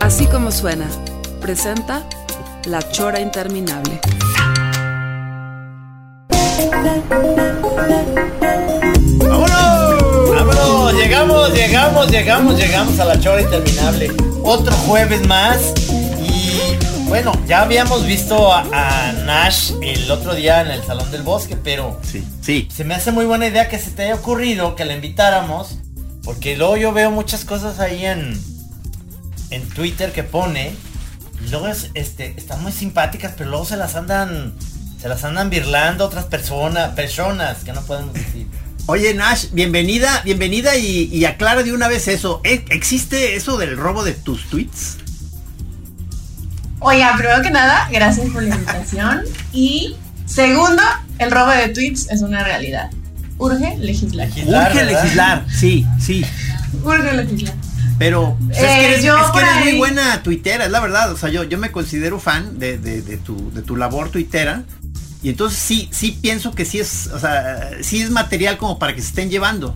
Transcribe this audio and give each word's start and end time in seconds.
Así 0.00 0.26
como 0.26 0.50
suena, 0.50 0.86
presenta 1.40 2.04
La 2.66 2.80
Chora 2.90 3.20
Interminable. 3.20 4.00
¡Vámonos! 9.18 10.30
¡Vámonos! 10.30 10.94
Llegamos, 10.94 11.52
llegamos, 11.52 12.10
llegamos, 12.10 12.56
llegamos 12.58 12.98
a 13.00 13.04
la 13.04 13.18
chora 13.20 13.40
interminable. 13.42 14.12
Otro 14.42 14.72
jueves 14.86 15.26
más. 15.26 15.72
Y 16.20 16.76
bueno, 17.08 17.32
ya 17.46 17.62
habíamos 17.62 18.06
visto 18.06 18.52
a, 18.52 18.62
a 18.72 19.12
Nash 19.24 19.72
el 19.82 20.10
otro 20.10 20.34
día 20.34 20.60
en 20.62 20.68
el 20.68 20.82
Salón 20.84 21.10
del 21.10 21.22
Bosque, 21.22 21.56
pero 21.56 21.98
Sí, 22.02 22.24
sí. 22.40 22.68
se 22.74 22.84
me 22.84 22.94
hace 22.94 23.12
muy 23.12 23.24
buena 23.24 23.46
idea 23.46 23.68
que 23.68 23.78
se 23.78 23.90
te 23.90 24.04
haya 24.04 24.14
ocurrido 24.14 24.74
que 24.76 24.84
la 24.84 24.94
invitáramos. 24.94 25.78
Porque 26.22 26.56
luego 26.56 26.76
yo 26.78 26.92
veo 26.92 27.10
muchas 27.10 27.44
cosas 27.44 27.80
ahí 27.80 28.06
en, 28.06 28.40
en 29.50 29.68
Twitter 29.68 30.12
que 30.12 30.22
pone. 30.22 30.74
Y 31.44 31.50
luego 31.50 31.68
es, 31.68 31.90
este, 31.94 32.34
están 32.36 32.62
muy 32.62 32.72
simpáticas, 32.72 33.32
pero 33.36 33.50
luego 33.50 33.64
se 33.64 33.76
las 33.76 33.94
andan. 33.94 34.54
Se 35.00 35.08
las 35.08 35.22
andan 35.24 35.50
birlando 35.50 36.06
otras 36.06 36.24
personas, 36.24 36.90
personas 36.94 37.58
que 37.64 37.72
no 37.72 37.82
podemos 37.82 38.14
decir. 38.14 38.46
Oye, 38.86 39.14
Nash, 39.14 39.46
bienvenida, 39.52 40.20
bienvenida 40.24 40.76
y, 40.76 41.04
y 41.12 41.24
aclara 41.26 41.62
de 41.62 41.72
una 41.72 41.88
vez 41.88 42.08
eso. 42.08 42.40
¿E- 42.44 42.64
¿Existe 42.70 43.34
eso 43.36 43.56
del 43.58 43.76
robo 43.76 44.02
de 44.04 44.12
tus 44.12 44.48
tweets? 44.48 44.96
Oiga, 46.80 47.14
primero 47.16 47.40
que 47.42 47.50
nada, 47.50 47.88
gracias 47.90 48.28
por 48.30 48.42
la 48.42 48.54
invitación. 48.54 49.22
Y 49.52 49.94
segundo, 50.26 50.82
el 51.18 51.30
robo 51.30 51.50
de 51.52 51.68
tweets 51.68 52.10
es 52.10 52.22
una 52.22 52.42
realidad. 52.44 52.90
Urge 53.38 53.76
legislar. 53.78 54.26
Legislar, 54.28 54.70
Urge 54.72 54.84
¿verdad? 54.84 55.02
legislar, 55.02 55.46
sí, 55.50 55.86
sí. 56.00 56.24
Urge 56.82 57.12
legislar. 57.12 57.54
Pero 57.98 58.36
pues, 58.46 58.58
es 58.58 58.64
Eh, 58.64 58.76
que 58.80 58.86
eres, 58.86 59.04
yo 59.04 59.16
es 59.16 59.26
que 59.26 59.32
por 59.32 59.42
eres 59.42 59.64
muy 59.64 59.78
buena 59.78 60.22
tuitera, 60.22 60.64
es 60.64 60.70
la 60.70 60.80
verdad. 60.80 61.12
O 61.12 61.16
sea, 61.16 61.28
yo, 61.30 61.44
yo 61.44 61.58
me 61.58 61.70
considero 61.70 62.18
fan 62.18 62.58
de, 62.58 62.78
de- 62.78 63.02
de 63.02 63.16
tu, 63.18 63.52
de 63.52 63.62
tu 63.62 63.76
labor 63.76 64.10
tuitera. 64.10 64.64
Y 65.22 65.30
entonces 65.30 65.58
sí, 65.58 65.88
sí 65.92 66.18
pienso 66.20 66.52
que 66.52 66.64
sí 66.66 66.80
es, 66.80 67.06
o 67.06 67.18
sea, 67.18 67.70
sí 67.82 68.02
es 68.02 68.10
material 68.10 68.58
como 68.58 68.78
para 68.78 68.94
que 68.94 69.00
se 69.00 69.08
estén 69.08 69.30
llevando. 69.30 69.74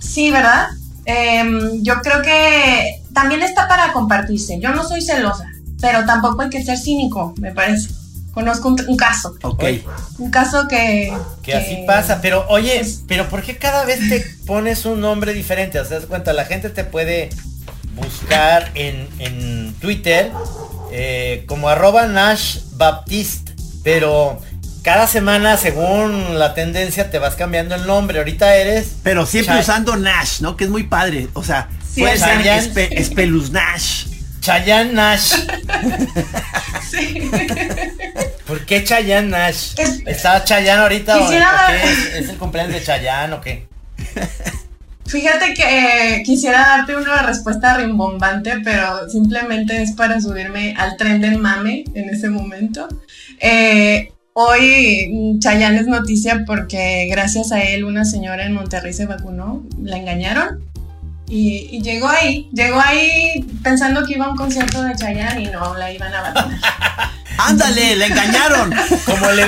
Sí, 0.00 0.30
¿verdad? 0.30 0.68
Em, 1.04 1.82
yo 1.82 2.00
creo 2.02 2.22
que 2.22 3.02
también 3.12 3.42
está 3.42 3.68
para 3.68 3.92
compartirse. 3.92 4.58
Yo 4.60 4.70
no 4.70 4.84
soy 4.86 5.02
celosa, 5.02 5.46
pero 5.80 6.04
tampoco 6.06 6.42
hay 6.42 6.50
que 6.50 6.64
ser 6.64 6.78
cínico, 6.78 7.34
me 7.38 7.52
parece. 7.52 7.88
Conozco 8.32 8.68
un, 8.68 8.76
un 8.88 8.96
caso, 8.96 9.34
Ok. 9.42 9.62
Un 10.18 10.30
caso 10.30 10.66
que... 10.66 11.12
Que 11.42 11.54
así 11.54 11.84
pasa, 11.86 12.20
pero 12.22 12.46
oye, 12.48 12.80
pero 13.06 13.28
¿por 13.28 13.42
qué 13.42 13.58
cada 13.58 13.84
vez 13.84 13.98
te 14.08 14.31
pones 14.46 14.84
un 14.84 15.00
nombre 15.00 15.32
diferente? 15.32 15.78
O 15.80 15.84
sea, 15.84 15.98
das 15.98 16.06
cuenta, 16.06 16.32
la 16.32 16.44
gente 16.44 16.70
te 16.70 16.84
puede 16.84 17.30
buscar 17.94 18.70
en, 18.74 19.08
en 19.18 19.74
Twitter 19.80 20.30
eh, 20.92 21.44
como 21.46 21.68
arroba 21.68 22.06
Nash 22.06 22.58
Baptiste, 22.72 23.52
pero 23.84 24.40
cada 24.82 25.06
semana 25.06 25.56
según 25.56 26.38
la 26.38 26.54
tendencia 26.54 27.10
te 27.10 27.18
vas 27.18 27.34
cambiando 27.34 27.74
el 27.74 27.86
nombre. 27.86 28.18
Ahorita 28.18 28.54
eres... 28.56 28.92
Pero 29.02 29.26
siempre 29.26 29.58
usando 29.60 29.96
Nash, 29.96 30.40
¿no? 30.40 30.56
Que 30.56 30.64
es 30.64 30.70
muy 30.70 30.84
padre. 30.84 31.28
O 31.34 31.44
sea, 31.44 31.68
Sí, 31.94 32.00
puede 32.00 32.16
ser 32.18 32.38
Chayanne. 32.38 32.58
espe, 32.58 33.00
Espeluznash. 33.00 34.06
Chayanne 34.40 34.92
Nash. 34.94 35.32
Sí. 36.90 37.30
¿Por 38.46 38.66
qué 38.66 38.84
Chayanne 38.84 39.28
Nash? 39.28 39.72
Es- 39.78 40.02
¿Está 40.06 40.44
Chayanne 40.44 40.82
ahorita 40.82 41.16
o, 41.16 41.20
Quisiera- 41.22 41.66
o 41.68 41.72
qué? 41.72 41.90
¿Es, 41.92 41.98
es 42.24 42.28
el 42.28 42.36
cumpleaños 42.36 42.74
de 42.74 42.82
Chayanne 42.82 43.32
o 43.34 43.40
qué? 43.40 43.66
Fíjate 45.06 45.52
que 45.52 45.62
eh, 45.62 46.22
quisiera 46.24 46.60
darte 46.60 46.96
una 46.96 47.22
respuesta 47.22 47.76
rimbombante, 47.76 48.60
pero 48.64 49.10
simplemente 49.10 49.82
es 49.82 49.92
para 49.92 50.20
subirme 50.20 50.74
al 50.78 50.96
tren 50.96 51.20
del 51.20 51.38
mame 51.38 51.84
en 51.94 52.08
ese 52.08 52.30
momento. 52.30 52.88
Eh, 53.40 54.12
hoy 54.32 55.36
Chayanne 55.38 55.80
es 55.80 55.86
noticia 55.86 56.44
porque 56.46 57.08
gracias 57.10 57.52
a 57.52 57.62
él 57.62 57.84
una 57.84 58.04
señora 58.04 58.46
en 58.46 58.54
Monterrey 58.54 58.92
se 58.94 59.06
vacunó, 59.06 59.62
la 59.82 59.98
engañaron 59.98 60.64
y, 61.28 61.68
y 61.70 61.82
llegó 61.82 62.08
ahí, 62.08 62.48
llegó 62.52 62.80
ahí 62.80 63.44
pensando 63.62 64.06
que 64.06 64.14
iba 64.14 64.26
a 64.26 64.30
un 64.30 64.36
concierto 64.36 64.82
de 64.82 64.94
Chayanne 64.94 65.42
y 65.42 65.46
no 65.48 65.76
la 65.76 65.92
iban 65.92 66.14
a 66.14 66.22
vacunar. 66.22 66.60
Ándale, 67.38 67.96
le 67.96 68.06
engañaron. 68.06 68.74
Como 69.04 69.30
el, 69.30 69.40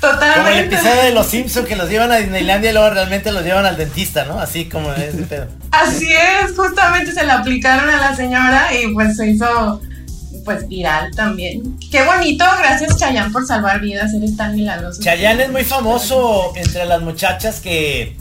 como 0.00 0.48
el 0.48 0.58
episodio 0.58 1.02
de 1.02 1.12
los 1.12 1.26
Simpsons 1.26 1.66
que 1.66 1.76
los 1.76 1.88
llevan 1.88 2.12
a 2.12 2.16
Disneylandia 2.16 2.70
y 2.70 2.72
luego 2.72 2.90
realmente 2.90 3.32
los 3.32 3.44
llevan 3.44 3.66
al 3.66 3.76
dentista, 3.76 4.24
¿no? 4.24 4.40
Así 4.40 4.66
como 4.66 4.92
ese 4.92 5.22
pedo. 5.22 5.46
Así 5.70 6.08
es, 6.12 6.56
justamente 6.56 7.12
se 7.12 7.24
la 7.24 7.38
aplicaron 7.38 7.88
a 7.90 7.98
la 7.98 8.16
señora 8.16 8.68
y 8.74 8.92
pues 8.92 9.16
se 9.16 9.28
hizo 9.28 9.80
pues 10.44 10.66
viral 10.66 11.14
también. 11.14 11.78
Qué 11.90 12.02
bonito, 12.02 12.44
gracias 12.58 12.96
Chayanne 12.96 13.30
por 13.32 13.46
salvar 13.46 13.80
vidas, 13.80 14.14
eres 14.14 14.36
tan 14.36 14.54
milagroso. 14.54 15.02
Chayanne 15.02 15.44
es 15.44 15.50
muy 15.50 15.64
famoso 15.64 16.52
entre 16.56 16.86
las 16.86 17.02
muchachas 17.02 17.60
que, 17.60 18.16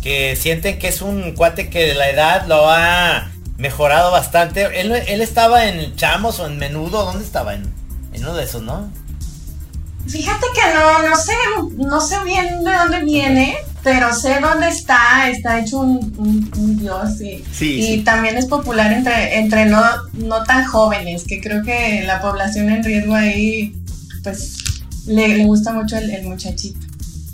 que 0.00 0.36
sienten 0.36 0.78
que 0.78 0.88
es 0.88 1.02
un 1.02 1.32
cuate 1.32 1.70
que 1.70 1.86
de 1.86 1.94
la 1.94 2.08
edad 2.08 2.46
lo 2.46 2.70
ha 2.70 3.32
mejorado 3.58 4.12
bastante. 4.12 4.80
Él, 4.80 4.92
él 4.92 5.20
estaba 5.20 5.66
en 5.66 5.96
Chamos 5.96 6.38
o 6.40 6.46
en 6.46 6.58
Menudo, 6.58 7.04
¿dónde 7.04 7.24
estaba? 7.24 7.54
En 7.54 7.81
uno 8.22 8.34
de 8.34 8.44
esos, 8.44 8.62
¿no? 8.62 8.90
Fíjate 10.08 10.46
que 10.54 10.60
no, 10.74 11.08
no 11.08 11.16
sé, 11.16 11.32
no 11.76 12.00
sé 12.00 12.16
bien 12.24 12.64
de 12.64 12.72
dónde 12.74 13.04
viene, 13.04 13.54
pero 13.84 14.12
sé 14.14 14.40
dónde 14.40 14.68
está, 14.68 15.28
está 15.30 15.60
hecho 15.60 15.78
un, 15.78 15.96
un- 16.18 16.50
un 16.56 16.78
dios 16.78 17.20
y, 17.20 17.44
Sí, 17.52 17.74
y 17.74 17.86
sí. 17.98 17.98
también 18.02 18.36
es 18.36 18.46
popular 18.46 18.92
entre, 18.92 19.38
entre 19.38 19.66
no, 19.66 19.80
no 20.14 20.42
tan 20.42 20.64
jóvenes, 20.66 21.22
que 21.24 21.40
creo 21.40 21.62
que 21.62 22.02
la 22.04 22.20
población 22.20 22.68
en 22.70 22.82
riesgo 22.82 23.14
ahí, 23.14 23.76
pues 24.24 24.56
le, 25.06 25.28
le 25.28 25.44
gusta 25.44 25.72
mucho 25.72 25.96
el, 25.96 26.10
el 26.10 26.24
muchachito. 26.24 26.80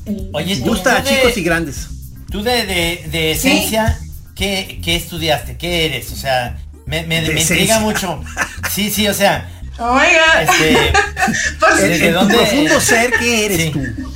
el- 0.04 0.28
Oye, 0.34 0.52
el 0.52 0.62
¿te 0.62 0.68
Gusta 0.68 0.96
a 0.96 1.00
de- 1.00 1.08
chicos 1.08 1.36
y 1.38 1.42
grandes. 1.42 1.86
Tú 2.30 2.42
de, 2.42 2.66
de, 2.66 3.08
de 3.10 3.34
Sí. 3.40 3.48
esencia, 3.48 3.98
¿qué, 4.34 4.78
qué 4.84 4.94
estudiaste? 4.96 5.56
¿Qué 5.56 5.86
eres? 5.86 6.12
O 6.12 6.16
sea, 6.16 6.58
me, 6.84 7.02
me, 7.06 7.22
me 7.22 7.40
intriga 7.40 7.80
mucho. 7.80 8.22
Sí, 8.70 8.90
sí, 8.90 9.08
o 9.08 9.14
sea, 9.14 9.50
Oh 9.80 9.94
my 9.94 10.00
god. 10.00 10.42
este... 10.42 10.92
Por 11.60 11.72
si- 11.76 11.82
En, 11.84 11.88
¿Desde 11.90 12.06
en 12.08 12.12
tu 12.14 12.18
dónde? 12.20 12.36
profundo 12.36 12.80
ser, 12.80 13.12
¿qué 13.18 13.44
eres 13.46 13.60
Sí. 13.62 13.70
tú? 13.72 13.80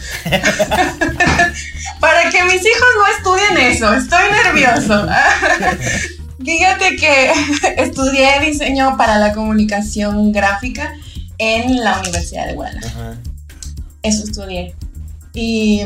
Para 2.01 2.31
que 2.31 2.43
mis 2.45 2.63
hijos 2.63 2.89
no 2.97 3.07
estudien 3.17 3.57
eso, 3.73 3.93
estoy 3.95 4.23
nervioso. 4.45 5.07
Fíjate 6.45 6.97
que 6.97 7.33
estudié 7.77 8.41
diseño 8.41 8.97
para 8.97 9.19
la 9.19 9.33
comunicación 9.33 10.33
gráfica 10.33 10.93
en 11.39 11.83
la 11.85 12.01
Universidad 12.01 12.47
de 12.49 12.55
Guadalajara. 12.55 13.11
Ajá. 13.11 13.17
Eso 14.03 14.25
estudié. 14.25 14.75
Y 15.35 15.83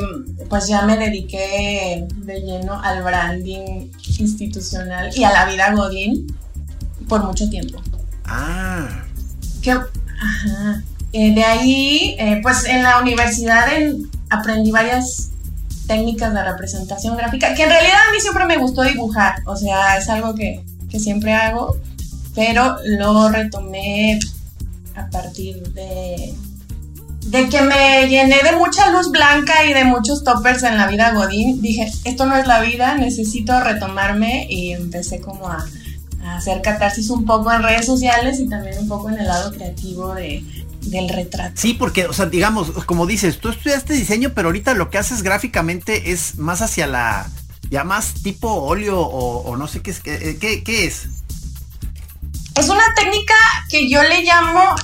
pues 0.49 0.67
ya 0.69 0.83
me 0.83 0.97
dediqué 0.97 2.07
de 2.17 2.41
lleno 2.41 2.81
al 2.83 3.03
branding 3.03 3.91
institucional 4.19 5.11
y 5.15 5.25
a 5.25 5.33
la 5.33 5.45
vida 5.45 5.71
Godín 5.73 6.27
por 7.09 7.23
mucho 7.25 7.49
tiempo. 7.51 7.83
Ah, 8.25 9.05
Eh, 11.13 11.35
de 11.35 11.45
ahí, 11.45 12.17
eh, 12.19 12.41
pues 12.43 12.65
en 12.67 12.83
la 12.83 13.01
universidad 13.01 13.73
en- 13.73 14.11
aprendí 14.29 14.71
varias 14.71 15.31
técnicas 15.87 16.35
de 16.35 16.43
representación 16.43 17.17
gráfica, 17.17 17.55
que 17.55 17.63
en 17.63 17.71
realidad 17.71 17.97
a 18.09 18.13
mí 18.13 18.21
siempre 18.21 18.45
me 18.45 18.57
gustó 18.57 18.83
dibujar, 18.83 19.37
o 19.47 19.57
sea, 19.57 19.97
es 19.97 20.09
algo 20.09 20.35
que, 20.35 20.63
que 20.91 20.99
siempre 20.99 21.33
hago, 21.33 21.77
pero 22.35 22.77
lo 22.85 23.29
retomé 23.29 24.19
a 24.97 25.07
partir 25.09 25.63
de, 25.73 26.35
de 27.27 27.49
que 27.49 27.61
me 27.63 28.09
llené 28.09 28.43
de 28.43 28.57
mucha 28.57 28.91
luz 28.91 29.11
blanca 29.11 29.65
y 29.65 29.73
de 29.73 29.85
muchos 29.85 30.25
toppers 30.25 30.65
en 30.65 30.77
la 30.77 30.87
vida 30.89 31.13
Godín. 31.13 31.63
Dije, 31.63 31.91
esto 32.05 32.27
no 32.27 32.37
es 32.37 32.47
la 32.47 32.61
vida, 32.61 32.97
necesito 32.97 33.59
retomarme 33.61 34.47
y 34.51 34.73
empecé 34.73 35.21
como 35.21 35.49
a 35.49 35.65
hacer 36.27 36.63
catarsis 36.63 37.11
un 37.11 37.25
poco 37.25 37.53
en 37.53 37.63
redes 37.63 37.87
sociales 37.87 38.41
y 38.41 38.49
también 38.49 38.79
un 38.79 38.89
poco 38.89 39.11
en 39.11 39.19
el 39.19 39.27
lado 39.27 39.53
creativo 39.53 40.15
de, 40.15 40.45
del 40.83 41.09
retrato. 41.09 41.53
sí, 41.57 41.75
porque, 41.75 42.07
o 42.07 42.13
sea, 42.13 42.27
digamos, 42.27 42.71
como 42.87 43.07
dices, 43.07 43.39
tú 43.39 43.49
estudiaste 43.49 43.95
diseño, 43.95 44.33
pero 44.35 44.49
ahorita 44.49 44.75
lo 44.75 44.91
que 44.91 44.99
haces 44.99 45.23
gráficamente 45.23 46.13
es 46.13 46.39
más 46.39 46.63
hacia 46.63 46.87
la 46.87 47.27
ya 47.71 47.85
más 47.85 48.15
tipo 48.23 48.49
óleo 48.49 49.01
o, 49.01 49.57
no 49.57 49.67
sé 49.67 49.83
qué 49.83 49.91
es, 49.91 50.01
qué, 50.01 50.63
qué, 50.65 50.87
es. 50.87 51.09
Es 52.55 52.69
una 52.69 52.95
técnica 52.95 53.35
que 53.69 53.91
yo 53.91 54.03
le 54.03 54.23
llamo 54.23 54.77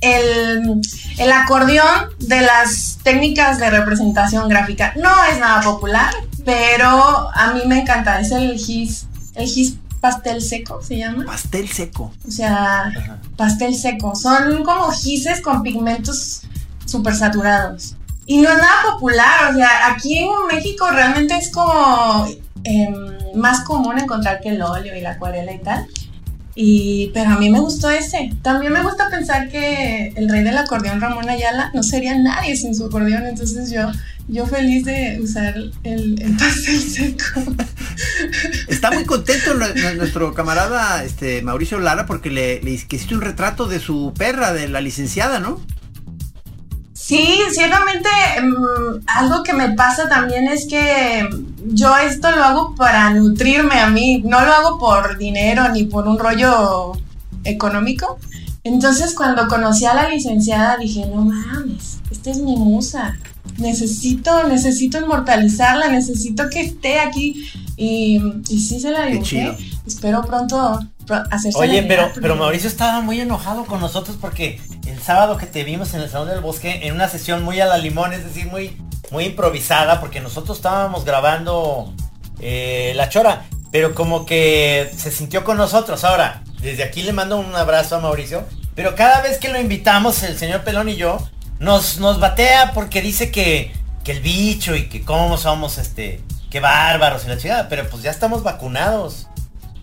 el, 0.00 0.80
el, 1.18 1.32
acordeón 1.32 2.10
de 2.18 2.40
las 2.40 2.98
técnicas 3.02 3.58
de 3.58 3.70
representación 3.70 4.48
gráfica. 4.48 4.94
No 4.96 5.10
es 5.24 5.38
nada 5.38 5.60
popular, 5.60 6.14
pero 6.44 7.30
a 7.34 7.52
mí 7.52 7.62
me 7.66 7.80
encanta. 7.80 8.20
Es 8.20 8.30
el 8.30 8.56
gis, 8.56 9.06
el 9.34 9.46
gis 9.48 9.74
pastel 10.00 10.42
seco, 10.42 10.82
se 10.82 10.98
llama. 10.98 11.24
Pastel 11.24 11.68
seco. 11.68 12.12
O 12.26 12.30
sea, 12.30 12.92
pastel 13.36 13.74
seco. 13.74 14.14
Son 14.14 14.64
como 14.64 14.90
gises 14.90 15.40
con 15.40 15.62
pigmentos 15.62 16.42
súper 16.86 17.14
saturados. 17.14 17.96
Y 18.26 18.38
no 18.38 18.48
es 18.48 18.58
nada 18.58 18.92
popular, 18.92 19.50
o 19.50 19.54
sea, 19.54 19.90
aquí 19.90 20.18
en 20.18 20.28
México 20.48 20.88
realmente 20.90 21.34
es 21.34 21.50
como 21.50 22.26
em, 22.62 22.94
más 23.34 23.60
común 23.64 23.98
encontrar 23.98 24.40
que 24.40 24.50
el 24.50 24.62
óleo 24.62 24.96
y 24.96 25.00
la 25.00 25.12
acuarela 25.12 25.52
y 25.52 25.58
tal. 25.58 25.86
Y, 26.54 27.10
pero 27.14 27.30
a 27.30 27.38
mí 27.38 27.48
me 27.48 27.60
gustó 27.60 27.90
ese. 27.90 28.30
También 28.42 28.72
me 28.72 28.82
gusta 28.82 29.08
pensar 29.08 29.48
que 29.48 30.12
el 30.16 30.28
rey 30.28 30.42
del 30.42 30.58
acordeón, 30.58 31.00
Ramón 31.00 31.28
Ayala, 31.28 31.70
no 31.74 31.82
sería 31.82 32.16
nadie 32.18 32.56
sin 32.56 32.74
su 32.74 32.86
acordeón. 32.86 33.26
Entonces 33.26 33.70
yo, 33.70 33.90
yo 34.28 34.46
feliz 34.46 34.84
de 34.84 35.18
usar 35.22 35.54
el, 35.84 36.36
pastel 36.38 36.80
seco. 36.80 37.40
Está 38.80 38.92
muy 38.92 39.04
contento 39.04 39.52
nuestro 39.98 40.32
camarada 40.32 41.04
este, 41.04 41.42
Mauricio 41.42 41.78
Lara 41.80 42.06
porque 42.06 42.30
le, 42.30 42.62
le 42.62 42.70
hiciste 42.70 43.14
un 43.14 43.20
retrato 43.20 43.66
de 43.66 43.78
su 43.78 44.14
perra, 44.16 44.54
de 44.54 44.68
la 44.68 44.80
licenciada, 44.80 45.38
¿no? 45.38 45.60
Sí, 46.94 47.28
ciertamente 47.52 48.08
mm, 48.40 49.02
algo 49.06 49.42
que 49.42 49.52
me 49.52 49.72
pasa 49.72 50.08
también 50.08 50.48
es 50.48 50.66
que 50.66 51.28
yo 51.66 51.94
esto 51.98 52.30
lo 52.30 52.42
hago 52.42 52.74
para 52.74 53.10
nutrirme 53.10 53.78
a 53.80 53.90
mí, 53.90 54.22
no 54.24 54.40
lo 54.40 54.50
hago 54.50 54.78
por 54.78 55.18
dinero 55.18 55.68
ni 55.68 55.84
por 55.84 56.08
un 56.08 56.18
rollo 56.18 56.92
económico. 57.44 58.18
Entonces 58.64 59.12
cuando 59.14 59.46
conocí 59.46 59.84
a 59.84 59.92
la 59.92 60.08
licenciada 60.08 60.78
dije, 60.78 61.04
no 61.04 61.26
mames, 61.26 61.98
esta 62.10 62.30
es 62.30 62.38
mi 62.38 62.56
musa, 62.56 63.18
necesito, 63.58 64.46
necesito 64.48 64.98
inmortalizarla, 64.98 65.88
necesito 65.88 66.48
que 66.48 66.60
esté 66.60 67.00
aquí. 67.00 67.50
Y, 67.76 68.20
y 68.48 68.60
sí 68.60 68.80
se 68.80 68.90
la 68.90 69.06
dibujé. 69.06 69.56
Espero 69.86 70.22
pronto 70.22 70.78
hacerse 71.30 71.58
Oye, 71.58 71.82
pero, 71.82 72.10
pero 72.20 72.36
Mauricio 72.36 72.68
estaba 72.68 73.00
muy 73.00 73.20
enojado 73.20 73.64
con 73.64 73.80
nosotros 73.80 74.16
porque 74.20 74.60
sábado 75.00 75.36
que 75.36 75.46
te 75.46 75.64
vimos 75.64 75.94
en 75.94 76.02
el 76.02 76.10
Salón 76.10 76.28
del 76.28 76.40
Bosque 76.40 76.80
en 76.86 76.94
una 76.94 77.08
sesión 77.08 77.42
muy 77.42 77.60
a 77.60 77.66
la 77.66 77.78
limón, 77.78 78.12
es 78.12 78.24
decir, 78.24 78.46
muy, 78.46 78.76
muy 79.10 79.24
improvisada, 79.24 80.00
porque 80.00 80.20
nosotros 80.20 80.58
estábamos 80.58 81.04
grabando 81.04 81.92
eh, 82.40 82.92
La 82.96 83.08
Chora, 83.08 83.46
pero 83.72 83.94
como 83.94 84.26
que 84.26 84.90
se 84.96 85.10
sintió 85.10 85.44
con 85.44 85.56
nosotros. 85.56 86.04
Ahora, 86.04 86.42
desde 86.60 86.84
aquí 86.84 87.02
le 87.02 87.12
mando 87.12 87.38
un 87.38 87.54
abrazo 87.54 87.96
a 87.96 88.00
Mauricio, 88.00 88.44
pero 88.74 88.94
cada 88.94 89.20
vez 89.20 89.38
que 89.38 89.48
lo 89.48 89.60
invitamos, 89.60 90.22
el 90.22 90.38
señor 90.38 90.62
Pelón 90.62 90.88
y 90.88 90.96
yo, 90.96 91.18
nos, 91.60 91.98
nos 91.98 92.18
batea 92.18 92.72
porque 92.72 93.00
dice 93.02 93.30
que, 93.30 93.72
que 94.02 94.12
el 94.12 94.20
bicho 94.20 94.74
y 94.74 94.88
que 94.88 95.02
cómo 95.02 95.36
somos 95.36 95.78
este, 95.78 96.20
que 96.50 96.58
bárbaros 96.58 97.24
y 97.24 97.28
la 97.28 97.36
chingada, 97.36 97.68
pero 97.68 97.88
pues 97.88 98.02
ya 98.02 98.10
estamos 98.10 98.42
vacunados. 98.42 99.28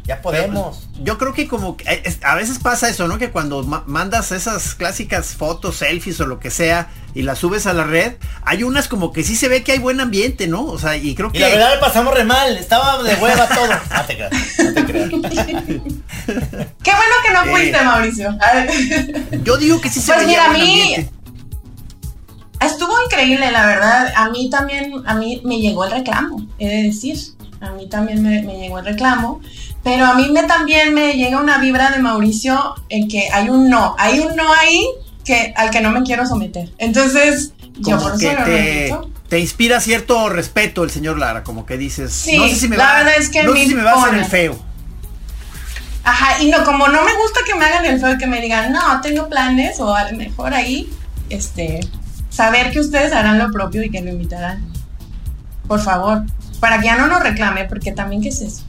Ya 0.03 0.21
pues, 0.21 0.39
podemos. 0.39 0.87
yo 1.03 1.17
creo 1.17 1.33
que 1.33 1.49
como 1.49 1.75
eh, 1.85 2.17
a 2.23 2.35
veces 2.35 2.59
pasa 2.59 2.87
eso, 2.87 3.09
¿no? 3.09 3.17
Que 3.17 3.29
cuando 3.29 3.61
mandas 3.63 4.31
esas 4.31 4.73
clásicas 4.73 5.35
fotos, 5.35 5.75
selfies 5.75 6.21
o 6.21 6.25
lo 6.25 6.39
que 6.39 6.49
sea 6.49 6.87
y 7.13 7.23
las 7.23 7.39
subes 7.39 7.67
a 7.67 7.73
la 7.73 7.83
red, 7.83 8.13
hay 8.43 8.63
unas 8.63 8.87
como 8.87 9.11
que 9.11 9.25
sí 9.25 9.35
se 9.35 9.49
ve 9.49 9.63
que 9.63 9.73
hay 9.73 9.79
buen 9.79 9.99
ambiente, 9.99 10.47
¿no? 10.47 10.63
O 10.63 10.79
sea, 10.79 10.95
y 10.95 11.13
creo 11.13 11.29
que... 11.29 11.39
Y 11.39 11.41
la 11.41 11.49
verdad 11.49 11.73
le 11.73 11.79
pasamos 11.79 12.13
re 12.13 12.23
mal, 12.23 12.55
estaba 12.55 13.03
de 13.03 13.15
hueva 13.15 13.49
todo. 13.49 13.67
No 13.93 14.05
te 14.05 14.15
creas, 14.15 14.31
no 14.63 14.73
te 14.73 14.85
creas. 14.85 15.11
Qué 16.83 16.91
bueno 16.91 17.15
que 17.25 17.33
no 17.33 17.45
fuiste, 17.51 17.81
Mauricio. 17.81 18.37
yo 19.43 19.57
digo 19.57 19.81
que 19.81 19.89
sí 19.89 19.99
se 19.99 20.13
pues 20.13 20.25
mira, 20.25 20.45
a 20.45 20.53
mí... 20.53 20.93
Estuvo 20.93 21.16
increíble, 23.05 23.51
la 23.51 23.65
verdad. 23.65 24.13
A 24.15 24.29
mí 24.29 24.49
también, 24.49 24.93
a 25.05 25.15
mí 25.15 25.41
me 25.43 25.59
llegó 25.59 25.85
el 25.85 25.91
reclamo, 25.91 26.45
he 26.59 26.67
de 26.67 26.83
decir. 26.83 27.17
A 27.59 27.71
mí 27.71 27.87
también 27.87 28.21
me, 28.21 28.43
me 28.43 28.57
llegó 28.57 28.79
el 28.79 28.85
reclamo. 28.85 29.41
Pero 29.83 30.05
a 30.05 30.15
mí 30.15 30.29
me 30.31 30.43
también 30.43 30.93
me 30.93 31.13
llega 31.13 31.39
una 31.39 31.59
vibra 31.59 31.91
de 31.91 31.99
Mauricio 31.99 32.75
en 32.89 33.07
que 33.07 33.29
hay 33.31 33.49
un 33.49 33.69
no, 33.69 33.95
hay 33.97 34.19
un 34.19 34.35
no 34.35 34.51
ahí 34.53 34.85
que, 35.23 35.53
al 35.55 35.69
que 35.69 35.81
no 35.81 35.91
me 35.91 36.03
quiero 36.03 36.25
someter. 36.25 36.69
Entonces, 36.77 37.53
yo 37.79 37.97
por 37.99 38.15
eso 38.15 38.43
te, 38.45 38.93
te 39.29 39.39
inspira 39.39 39.79
cierto 39.79 40.29
respeto 40.29 40.83
el 40.83 40.89
señor 40.89 41.17
Lara, 41.19 41.43
como 41.43 41.65
que 41.65 41.77
dices, 41.77 42.11
sí, 42.11 42.37
no 42.37 42.47
sé 42.47 42.55
si 42.55 42.67
me 42.67 42.77
va, 42.77 43.01
es 43.13 43.29
que 43.29 43.43
no 43.43 43.53
sé 43.53 43.67
si 43.67 43.75
me 43.75 43.83
va 43.83 43.91
a 43.91 44.03
hacer 44.03 44.15
el 44.15 44.25
feo. 44.25 44.57
Ajá, 46.03 46.41
y 46.41 46.49
no, 46.49 46.63
como 46.63 46.87
no 46.87 47.03
me 47.03 47.13
gusta 47.15 47.41
que 47.45 47.53
me 47.55 47.65
hagan 47.65 47.85
el 47.85 47.99
feo 47.99 48.13
y 48.13 48.17
que 48.17 48.27
me 48.27 48.41
digan, 48.41 48.71
no, 48.71 49.01
tengo 49.01 49.27
planes, 49.27 49.79
o 49.81 49.93
a 49.93 50.09
lo 50.09 50.17
mejor 50.17 50.53
ahí, 50.53 50.89
este, 51.29 51.81
saber 52.37 52.69
que 52.71 52.79
ustedes 52.79 53.13
harán 53.13 53.39
lo 53.39 53.51
propio 53.51 53.81
y 53.81 53.89
que 53.89 53.99
lo 53.99 54.11
invitarán. 54.11 54.71
Por 55.67 55.81
favor, 55.81 56.21
para 56.59 56.79
que 56.79 56.85
ya 56.85 56.95
no 56.95 57.07
nos 57.07 57.23
reclame, 57.23 57.65
porque 57.65 57.91
también, 57.91 58.21
¿qué 58.21 58.29
es 58.29 58.41
eso? 58.41 58.63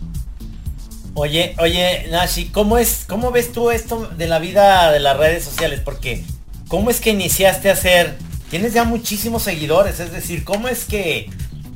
Oye, 1.12 1.54
oye, 1.58 2.06
Nashi, 2.10 2.46
¿cómo 2.46 2.78
es, 2.78 3.04
cómo 3.06 3.30
ves 3.30 3.52
tú 3.52 3.70
esto 3.70 4.08
de 4.16 4.26
la 4.26 4.38
vida 4.38 4.90
de 4.90 5.00
las 5.00 5.18
redes 5.18 5.44
sociales? 5.44 5.80
Porque, 5.84 6.24
¿cómo 6.68 6.88
es 6.88 6.98
que 6.98 7.10
iniciaste 7.10 7.68
a 7.68 7.74
hacer? 7.74 8.16
Tienes 8.48 8.72
ya 8.72 8.84
muchísimos 8.84 9.42
seguidores, 9.42 10.00
es 10.00 10.12
decir, 10.12 10.44
¿cómo 10.44 10.68
es 10.68 10.86
que 10.86 11.28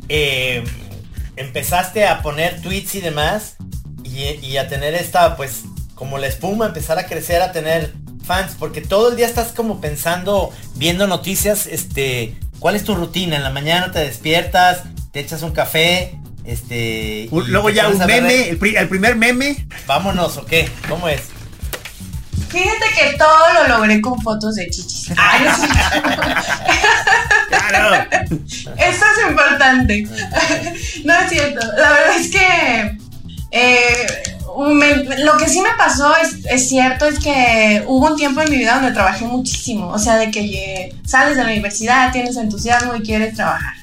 eh, 0.09 0.65
empezaste 1.37 2.07
a 2.07 2.23
poner 2.23 2.63
tweets 2.63 2.95
y 2.95 3.01
demás 3.03 3.57
y, 4.03 4.57
a 4.57 4.67
tener 4.67 4.95
esta, 4.95 5.37
pues, 5.37 5.65
como 5.95 6.17
la 6.17 6.27
espuma, 6.27 6.67
empezar 6.67 6.99
a 6.99 7.05
crecer, 7.07 7.43
a 7.43 7.53
tener 7.53 7.93
fans? 8.33 8.57
Porque 8.59 8.81
todo 8.81 9.11
el 9.11 9.17
día 9.17 9.27
estás 9.27 9.53
como 9.53 9.81
pensando, 9.81 10.51
viendo 10.75 11.07
noticias, 11.07 11.67
este, 11.67 12.35
¿cuál 12.59 12.77
es 12.77 12.85
tu 12.85 12.95
rutina? 12.95 13.37
En 13.37 13.43
la 13.43 13.51
mañana 13.51 13.93
te 13.93 13.99
despiertas, 13.99 14.85
te 15.11 15.21
echas 15.21 15.43
un 15.43 15.53
café, 15.53 16.19
este. 16.45 17.29
luego 17.31 17.69
ya 17.69 17.89
un 17.89 17.99
meme, 17.99 18.49
el, 18.49 18.59
primer 18.59 19.17
meme. 19.17 19.67
Vámonos, 19.87 20.39
¿o 20.39 20.47
qué? 20.47 20.69
¿Cómo 20.89 21.09
es? 21.09 21.25
Fíjate 22.49 22.87
que 22.95 23.19
todo 23.19 23.53
lo 23.55 23.69
logré 23.77 24.01
con 24.01 24.21
fotos 24.21 24.55
de 24.57 24.69
chichis. 24.71 25.09
claro. 27.49 28.07
Eso 28.31 29.05
es 29.17 29.29
importante. 29.29 30.07
no 31.05 31.15
es 31.15 31.31
cierto. 31.31 31.67
La 31.77 31.91
verdad 31.91 32.17
es 32.19 32.31
que 32.31 32.99
eh, 33.53 34.07
lo 34.57 35.37
que 35.39 35.49
sí 35.49 35.61
me 35.61 35.77
pasó 35.77 36.15
es, 36.17 36.45
es, 36.51 36.69
cierto, 36.69 37.07
es 37.07 37.19
que 37.19 37.85
hubo 37.87 38.09
un 38.09 38.17
tiempo 38.17 38.41
en 38.41 38.51
mi 38.51 38.59
vida 38.59 38.75
donde 38.75 38.93
trabajé 38.93 39.25
muchísimo. 39.25 39.89
O 39.89 39.99
sea, 39.99 40.17
de 40.17 40.31
que 40.31 40.95
sales 41.05 41.37
de 41.37 41.45
la 41.45 41.51
universidad, 41.51 42.13
tienes 42.13 42.37
entusiasmo 42.37 42.95
y 42.95 43.03
quieres 43.03 43.35
trabajar. 43.35 43.75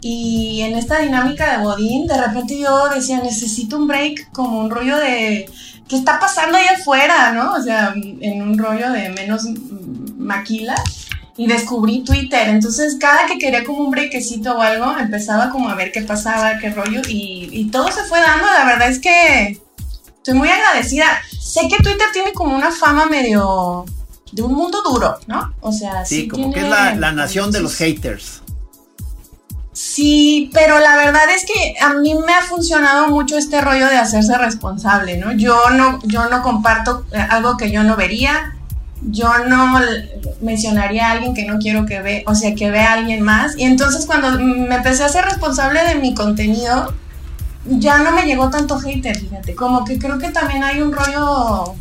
Y 0.00 0.60
en 0.62 0.76
esta 0.76 1.00
dinámica 1.00 1.50
de 1.52 1.64
Bodín, 1.64 2.06
de 2.06 2.20
repente 2.20 2.58
yo 2.58 2.88
decía, 2.88 3.20
necesito 3.20 3.76
un 3.76 3.88
break, 3.88 4.30
como 4.32 4.60
un 4.60 4.70
rollo 4.70 4.96
de, 4.98 5.48
¿qué 5.88 5.96
está 5.96 6.20
pasando 6.20 6.56
ahí 6.56 6.66
afuera, 6.66 7.32
no? 7.32 7.54
O 7.54 7.62
sea, 7.62 7.94
en 7.94 8.42
un 8.42 8.58
rollo 8.58 8.90
de 8.92 9.08
menos 9.10 9.44
maquila. 10.16 10.74
Y 11.38 11.46
descubrí 11.48 12.02
Twitter, 12.02 12.48
entonces 12.48 12.96
cada 12.98 13.26
que 13.26 13.36
quería 13.36 13.62
como 13.62 13.80
un 13.80 13.90
breakcito 13.90 14.56
o 14.56 14.62
algo, 14.62 14.96
empezaba 14.96 15.50
como 15.50 15.68
a 15.68 15.74
ver 15.74 15.92
qué 15.92 16.00
pasaba, 16.00 16.58
qué 16.58 16.70
rollo, 16.70 17.02
y, 17.06 17.50
y 17.52 17.70
todo 17.70 17.92
se 17.92 18.04
fue 18.04 18.20
dando, 18.20 18.46
la 18.46 18.64
verdad 18.64 18.88
es 18.88 18.98
que 19.00 19.60
estoy 20.26 20.38
muy 20.40 20.48
agradecida. 20.48 21.06
Sé 21.38 21.68
que 21.68 21.76
Twitter 21.76 22.08
tiene 22.12 22.32
como 22.32 22.56
una 22.56 22.72
fama 22.72 23.06
medio 23.06 23.84
de 24.32 24.42
un 24.42 24.54
mundo 24.54 24.82
duro, 24.82 25.16
¿no? 25.28 25.54
O 25.60 25.70
sea, 25.70 26.04
sí, 26.04 26.26
como 26.26 26.52
que 26.52 26.60
es 26.60 26.68
la, 26.68 26.96
la 26.96 27.12
nación 27.12 27.52
de 27.52 27.60
los 27.60 27.76
haters. 27.76 28.42
Sí, 29.72 30.50
pero 30.52 30.80
la 30.80 30.96
verdad 30.96 31.22
es 31.32 31.44
que 31.44 31.76
a 31.80 31.94
mí 31.94 32.14
me 32.26 32.32
ha 32.32 32.42
funcionado 32.42 33.08
mucho 33.08 33.38
este 33.38 33.60
rollo 33.60 33.86
de 33.86 33.98
hacerse 33.98 34.36
responsable, 34.36 35.16
¿no? 35.16 35.30
Yo 35.32 35.70
no, 35.70 36.00
yo 36.04 36.28
no 36.28 36.42
comparto 36.42 37.04
eh, 37.12 37.18
algo 37.18 37.56
que 37.56 37.70
yo 37.70 37.84
no 37.84 37.94
vería, 37.94 38.56
yo 39.02 39.28
no 39.46 39.78
mencionaría 40.40 41.08
a 41.08 41.12
alguien 41.12 41.34
que 41.34 41.44
no 41.44 41.58
quiero 41.58 41.86
que 41.86 42.00
vea, 42.00 42.22
o 42.26 42.34
sea, 42.34 42.52
que 42.56 42.68
vea 42.68 42.90
a 42.90 42.94
alguien 42.94 43.22
más. 43.22 43.56
Y 43.56 43.62
entonces 43.62 44.06
cuando 44.06 44.32
me 44.40 44.74
empecé 44.74 45.04
a 45.04 45.08
ser 45.08 45.24
responsable 45.24 45.84
de 45.84 45.94
mi 45.96 46.14
contenido, 46.14 46.92
ya 47.68 47.98
no 47.98 48.12
me 48.12 48.24
llegó 48.24 48.50
tanto 48.50 48.78
hater, 48.78 49.16
fíjate. 49.16 49.54
Como 49.54 49.84
que 49.84 49.98
creo 49.98 50.18
que 50.18 50.30
también 50.30 50.62
hay 50.64 50.80
un 50.80 50.92
rollo 50.92 51.74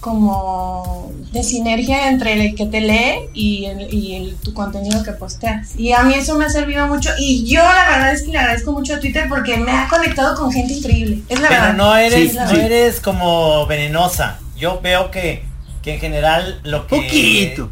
como 0.00 1.12
de 1.32 1.42
sinergia 1.42 2.08
entre 2.08 2.32
el 2.32 2.54
que 2.54 2.66
te 2.66 2.80
lee 2.80 3.28
y, 3.34 3.66
el, 3.66 4.36
tu 4.36 4.54
contenido 4.54 5.02
que 5.02 5.12
posteas. 5.12 5.76
Y 5.76 5.92
a 5.92 6.02
mí 6.02 6.14
eso 6.14 6.36
me 6.38 6.44
ha 6.44 6.50
servido 6.50 6.86
mucho. 6.86 7.10
Y 7.18 7.44
yo 7.44 7.62
la 7.62 7.90
verdad 7.90 8.12
es 8.12 8.22
que 8.22 8.32
le 8.32 8.38
agradezco 8.38 8.72
mucho 8.72 8.94
a 8.94 9.00
Twitter 9.00 9.26
porque 9.28 9.56
me 9.56 9.72
ha 9.72 9.88
conectado 9.88 10.36
con 10.36 10.52
gente 10.52 10.74
increíble. 10.74 11.22
Es 11.28 11.40
la 11.40 11.48
Pero 11.48 11.72
no 11.74 11.96
eres, 11.96 12.34
no 12.34 12.50
eres 12.50 13.00
como 13.00 13.66
venenosa. 13.66 14.38
Yo 14.56 14.80
veo 14.80 15.10
que, 15.10 15.44
que 15.82 15.94
en 15.94 16.00
general 16.00 16.60
lo 16.64 16.86
que... 16.86 16.96
Poquito. 16.96 17.70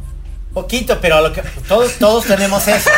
Poquito, 0.52 0.98
pero 1.00 1.20
lo 1.20 1.32
que 1.32 1.42
todos, 1.68 1.98
todos 1.98 2.24
tenemos 2.24 2.66
eso. 2.66 2.90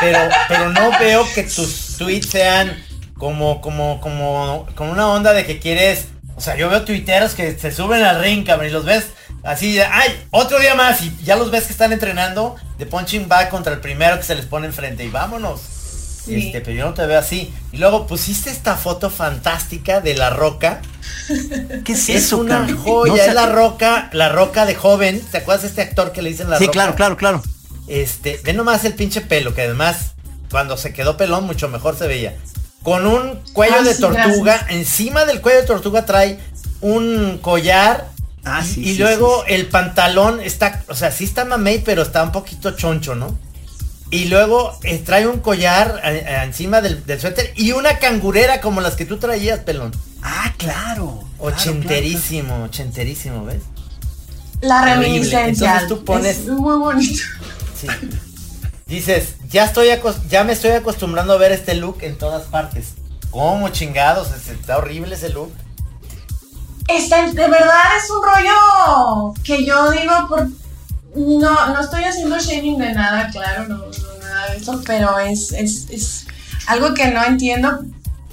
Pero, 0.00 0.18
pero 0.48 0.70
no 0.70 0.90
veo 0.98 1.24
que 1.32 1.44
tus 1.44 1.96
tweets 1.96 2.28
sean 2.30 2.76
como, 3.22 3.60
como, 3.60 4.00
como, 4.00 4.66
con 4.74 4.88
una 4.88 5.06
onda 5.06 5.32
de 5.32 5.46
que 5.46 5.60
quieres, 5.60 6.06
o 6.34 6.40
sea, 6.40 6.56
yo 6.56 6.68
veo 6.68 6.82
tuiteros 6.82 7.34
que 7.34 7.56
se 7.56 7.70
suben 7.70 8.02
al 8.02 8.20
ring, 8.20 8.44
cabrón, 8.44 8.66
y 8.66 8.72
los 8.72 8.84
ves 8.84 9.10
así, 9.44 9.78
ay, 9.78 10.26
otro 10.32 10.58
día 10.58 10.74
más, 10.74 11.00
y 11.02 11.16
ya 11.22 11.36
los 11.36 11.52
ves 11.52 11.66
que 11.66 11.72
están 11.72 11.92
entrenando 11.92 12.56
de 12.78 12.86
punching 12.86 13.28
back 13.28 13.48
contra 13.48 13.74
el 13.74 13.78
primero 13.78 14.16
que 14.16 14.24
se 14.24 14.34
les 14.34 14.46
pone 14.46 14.66
enfrente, 14.66 15.04
y 15.04 15.08
vámonos. 15.08 15.60
Este, 16.26 16.60
pero 16.62 16.72
yo 16.76 16.84
no 16.86 16.94
te 16.94 17.06
veo 17.06 17.16
así. 17.20 17.54
Y 17.70 17.76
luego 17.76 18.08
pusiste 18.08 18.50
esta 18.50 18.74
foto 18.74 19.08
fantástica 19.08 20.00
de 20.00 20.14
la 20.14 20.30
roca. 20.30 20.80
¿Qué 21.84 21.92
es, 21.92 22.08
Es 22.08 22.24
eso, 22.26 22.38
una 22.38 22.58
cabrón? 22.58 22.76
joya, 22.78 23.12
No 23.12 23.22
es 23.22 23.34
la 23.34 23.46
roca, 23.46 24.10
la 24.12 24.30
roca 24.30 24.66
de 24.66 24.74
joven. 24.74 25.20
¿Te 25.30 25.38
acuerdas 25.38 25.62
de 25.62 25.68
este 25.68 25.82
actor 25.82 26.10
que 26.10 26.22
le 26.22 26.30
dicen 26.30 26.50
la 26.50 26.58
Sí, 26.58 26.64
roca? 26.66 26.72
claro, 26.72 26.94
claro, 26.96 27.16
claro. 27.16 27.42
Este, 27.86 28.40
ve 28.42 28.52
nomás 28.52 28.84
el 28.84 28.94
pinche 28.94 29.20
pelo, 29.20 29.54
que 29.54 29.62
además 29.62 30.12
cuando 30.50 30.76
se 30.76 30.92
quedó 30.92 31.16
pelón 31.16 31.44
mucho 31.44 31.68
mejor 31.68 31.96
se 31.96 32.08
veía. 32.08 32.36
Con 32.82 33.06
un 33.06 33.40
cuello 33.52 33.76
Ah, 33.80 33.82
de 33.82 33.94
sí, 33.94 34.00
tortuga, 34.00 34.54
gracias. 34.58 34.70
encima 34.70 35.24
del 35.24 35.40
cuello 35.40 35.60
de 35.60 35.66
tortuga 35.66 36.04
trae 36.04 36.38
un 36.80 37.38
collar. 37.40 38.08
Ah, 38.44 38.60
y, 38.64 38.66
sí, 38.66 38.80
y 38.80 38.92
sí, 38.94 38.98
luego 38.98 39.44
el 39.46 39.66
pantalón 39.68 40.40
está, 40.40 40.82
o 40.88 40.94
sea, 40.94 41.12
sí 41.12 41.24
está 41.24 41.44
mamey, 41.44 41.78
pero 41.84 42.02
está 42.02 42.22
un 42.24 42.32
poquito 42.32 42.72
choncho, 42.72 43.14
¿no? 43.14 43.38
Y 44.10 44.26
luego 44.26 44.76
eh, 44.82 44.98
trae 44.98 45.26
un 45.26 45.38
collar 45.38 46.00
encima 46.44 46.80
del, 46.82 47.06
del 47.06 47.18
suéter 47.20 47.52
y 47.56 47.72
una 47.72 47.98
cangurera 47.98 48.60
como 48.60 48.80
las 48.80 48.94
que 48.94 49.06
tú 49.06 49.16
traías, 49.18 49.60
pelón. 49.60 49.92
Ah, 50.22 50.52
claro. 50.58 51.24
claro, 51.38 51.54
Ochenterísimo, 51.56 52.64
ochenterísimo, 52.64 53.44
¿ves? 53.44 53.62
La 54.60 54.84
reminiscencia. 54.84 55.80
Entonces 55.80 55.88
tú 55.88 56.04
pones- 56.04 56.38
Es 56.38 56.46
muy 56.48 56.76
bonito. 56.78 57.22
Sí. 57.80 57.86
Dices, 58.86 59.36
ya 59.52 59.64
estoy 59.64 59.88
ya 60.28 60.44
me 60.44 60.52
estoy 60.52 60.70
acostumbrando 60.72 61.34
a 61.34 61.38
ver 61.38 61.52
este 61.52 61.74
look 61.74 61.98
en 62.02 62.16
todas 62.18 62.44
partes. 62.44 62.94
¿Cómo 63.30 63.68
chingados? 63.70 64.30
Es- 64.32 64.48
Está 64.48 64.78
horrible 64.78 65.14
ese 65.14 65.28
look. 65.30 65.52
Está, 66.88 67.26
de 67.26 67.32
verdad 67.48 67.82
es 67.96 68.10
un 68.10 68.22
rollo 68.22 69.34
que 69.44 69.64
yo 69.64 69.90
digo 69.92 70.12
por 70.28 70.48
no, 71.14 71.66
no 71.74 71.80
estoy 71.80 72.04
haciendo 72.04 72.38
shaming 72.38 72.78
de 72.78 72.92
nada, 72.94 73.28
claro, 73.30 73.68
no, 73.68 73.76
no 73.78 74.18
nada 74.20 74.50
de 74.50 74.56
eso, 74.56 74.80
pero 74.86 75.18
es, 75.18 75.52
es, 75.52 75.88
es 75.90 76.26
algo 76.66 76.94
que 76.94 77.08
no 77.08 77.22
entiendo. 77.24 77.80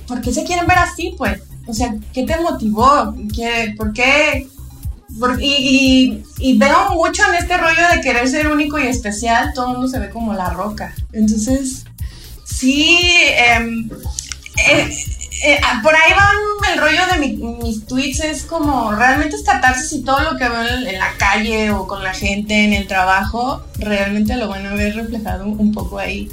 ¿Por 0.07 0.21
qué 0.21 0.33
se 0.33 0.43
quieren 0.45 0.65
ver 0.65 0.79
así, 0.79 1.13
pues? 1.17 1.41
O 1.67 1.73
sea, 1.73 1.93
¿qué 2.13 2.23
te 2.23 2.39
motivó? 2.39 3.13
¿Qué, 3.35 3.75
¿Por 3.77 3.93
qué? 3.93 4.47
Y, 5.39 6.23
y- 6.39 6.51
y 6.51 6.57
veo 6.57 6.91
mucho 6.91 7.23
en 7.29 7.35
este 7.35 7.57
rollo 7.57 7.81
de 7.93 8.01
querer 8.01 8.27
ser 8.29 8.47
único 8.47 8.77
y 8.79 8.87
especial, 8.87 9.51
todo 9.53 9.67
el 9.67 9.71
mundo 9.73 9.87
se 9.87 9.99
ve 9.99 10.09
como 10.09 10.33
la 10.33 10.49
roca. 10.51 10.93
Entonces, 11.13 11.83
sí, 12.45 12.97
em, 13.35 13.89
eh, 14.67 14.89
eh, 15.45 15.59
ah, 15.63 15.79
por 15.83 15.93
ahí 15.95 16.11
van 16.15 16.73
el 16.73 16.79
rollo 16.79 17.01
de 17.13 17.19
mi- 17.19 17.37
mis 17.63 17.85
tweets, 17.85 18.19
es 18.21 18.43
como 18.43 18.91
realmente 18.91 19.35
es 19.35 19.43
catarsis 19.43 19.91
y 19.93 20.03
todo 20.03 20.19
lo 20.21 20.37
que 20.37 20.47
veo 20.49 20.61
en, 20.67 20.87
en 20.87 20.99
la 20.99 21.11
calle 21.17 21.71
o 21.71 21.87
con 21.87 22.03
la 22.03 22.13
gente 22.13 22.63
en 22.65 22.73
el 22.73 22.87
trabajo, 22.87 23.63
realmente 23.77 24.35
lo 24.35 24.47
van 24.49 24.65
a 24.67 24.73
ver 24.73 24.95
reflejado 24.95 25.45
un, 25.45 25.59
un 25.59 25.71
poco 25.73 25.97
ahí. 25.99 26.29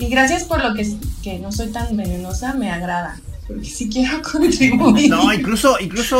Y 0.00 0.08
gracias 0.08 0.44
por 0.44 0.62
lo 0.62 0.74
que, 0.74 0.88
que 1.22 1.38
no 1.38 1.50
soy 1.52 1.68
tan 1.72 1.96
venenosa, 1.96 2.54
me 2.54 2.70
agrada, 2.70 3.20
porque 3.48 3.64
sí 3.64 3.88
quiero 3.88 4.20
contribuir. 4.32 5.10
No, 5.10 5.32
incluso, 5.32 5.80
incluso, 5.80 6.18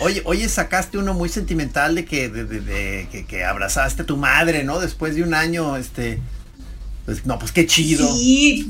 oye, 0.00 0.22
oye, 0.24 0.48
sacaste 0.48 0.96
uno 0.96 1.12
muy 1.12 1.28
sentimental 1.28 1.94
de 1.96 2.04
que, 2.06 2.28
de, 2.30 2.44
de- 2.44 2.60
de- 2.60 3.08
que, 3.12 3.26
que 3.26 3.44
abrazaste 3.44 4.02
a 4.02 4.06
tu 4.06 4.16
madre, 4.16 4.64
¿no? 4.64 4.78
Después 4.80 5.14
de 5.16 5.22
un 5.24 5.34
año, 5.34 5.76
este, 5.76 6.20
pues, 7.04 7.26
no, 7.26 7.38
pues 7.38 7.52
qué 7.52 7.66
chido. 7.66 8.06
Sí. 8.14 8.68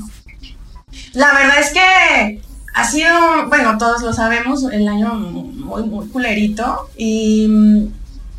La 1.13 1.31
verdad 1.33 1.59
es 1.59 1.69
que 1.71 2.41
ha 2.73 2.89
sido, 2.89 3.47
bueno, 3.49 3.77
todos 3.77 4.01
lo 4.01 4.13
sabemos, 4.13 4.63
el 4.71 4.87
año 4.87 5.13
muy, 5.13 5.83
muy 5.83 6.07
culerito. 6.07 6.89
Y 6.97 7.47
mm, 7.47 7.87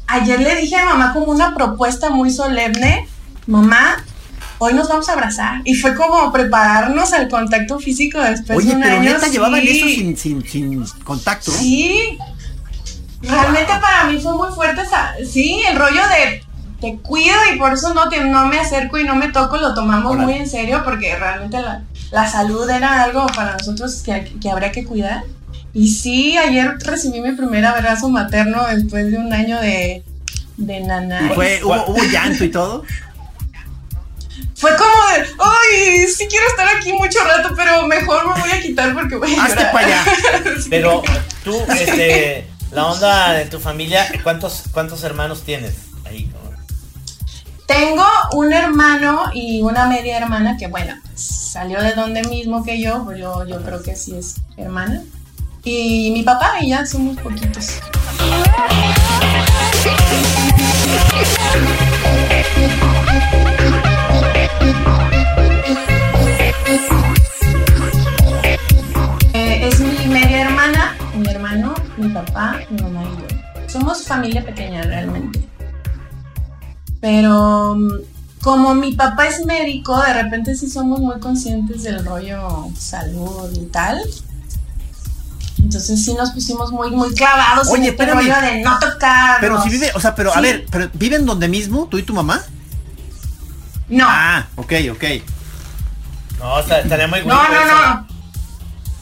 ayer 0.09 0.41
le 0.41 0.57
dije 0.57 0.77
a 0.77 0.87
mamá 0.87 1.13
como 1.13 1.27
una 1.27 1.55
propuesta 1.55 2.11
muy 2.11 2.31
solemne, 2.31 3.07
mamá, 3.47 4.05
hoy 4.63 4.75
nos 4.75 4.89
vamos 4.89 5.09
a 5.09 5.13
abrazar. 5.13 5.61
Y 5.65 5.75
fue 5.75 5.95
como 5.95 6.33
prepararnos 6.33 7.13
al 7.13 7.29
contacto 7.29 7.79
físico 7.79 8.21
después 8.21 8.59
Oye, 8.59 8.69
de 8.69 8.75
un 8.77 8.83
pero 8.83 8.97
año. 8.97 9.13
neta 9.13 9.29
llevaban 9.29 9.61
sí. 9.61 9.69
eso 9.69 9.87
sin, 9.87 10.17
sin, 10.17 10.49
sin 10.49 10.85
contacto. 11.05 11.51
Sí. 11.51 12.19
Realmente 13.23 13.73
para 13.81 14.05
mí 14.05 14.19
fue 14.21 14.35
muy 14.35 14.53
fuerte 14.53 14.83
esa, 14.83 15.15
sí, 15.31 15.63
el 15.69 15.77
rollo 15.79 16.03
de 16.09 16.43
te 16.81 16.97
cuido 16.97 17.37
y 17.55 17.59
por 17.59 17.73
eso 17.73 17.95
no, 17.95 18.09
te, 18.09 18.25
no 18.25 18.47
me 18.47 18.59
acerco 18.59 18.99
y 18.99 19.05
no 19.05 19.15
me 19.15 19.29
toco, 19.29 19.57
lo 19.57 19.73
tomamos 19.73 20.17
muy 20.17 20.35
en 20.35 20.49
serio 20.49 20.83
porque 20.85 21.15
realmente 21.17 21.63
la, 21.63 21.85
la 22.11 22.29
salud 22.29 22.69
era 22.69 23.05
algo 23.05 23.25
para 23.29 23.53
nosotros 23.53 24.03
que, 24.05 24.33
que 24.41 24.51
habría 24.51 24.73
que 24.73 24.85
cuidar. 24.85 25.23
Y 25.73 25.89
sí, 25.89 26.37
ayer 26.37 26.77
recibí 26.81 27.21
mi 27.21 27.33
primer 27.33 27.65
abrazo 27.65 28.09
materno 28.09 28.67
después 28.67 29.13
de 29.13 29.19
un 29.19 29.33
año 29.33 29.61
de, 29.61 30.03
de 30.57 31.33
fue, 31.35 31.61
hubo, 31.65 31.87
hubo 31.87 32.05
llanto 32.05 32.45
y 32.45 32.51
todo. 32.51 32.85
Fue 34.57 34.71
como 34.77 34.91
de, 35.13 35.27
ay, 35.39 36.07
sí 36.07 36.27
quiero 36.29 36.47
estar 36.49 36.69
aquí 36.77 36.93
mucho 36.93 37.19
rato, 37.25 37.53
pero 37.57 37.87
mejor 37.87 38.27
me 38.29 38.41
voy 38.41 38.51
a 38.51 38.63
quitar 38.63 38.95
porque 38.95 39.17
voy 39.17 39.35
a 39.35 39.45
Hazte 39.45 39.57
llorar". 39.57 39.73
para 39.73 39.87
allá. 39.87 40.05
Sí. 40.63 40.69
Pero 40.71 41.03
tú, 41.43 41.61
este, 41.81 42.47
la 42.71 42.87
onda 42.87 43.33
de 43.33 43.47
tu 43.47 43.59
familia, 43.59 44.07
¿cuántos, 44.23 44.65
cuántos 44.73 45.03
hermanos 45.05 45.43
tienes? 45.43 45.75
Ahí. 46.05 46.31
Tengo 47.67 48.05
un 48.35 48.53
hermano 48.53 49.31
y 49.33 49.63
una 49.63 49.87
media 49.87 50.19
hermana 50.19 50.57
que, 50.59 50.67
bueno, 50.67 50.95
salió 51.15 51.83
de 51.83 51.95
donde 51.95 52.23
mismo 52.25 52.65
que 52.65 52.81
yo, 52.81 53.05
pues 53.05 53.19
yo, 53.19 53.47
yo 53.47 53.63
creo 53.63 53.83
que 53.83 53.97
sí 53.97 54.15
es 54.17 54.37
hermana. 54.57 55.03
Y 55.65 56.11
mi 56.11 56.23
papá 56.23 56.55
y 56.61 56.71
ya 56.71 56.85
somos 56.85 57.17
poquitos. 57.19 57.79
Eh, 69.35 69.69
es 69.69 69.81
mi 69.81 70.07
media 70.09 70.43
hermana, 70.43 70.97
mi 71.15 71.29
hermano, 71.29 71.75
mi 71.97 72.09
papá, 72.09 72.61
mi 72.71 72.83
mamá 72.83 73.03
y 73.05 73.07
yo. 73.07 73.69
Somos 73.69 74.07
familia 74.07 74.45
pequeña 74.45 74.83
realmente. 74.83 75.41
Pero 77.01 77.75
mm, 77.77 77.91
como 78.43 78.75
mi 78.75 78.93
papá 78.93 79.27
es 79.27 79.45
médico, 79.47 80.01
de 80.03 80.13
repente 80.15 80.55
sí 80.55 80.69
somos 80.69 81.01
muy 81.01 81.19
conscientes 81.21 81.83
del 81.83 82.05
rollo 82.05 82.69
salud 82.79 83.51
y 83.55 83.67
tal. 83.67 84.01
Entonces 85.59 86.05
sí 86.05 86.13
nos 86.15 86.33
pusimos 86.33 86.73
muy, 86.73 86.91
muy 86.91 87.15
clavados 87.15 87.69
Oye, 87.69 87.89
en 87.89 87.91
este 87.91 88.07
rollo 88.07 88.35
de 88.41 88.63
no 88.63 88.79
tocar. 88.79 89.41
Pero 89.41 89.63
si 89.63 89.71
vive, 89.71 89.91
o 89.95 90.01
sea, 90.01 90.15
pero 90.15 90.35
a 90.35 90.41
ver, 90.41 90.67
pero 90.71 90.91
¿viven 90.95 91.25
donde 91.25 91.49
mismo, 91.49 91.87
tú 91.91 91.99
y 91.99 92.03
tu 92.03 92.13
mamá? 92.13 92.43
No, 93.93 94.07
Ah, 94.09 94.47
ok, 94.57 94.73
ok. 94.93 95.05
No, 96.39 96.55
o 96.55 96.63
sea, 96.63 96.81
estaría 96.81 97.07
muy 97.07 97.21
no, 97.25 97.37
bonito 97.37 97.53
no, 97.53 97.61
eso. 97.67 97.87
no. 97.87 98.07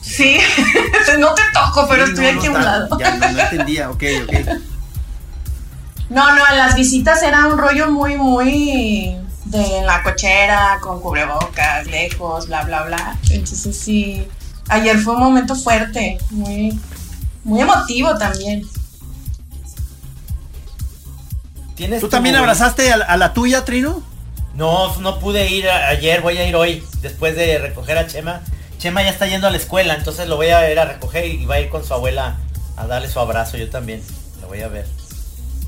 Sí, 0.02 0.38
no 1.18 1.34
te 1.34 1.42
toco, 1.52 1.86
pero 1.88 2.06
Sí, 2.06 2.12
estoy 2.12 2.26
no, 2.26 2.32
no 2.32 2.38
aquí 2.38 2.46
a 2.46 2.50
un 2.50 2.56
está- 2.56 2.70
lado. 2.78 2.98
Ya 2.98 3.14
no, 3.16 3.28
no 3.32 3.38
entendía, 3.40 3.90
ok, 3.90 4.02
ok. 4.24 4.32
No, 6.10 6.34
no, 6.34 6.42
las 6.56 6.74
visitas 6.74 7.22
era 7.22 7.46
un 7.46 7.56
rollo 7.56 7.90
muy, 7.90 8.16
muy 8.16 9.16
de 9.44 9.82
la 9.84 10.02
cochera, 10.02 10.78
con 10.80 11.00
cubrebocas, 11.00 11.86
lejos, 11.86 12.48
bla, 12.48 12.62
bla, 12.64 12.82
bla. 12.82 13.16
Entonces 13.30 13.78
sí, 13.78 14.26
ayer 14.68 14.98
fue 14.98 15.14
un 15.14 15.20
momento 15.20 15.54
fuerte, 15.54 16.18
muy, 16.30 16.78
muy 17.44 17.60
emotivo 17.60 18.18
también. 18.18 18.62
¿Tienes 21.76 22.00
¿Tú 22.00 22.06
tu- 22.06 22.10
también 22.10 22.34
abrazaste 22.36 22.92
a, 22.92 22.96
a 22.96 23.16
la 23.16 23.32
tuya, 23.32 23.64
Trino? 23.64 24.02
No, 24.54 24.94
no 25.00 25.18
pude 25.18 25.48
ir 25.48 25.68
ayer, 25.68 26.20
voy 26.20 26.36
a 26.38 26.46
ir 26.46 26.56
hoy, 26.56 26.84
después 27.02 27.36
de 27.36 27.58
recoger 27.58 27.96
a 27.98 28.06
Chema. 28.06 28.42
Chema 28.78 29.02
ya 29.02 29.10
está 29.10 29.26
yendo 29.26 29.46
a 29.46 29.50
la 29.50 29.56
escuela, 29.58 29.94
entonces 29.94 30.26
lo 30.28 30.36
voy 30.36 30.48
a 30.48 30.70
ir 30.70 30.78
a 30.78 30.84
recoger 30.86 31.26
y 31.26 31.44
va 31.46 31.56
a 31.56 31.60
ir 31.60 31.68
con 31.68 31.84
su 31.84 31.92
abuela 31.94 32.36
a 32.76 32.86
darle 32.86 33.08
su 33.08 33.20
abrazo, 33.20 33.56
yo 33.56 33.68
también, 33.70 34.02
lo 34.40 34.48
voy 34.48 34.62
a 34.62 34.68
ver. 34.68 34.86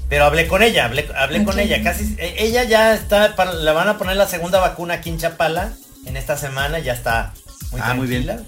Pero 0.08 0.24
hablé 0.24 0.46
con 0.48 0.62
ella, 0.62 0.86
hablé, 0.86 1.08
hablé 1.16 1.44
con 1.44 1.58
ella, 1.58 1.82
casi, 1.82 2.14
e- 2.18 2.34
ella 2.44 2.64
ya 2.64 2.94
está, 2.94 3.34
para, 3.36 3.52
le 3.54 3.70
van 3.72 3.88
a 3.88 3.98
poner 3.98 4.16
la 4.16 4.26
segunda 4.26 4.60
vacuna 4.60 4.94
aquí 4.94 5.10
en 5.10 5.18
Chapala 5.18 5.72
en 6.06 6.16
esta 6.16 6.36
semana, 6.36 6.78
ya 6.80 6.92
está 6.94 7.32
muy 7.70 7.80
Ah, 7.82 7.94
muy 7.94 8.06
bien. 8.06 8.44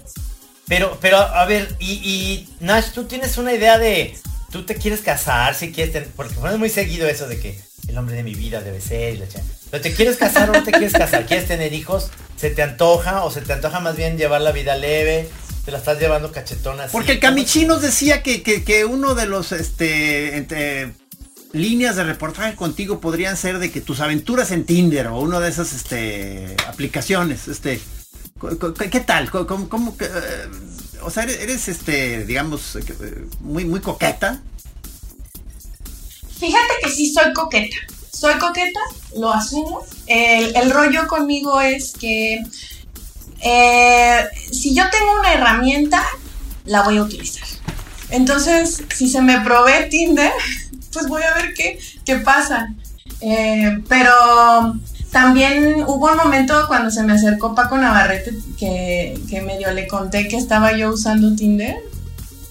Pero, 0.67 0.97
pero, 0.99 1.17
a 1.19 1.45
ver, 1.45 1.75
y, 1.79 1.91
y 1.93 2.49
Nash, 2.59 2.89
tú 2.93 3.05
tienes 3.05 3.37
una 3.37 3.53
idea 3.53 3.77
de, 3.77 4.15
tú 4.51 4.63
te 4.65 4.75
quieres 4.75 5.01
casar, 5.01 5.53
si 5.55 5.71
quieres, 5.71 5.93
tener- 5.93 6.09
porque 6.15 6.33
pones 6.35 6.57
muy 6.57 6.69
seguido 6.69 7.07
eso 7.07 7.27
de 7.27 7.39
que 7.39 7.59
el 7.87 7.97
hombre 7.97 8.15
de 8.15 8.23
mi 8.23 8.33
vida 8.33 8.61
debe 8.61 8.81
ser 8.81 9.13
y 9.15 9.17
la. 9.17 9.25
Pero 9.71 9.81
te 9.83 9.93
quieres 9.93 10.17
casar 10.17 10.49
o 10.49 10.53
no 10.53 10.63
te 10.63 10.71
quieres 10.71 10.93
casar, 10.93 11.25
quieres 11.25 11.47
tener 11.47 11.73
hijos, 11.73 12.09
se 12.37 12.49
te 12.49 12.61
antoja 12.61 13.23
o 13.23 13.31
se 13.31 13.41
te 13.41 13.53
antoja 13.53 13.79
más 13.79 13.95
bien 13.95 14.17
llevar 14.17 14.41
la 14.41 14.51
vida 14.51 14.75
leve, 14.75 15.29
te 15.65 15.71
la 15.71 15.79
estás 15.79 15.99
llevando 15.99 16.31
cachetona. 16.31 16.83
así. 16.83 16.91
Porque 16.91 17.13
el 17.13 17.19
Camichi 17.19 17.65
nos 17.65 17.81
decía 17.81 18.23
que, 18.23 18.43
que, 18.43 18.63
que 18.63 18.85
uno 18.85 19.15
de 19.15 19.25
los 19.25 19.51
este 19.51 20.37
entre 20.37 20.93
líneas 21.51 21.95
de 21.95 22.03
reportaje 22.03 22.55
contigo 22.55 22.99
podrían 22.99 23.37
ser 23.37 23.59
de 23.59 23.71
que 23.71 23.81
tus 23.81 24.01
aventuras 24.01 24.51
en 24.51 24.65
Tinder 24.65 25.07
o 25.07 25.19
una 25.19 25.39
de 25.39 25.49
esas 25.49 25.73
este 25.73 26.55
aplicaciones, 26.67 27.47
este 27.47 27.81
¿qué 28.91 28.99
tal? 28.99 29.31
¿Cómo, 29.31 29.69
cómo 29.69 29.97
que, 29.97 30.05
eh, 30.05 30.09
o 31.01 31.09
sea, 31.09 31.23
eres, 31.23 31.67
este, 31.67 32.25
digamos, 32.25 32.75
eh, 32.75 33.27
muy, 33.39 33.65
muy 33.65 33.79
coqueta. 33.79 34.41
Fíjate 36.39 36.73
que 36.83 36.89
sí 36.89 37.13
soy 37.13 37.31
coqueta. 37.33 37.77
Soy 38.15 38.35
coqueta, 38.35 38.79
lo 39.17 39.33
asumo. 39.33 39.81
El, 40.07 40.71
rollo 40.71 41.05
conmigo 41.07 41.59
es 41.59 41.91
que 41.91 42.41
eh, 43.41 44.25
si 44.51 44.73
yo 44.73 44.83
tengo 44.89 45.19
una 45.19 45.33
herramienta, 45.33 46.01
la 46.63 46.83
voy 46.83 46.97
a 46.97 47.03
utilizar. 47.03 47.45
Entonces, 48.09 48.83
si 48.95 49.09
se 49.09 49.21
me 49.21 49.41
provee 49.41 49.89
Tinder, 49.89 50.31
pues 50.93 51.07
voy 51.09 51.23
a 51.23 51.33
ver 51.33 51.53
qué, 51.53 51.77
qué 52.05 52.15
pasa. 52.17 52.69
Eh, 53.19 53.79
pero 53.89 54.13
también 55.11 55.83
hubo 55.85 56.09
un 56.09 56.17
momento 56.17 56.67
cuando 56.67 56.91
se 56.91 57.03
me 57.03 57.13
acercó 57.13 57.53
Paco 57.53 57.77
Navarrete 57.77 58.33
que, 58.57 59.19
que 59.29 59.41
medio 59.41 59.71
le 59.71 59.87
conté 59.87 60.29
que 60.29 60.37
estaba 60.37 60.71
yo 60.77 60.91
usando 60.91 61.35
Tinder 61.35 61.75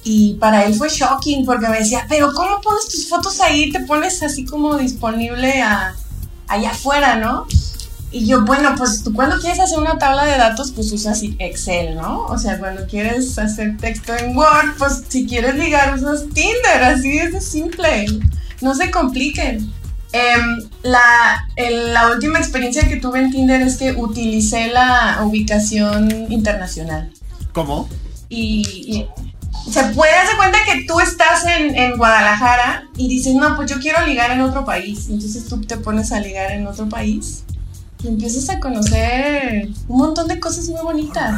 y 0.04 0.34
para 0.34 0.64
él 0.64 0.75
fue 0.75 0.90
shocking 0.90 1.46
porque 1.46 1.66
me 1.66 1.78
decía, 1.78 2.06
pero 2.08 2.32
¿cómo 2.34 2.61
pones 2.61 2.88
tus 2.88 3.08
fotos 3.08 3.40
ahí? 3.40 3.73
Te 3.73 3.80
pones 3.80 4.23
así 4.23 4.44
como 4.44 4.76
disponible 4.76 5.62
allá 6.46 6.70
afuera, 6.70 7.16
¿no? 7.16 7.46
Y 8.12 8.26
yo, 8.26 8.44
bueno, 8.44 8.75
pues 8.76 9.02
tú 9.02 9.12
cuando 9.12 9.40
quieres 9.40 9.58
hacer 9.58 9.78
una 9.78 9.99
tabla 9.99 10.25
de 10.25 10.38
datos, 10.38 10.70
pues 10.70 10.92
usas 10.92 11.20
Excel, 11.40 11.96
¿no? 11.96 12.26
O 12.26 12.38
sea, 12.38 12.58
cuando 12.61 12.87
quieres 12.87 13.37
hacer 13.38 13.76
texto 13.78 14.14
en 14.14 14.37
Word, 14.37 14.76
pues 14.78 15.02
si 15.08 15.26
quieres 15.26 15.56
ligar, 15.56 15.96
usas 15.96 16.26
Tinder, 16.32 16.84
así 16.84 17.18
es 17.18 17.32
de 17.32 17.40
simple. 17.40 18.06
No 18.61 18.75
se 18.75 18.90
compliquen. 18.92 19.73
Em, 20.12 20.68
la, 20.82 21.44
la, 21.56 22.12
última 22.12 22.38
experiencia 22.38 22.87
que 22.87 22.99
tuve 22.99 23.18
en 23.18 23.32
Tinder 23.32 23.61
es 23.62 23.78
que 23.78 23.90
utilicé 23.90 24.68
la 24.68 25.18
ubicación 25.25 26.30
internacional. 26.30 27.11
¿Cómo? 27.52 27.88
Y, 28.28 29.06
se 29.71 29.83
puede 29.94 30.12
hacer 30.12 30.37
cuenta 30.37 30.59
que 30.64 30.85
tú 30.85 31.00
estás 31.00 31.44
en, 31.47 31.76
en, 31.76 31.97
Guadalajara 31.97 32.88
y 32.97 33.09
dices, 33.09 33.35
no, 33.35 33.56
pues 33.56 33.71
yo 33.71 33.78
quiero 33.78 34.04
ligar 34.06 34.30
en 34.30 34.40
otro 34.40 34.64
país. 34.64 35.06
Entonces 35.09 35.47
tú 35.47 35.61
te 35.61 35.76
pones 35.76 36.12
a 36.12 36.21
ligar 36.21 36.52
en 36.52 36.66
otro 36.66 36.88
país 36.88 37.44
y 38.02 38.09
empiezas 38.09 38.50
a 38.50 38.61
conocer 38.61 39.68
un 39.88 39.99
montón 39.99 40.28
de 40.28 40.38
cosas 40.38 40.68
muy 40.68 40.83
bonitas. 40.83 41.35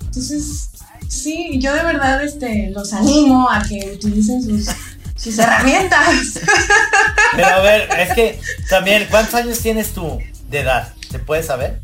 Entonces, 0.00 0.70
sí, 1.08 1.58
yo 1.60 1.72
de 1.74 1.84
verdad 1.84 2.22
este, 2.24 2.70
los 2.70 2.92
animo 2.92 3.48
a 3.48 3.62
que 3.62 3.92
utilicen 3.94 4.42
sus 4.42 4.68
sus 5.22 5.38
herramientas. 5.38 6.40
Pero 7.36 7.46
a 7.46 7.60
ver, 7.60 7.88
es 7.98 8.14
que 8.14 8.40
también, 8.68 9.06
¿cuántos 9.10 9.34
años 9.34 9.60
tienes 9.60 9.92
tú 9.92 10.18
de 10.50 10.60
edad? 10.60 10.92
¿Se 11.10 11.18
puede 11.18 11.42
saber? 11.42 11.80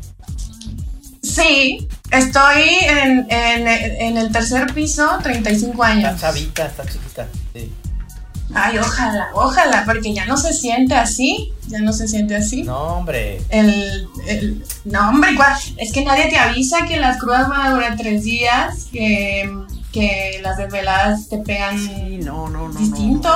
Sí, 1.29 1.87
estoy 2.11 2.63
en, 2.87 3.27
en, 3.29 4.17
el 4.17 4.31
tercer 4.31 4.73
piso, 4.73 5.07
35 5.21 5.83
años. 5.83 6.15
Está 6.15 6.27
chavita, 6.27 6.65
está 6.65 6.85
chiquita, 6.85 7.27
sí. 7.53 7.71
Ay, 8.53 8.79
ojalá, 8.79 9.29
ojalá, 9.35 9.85
porque 9.85 10.11
ya 10.11 10.25
no 10.25 10.35
se 10.35 10.53
siente 10.53 10.95
así, 10.95 11.53
ya 11.67 11.81
no 11.81 11.93
se 11.93 12.07
siente 12.07 12.35
así. 12.35 12.63
No, 12.63 12.79
hombre. 12.79 13.41
El, 13.49 14.07
el, 14.27 14.63
no, 14.85 15.09
hombre, 15.09 15.29
es 15.77 15.91
que 15.93 16.03
nadie 16.03 16.29
te 16.29 16.37
avisa 16.37 16.87
que 16.87 16.97
las 16.97 17.19
crudas 17.19 17.47
van 17.47 17.61
a 17.61 17.71
durar 17.71 17.95
tres 17.95 18.23
días, 18.23 18.87
que 18.91 19.47
que 19.91 20.39
las 20.43 20.57
desveladas 20.57 21.29
te 21.29 21.37
pegan 21.39 21.77
distinto. 22.77 23.33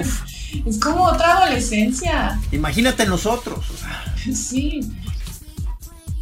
es 0.66 0.78
como 0.80 1.04
otra 1.04 1.38
adolescencia. 1.38 2.40
Imagínate 2.52 3.06
nosotros. 3.06 3.64
Sí. 4.32 4.80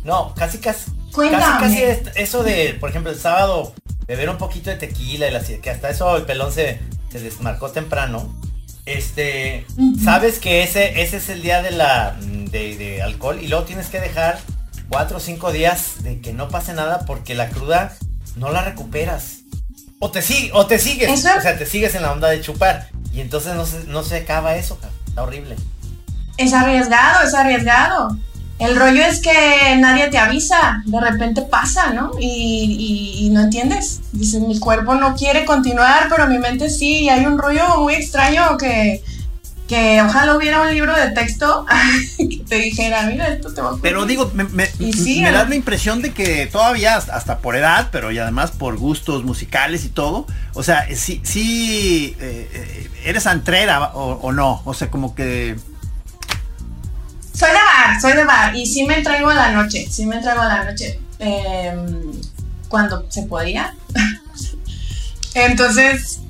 No, 0.04 0.35
casi 0.35 0.59
casi. 0.59 0.90
Casi, 1.14 1.83
eso 2.14 2.42
de, 2.42 2.76
por 2.81 2.90
ejemplo, 2.90 3.12
el 3.12 3.19
sábado 3.19 3.75
beber 4.07 4.31
un 4.31 4.38
poquito 4.38 4.71
de 4.71 4.76
tequila 4.76 5.28
y 5.28 5.31
la, 5.31 5.40
que 5.40 5.71
hasta 5.71 5.90
eso 5.90 6.16
el 6.16 6.25
pelón 6.25 6.52
se, 6.52 6.81
se 7.11 7.21
desmarcó 7.21 7.71
temprano. 7.71 8.35
Este, 8.85 9.64
sabes 10.03 10.40
que 10.40 10.64
ese, 10.64 11.03
ese 11.03 11.18
es 11.18 11.29
el 11.29 11.40
día 11.40 11.62
de 11.62 11.70
la 11.70 12.16
de, 12.20 12.77
de 12.77 13.03
alcohol 13.03 13.38
y 13.40 13.46
luego 13.46 13.64
tienes 13.64 13.87
que 13.87 14.01
dejar 14.01 14.40
cuatro 14.88 15.18
o 15.18 15.20
cinco 15.20 15.53
días 15.53 16.03
de 16.03 16.20
que 16.20 16.33
no 16.33 16.48
pase 16.48 16.72
nada 16.72 17.05
porque 17.07 17.35
la 17.35 17.48
cruda 17.48 17.92
no 18.37 18.51
la 18.51 18.62
recuperas. 18.62 19.38
O 20.01 20.11
te, 20.11 20.20
o 20.53 20.66
te 20.66 20.81
sigues, 20.81 21.11
o 21.11 21.16
sea, 21.16 21.57
te 21.57 21.64
sigues 21.64 21.94
en 21.94 22.03
la 22.03 22.12
onda 22.12 22.29
de 22.29 22.40
chupar. 22.40 22.88
Y 23.12 23.20
entonces 23.20 23.55
no 23.55 23.64
se, 23.66 23.85
no 23.85 24.03
se 24.03 24.16
acaba 24.16 24.57
eso, 24.57 24.77
está 25.07 25.22
horrible. 25.22 25.55
Es 26.38 26.53
arriesgado, 26.53 27.25
es 27.25 27.35
arriesgado. 27.35 28.18
El 28.62 28.77
rollo 28.77 29.03
es 29.05 29.20
que 29.20 29.77
nadie 29.79 30.09
te 30.09 30.18
avisa, 30.18 30.83
de 30.85 31.01
repente 31.01 31.42
pasa, 31.42 31.92
¿no? 31.92 32.12
Y, 32.20 33.18
y, 33.20 33.31
no 33.31 33.40
entiendes. 33.40 34.01
Dices, 34.12 34.40
mi 34.40 34.59
cuerpo 34.59 34.94
no 34.94 35.16
quiere 35.16 35.44
continuar, 35.44 36.07
pero 36.09 36.27
mi 36.29 36.38
mente 36.38 36.70
sí. 36.70 37.01
Y 37.01 37.09
hay 37.09 37.27
un 37.27 37.38
rollo 37.38 37.79
muy 37.79 37.94
extraño 37.94 38.57
que, 38.57 39.03
que 39.72 40.03
ojalá 40.03 40.37
hubiera 40.37 40.61
un 40.61 40.70
libro 40.70 40.94
de 40.94 41.12
texto 41.12 41.64
que 42.18 42.44
te 42.46 42.57
dijera, 42.57 43.03
mira, 43.07 43.29
esto 43.29 43.55
te 43.55 43.62
va 43.62 43.70
a 43.70 43.77
Pero 43.81 44.05
digo, 44.05 44.31
me, 44.35 44.44
me, 44.44 44.68
me 44.79 45.33
da 45.33 45.44
la 45.44 45.55
impresión 45.55 46.03
de 46.03 46.12
que 46.12 46.46
todavía 46.46 46.96
hasta 46.96 47.38
por 47.38 47.57
edad, 47.57 47.88
pero 47.90 48.12
y 48.12 48.18
además 48.18 48.51
por 48.51 48.77
gustos 48.77 49.25
musicales 49.25 49.87
y 49.87 49.88
todo, 49.88 50.27
o 50.53 50.62
sea, 50.62 50.87
sí, 50.94 51.22
sí 51.25 52.14
eh, 52.20 52.51
eh, 52.53 52.90
eres 53.07 53.27
antrera 53.27 53.92
o, 53.94 54.31
no, 54.33 54.61
o 54.66 54.75
sea, 54.75 54.90
como 54.90 55.14
que... 55.14 55.57
Soy 57.33 57.49
de 57.49 57.55
bar, 57.55 58.01
soy 58.01 58.12
de 58.12 58.25
bar, 58.25 58.55
y 58.55 58.66
sí 58.66 58.85
me 58.85 58.99
entrego 58.99 59.31
a 59.31 59.35
la 59.35 59.53
noche, 59.53 59.87
sí 59.90 60.07
me 60.07 60.16
entrego 60.16 60.40
a 60.40 60.49
la 60.49 60.64
noche, 60.64 61.01
em, 61.18 62.12
cuando 62.68 63.07
se 63.09 63.23
podía. 63.23 63.75
Entonces, 65.35 66.21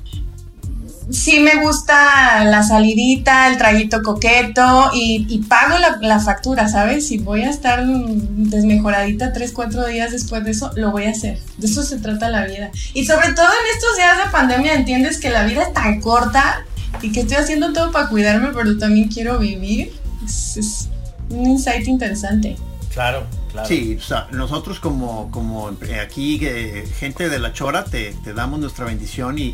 sí 1.11 1.39
me 1.39 1.61
gusta 1.61 2.45
la 2.45 2.63
salidita, 2.63 3.47
el 3.49 3.57
traguito 3.57 4.01
coqueto 4.01 4.91
y, 4.93 5.43
pago 5.49 5.75
la, 6.01 6.19
factura, 6.19 6.67
¿sabes? 6.67 7.07
Si 7.07 7.17
voy 7.17 7.41
a 7.41 7.49
estar 7.49 7.85
desmejoradita 7.85 9.33
tres, 9.33 9.51
cuatro 9.51 9.85
días 9.85 10.11
después 10.11 10.43
de 10.43 10.51
eso, 10.51 10.71
lo 10.75 10.91
voy 10.91 11.05
a 11.05 11.11
hacer. 11.11 11.39
De 11.57 11.67
eso 11.67 11.83
se 11.83 11.97
trata 11.97 12.29
la 12.29 12.45
vida. 12.45 12.71
Y 12.93 13.05
sobre 13.05 13.33
todo 13.33 13.45
en 13.47 13.75
estos 13.75 13.97
días 13.97 14.17
de 14.25 14.31
pandemia 14.31 14.73
entiendes 14.73 15.17
que 15.17 15.29
la 15.29 15.43
vida 15.43 15.63
es 15.63 15.73
tan 15.73 15.99
corta 15.99 16.65
y 17.01 17.11
que 17.11 17.21
estoy 17.21 17.37
haciendo 17.37 17.73
todo 17.73 17.91
para 17.91 18.07
cuidarme, 18.07 18.49
pero 18.53 18.77
también 18.77 19.09
quiero 19.09 19.39
vivir. 19.39 19.91
es 20.23 20.89
un 21.29 21.45
insight 21.45 21.87
interesante. 21.87 22.55
Claro, 22.93 23.25
Sí, 23.67 23.97
o 23.99 24.03
sea, 24.03 24.27
nosotros 24.31 24.79
como, 24.79 25.29
como 25.29 25.71
aquí, 26.01 26.39
eh, 26.41 26.85
gente 26.97 27.29
de 27.29 27.37
la 27.39 27.53
Chora, 27.53 27.85
te, 27.85 28.15
damos 28.35 28.59
nuestra 28.59 28.85
bendición 28.85 29.37
y, 29.37 29.53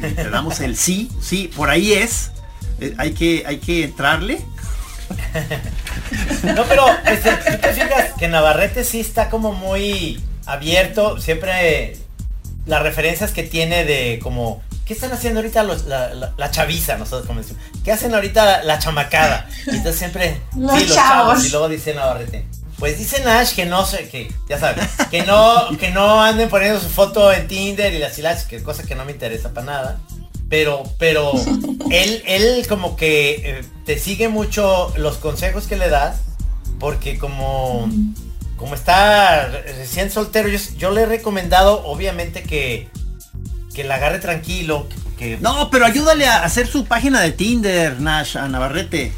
te 0.00 0.28
damos 0.30 0.60
el 0.60 0.76
sí, 0.76 1.10
sí, 1.20 1.50
por 1.56 1.70
ahí 1.70 1.92
es. 1.92 2.32
Eh, 2.80 2.94
hay, 2.98 3.12
que, 3.12 3.44
hay 3.46 3.58
que 3.58 3.84
entrarle. 3.84 4.40
no, 6.42 6.64
pero 6.64 6.84
este, 7.06 7.52
si 7.52 7.58
te 7.58 7.72
fijas 7.72 8.12
que 8.18 8.28
Navarrete 8.28 8.84
sí 8.84 9.00
está 9.00 9.30
como 9.30 9.52
muy 9.52 10.20
abierto, 10.44 11.18
siempre 11.18 11.96
las 12.66 12.82
referencias 12.82 13.32
que 13.32 13.42
tiene 13.42 13.84
de 13.84 14.20
como 14.22 14.62
¿qué 14.84 14.94
están 14.94 15.12
haciendo 15.12 15.40
ahorita 15.40 15.62
la, 15.62 16.50
chaviza? 16.50 16.96
Nosotros 16.96 17.26
como 17.26 17.40
decimos, 17.40 17.62
¿qué 17.84 17.92
hacen 17.92 18.14
ahorita 18.14 18.62
la, 18.62 18.78
chamacada? 18.78 19.48
Y 19.66 19.76
entonces 19.76 19.96
siempre, 19.96 20.40
los, 20.56 20.78
sí, 20.78 20.86
los 20.86 20.96
chavos. 20.96 21.44
Y 21.46 21.50
luego 21.50 21.68
dice 21.68 21.94
Navarrete, 21.94 22.46
pues 22.78 22.98
dice 22.98 23.22
Nash 23.24 23.54
que 23.54 23.66
no 23.66 23.86
sé, 23.86 24.08
que 24.08 24.32
ya 24.48 24.58
sabes, 24.58 24.86
que 25.10 25.22
no, 25.22 25.68
que 25.80 25.90
no 25.90 26.22
anden 26.22 26.48
poniendo 26.48 26.80
su 26.80 26.88
foto 26.88 27.32
en 27.32 27.48
Tinder 27.48 27.92
y 27.92 27.98
las 27.98 28.18
hilas, 28.18 28.44
que 28.44 28.62
cosa 28.62 28.82
que 28.82 28.94
no 28.94 29.04
me 29.04 29.12
interesa 29.12 29.52
para 29.52 29.66
nada. 29.66 30.00
Pero, 30.48 30.82
pero 30.98 31.32
él, 31.90 32.22
él 32.26 32.66
como 32.68 32.96
que 32.96 33.58
eh, 33.58 33.64
te 33.86 33.98
sigue 33.98 34.28
mucho 34.28 34.92
los 34.96 35.16
consejos 35.16 35.66
que 35.66 35.76
le 35.76 35.88
das, 35.88 36.18
porque 36.78 37.18
como, 37.18 37.88
como 38.56 38.74
está 38.74 39.48
recién 39.48 40.10
soltero, 40.10 40.48
yo, 40.76 40.90
le 40.90 41.02
he 41.02 41.06
recomendado, 41.06 41.86
obviamente, 41.86 42.42
que, 42.42 42.88
que 43.74 43.84
la 43.84 43.96
agarre 43.96 44.18
tranquilo. 44.18 44.88
Que, 45.18 45.38
no, 45.40 45.70
pero 45.70 45.86
ayúdale 45.86 46.26
a 46.26 46.44
hacer 46.44 46.66
su 46.66 46.86
página 46.86 47.20
de 47.20 47.32
Tinder, 47.32 48.00
Nash, 48.00 48.36
a 48.36 48.48
Navarrete 48.48 49.12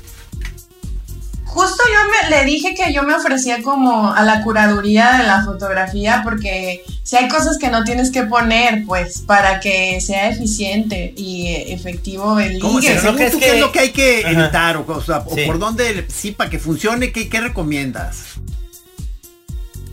justo 1.57 1.83
yo 1.89 2.29
me, 2.29 2.37
le 2.37 2.45
dije 2.45 2.75
que 2.75 2.93
yo 2.93 3.03
me 3.03 3.15
ofrecía 3.15 3.63
como 3.63 4.13
a 4.13 4.23
la 4.23 4.43
curaduría 4.43 5.17
de 5.17 5.25
la 5.25 5.43
fotografía 5.43 6.21
porque 6.23 6.85
si 7.03 7.17
hay 7.17 7.29
cosas 7.29 7.57
que 7.57 7.71
no 7.71 7.83
tienes 7.83 8.11
que 8.11 8.25
poner, 8.25 8.85
pues, 8.85 9.23
para 9.23 9.59
que 9.61 9.99
sea 10.03 10.29
eficiente 10.29 11.15
y 11.17 11.47
efectivo 11.69 12.39
el 12.39 12.61
¿Cómo 12.61 12.79
ligue. 12.79 13.01
¿Según 13.01 13.31
tú 13.31 13.39
qué 13.39 13.55
es 13.55 13.61
lo 13.61 13.73
que 13.73 13.81
hay 13.81 13.91
que 13.91 14.21
editar? 14.21 14.77
O, 14.77 14.85
por 14.85 15.59
dónde, 15.59 16.07
sí, 16.09 16.33
para 16.33 16.51
que 16.51 16.59
funcione, 16.59 17.11
¿qué, 17.11 17.31
qué 17.31 17.41
recomiendas? 17.41 18.35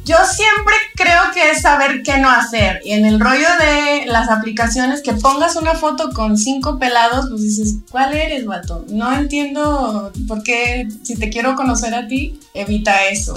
Yo 0.06 0.18
siempre 0.26 0.74
creo 0.96 1.22
que 1.34 1.52
es 1.52 1.62
saber 1.62 2.04
qué 2.04 2.18
no 2.18 2.30
hacer. 2.30 2.82
Y 2.84 2.92
en 2.92 3.06
el 3.06 3.20
rollo 3.20 3.48
de 3.60 4.06
las 4.08 4.30
aplicaciones, 4.30 5.02
que 5.02 5.14
pongas 5.14 5.56
una 5.56 5.76
foto 5.76 6.10
con 6.14 6.38
cinco 6.38 6.78
pelados, 6.78 7.28
pues 7.30 7.42
dices, 7.42 7.76
¿cuál 7.90 8.14
eres, 8.14 8.46
vato? 8.46 8.86
No 8.90 9.14
entiendo 9.14 10.12
por 10.28 10.44
qué, 10.44 10.88
si 11.04 11.16
te 11.16 11.30
quiero 11.30 11.56
conocer 11.56 11.94
a 11.96 12.08
ti, 12.08 12.38
evita 12.54 13.06
eso. 13.06 13.34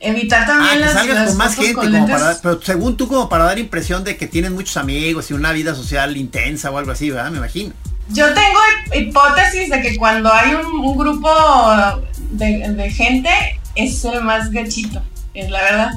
evitar 0.00 0.46
también 0.46 0.70
Ah, 0.70 0.74
que 0.74 0.80
las, 0.80 0.92
salgas 0.92 1.16
las 1.16 1.28
con 1.30 1.36
más 1.38 1.54
gente, 1.56 1.72
con 1.72 1.84
como 1.86 1.96
lentes. 1.96 2.20
para, 2.20 2.38
pero 2.42 2.60
según 2.62 2.96
tú 2.96 3.08
como 3.08 3.28
para 3.28 3.44
dar 3.44 3.58
impresión 3.58 4.04
de 4.04 4.16
que 4.16 4.26
tienes 4.26 4.50
muchos 4.52 4.76
amigos 4.76 5.30
y 5.30 5.34
una 5.34 5.50
vida 5.52 5.74
social 5.74 6.16
intensa 6.16 6.70
o 6.70 6.76
algo 6.78 6.92
así, 6.92 7.10
¿verdad? 7.10 7.30
Me 7.30 7.38
imagino. 7.38 7.72
Yo 8.10 8.26
tengo 8.34 8.58
hip- 8.92 9.08
hipótesis 9.08 9.70
de 9.70 9.80
que 9.80 9.96
cuando 9.96 10.30
hay 10.32 10.52
un, 10.54 10.66
un 10.78 10.98
grupo 10.98 11.30
de, 12.32 12.68
de 12.72 12.90
gente 12.90 13.30
es 13.74 14.04
el 14.04 14.20
más 14.22 14.50
gachito, 14.50 15.02
es 15.34 15.50
la 15.50 15.62
verdad. 15.62 15.90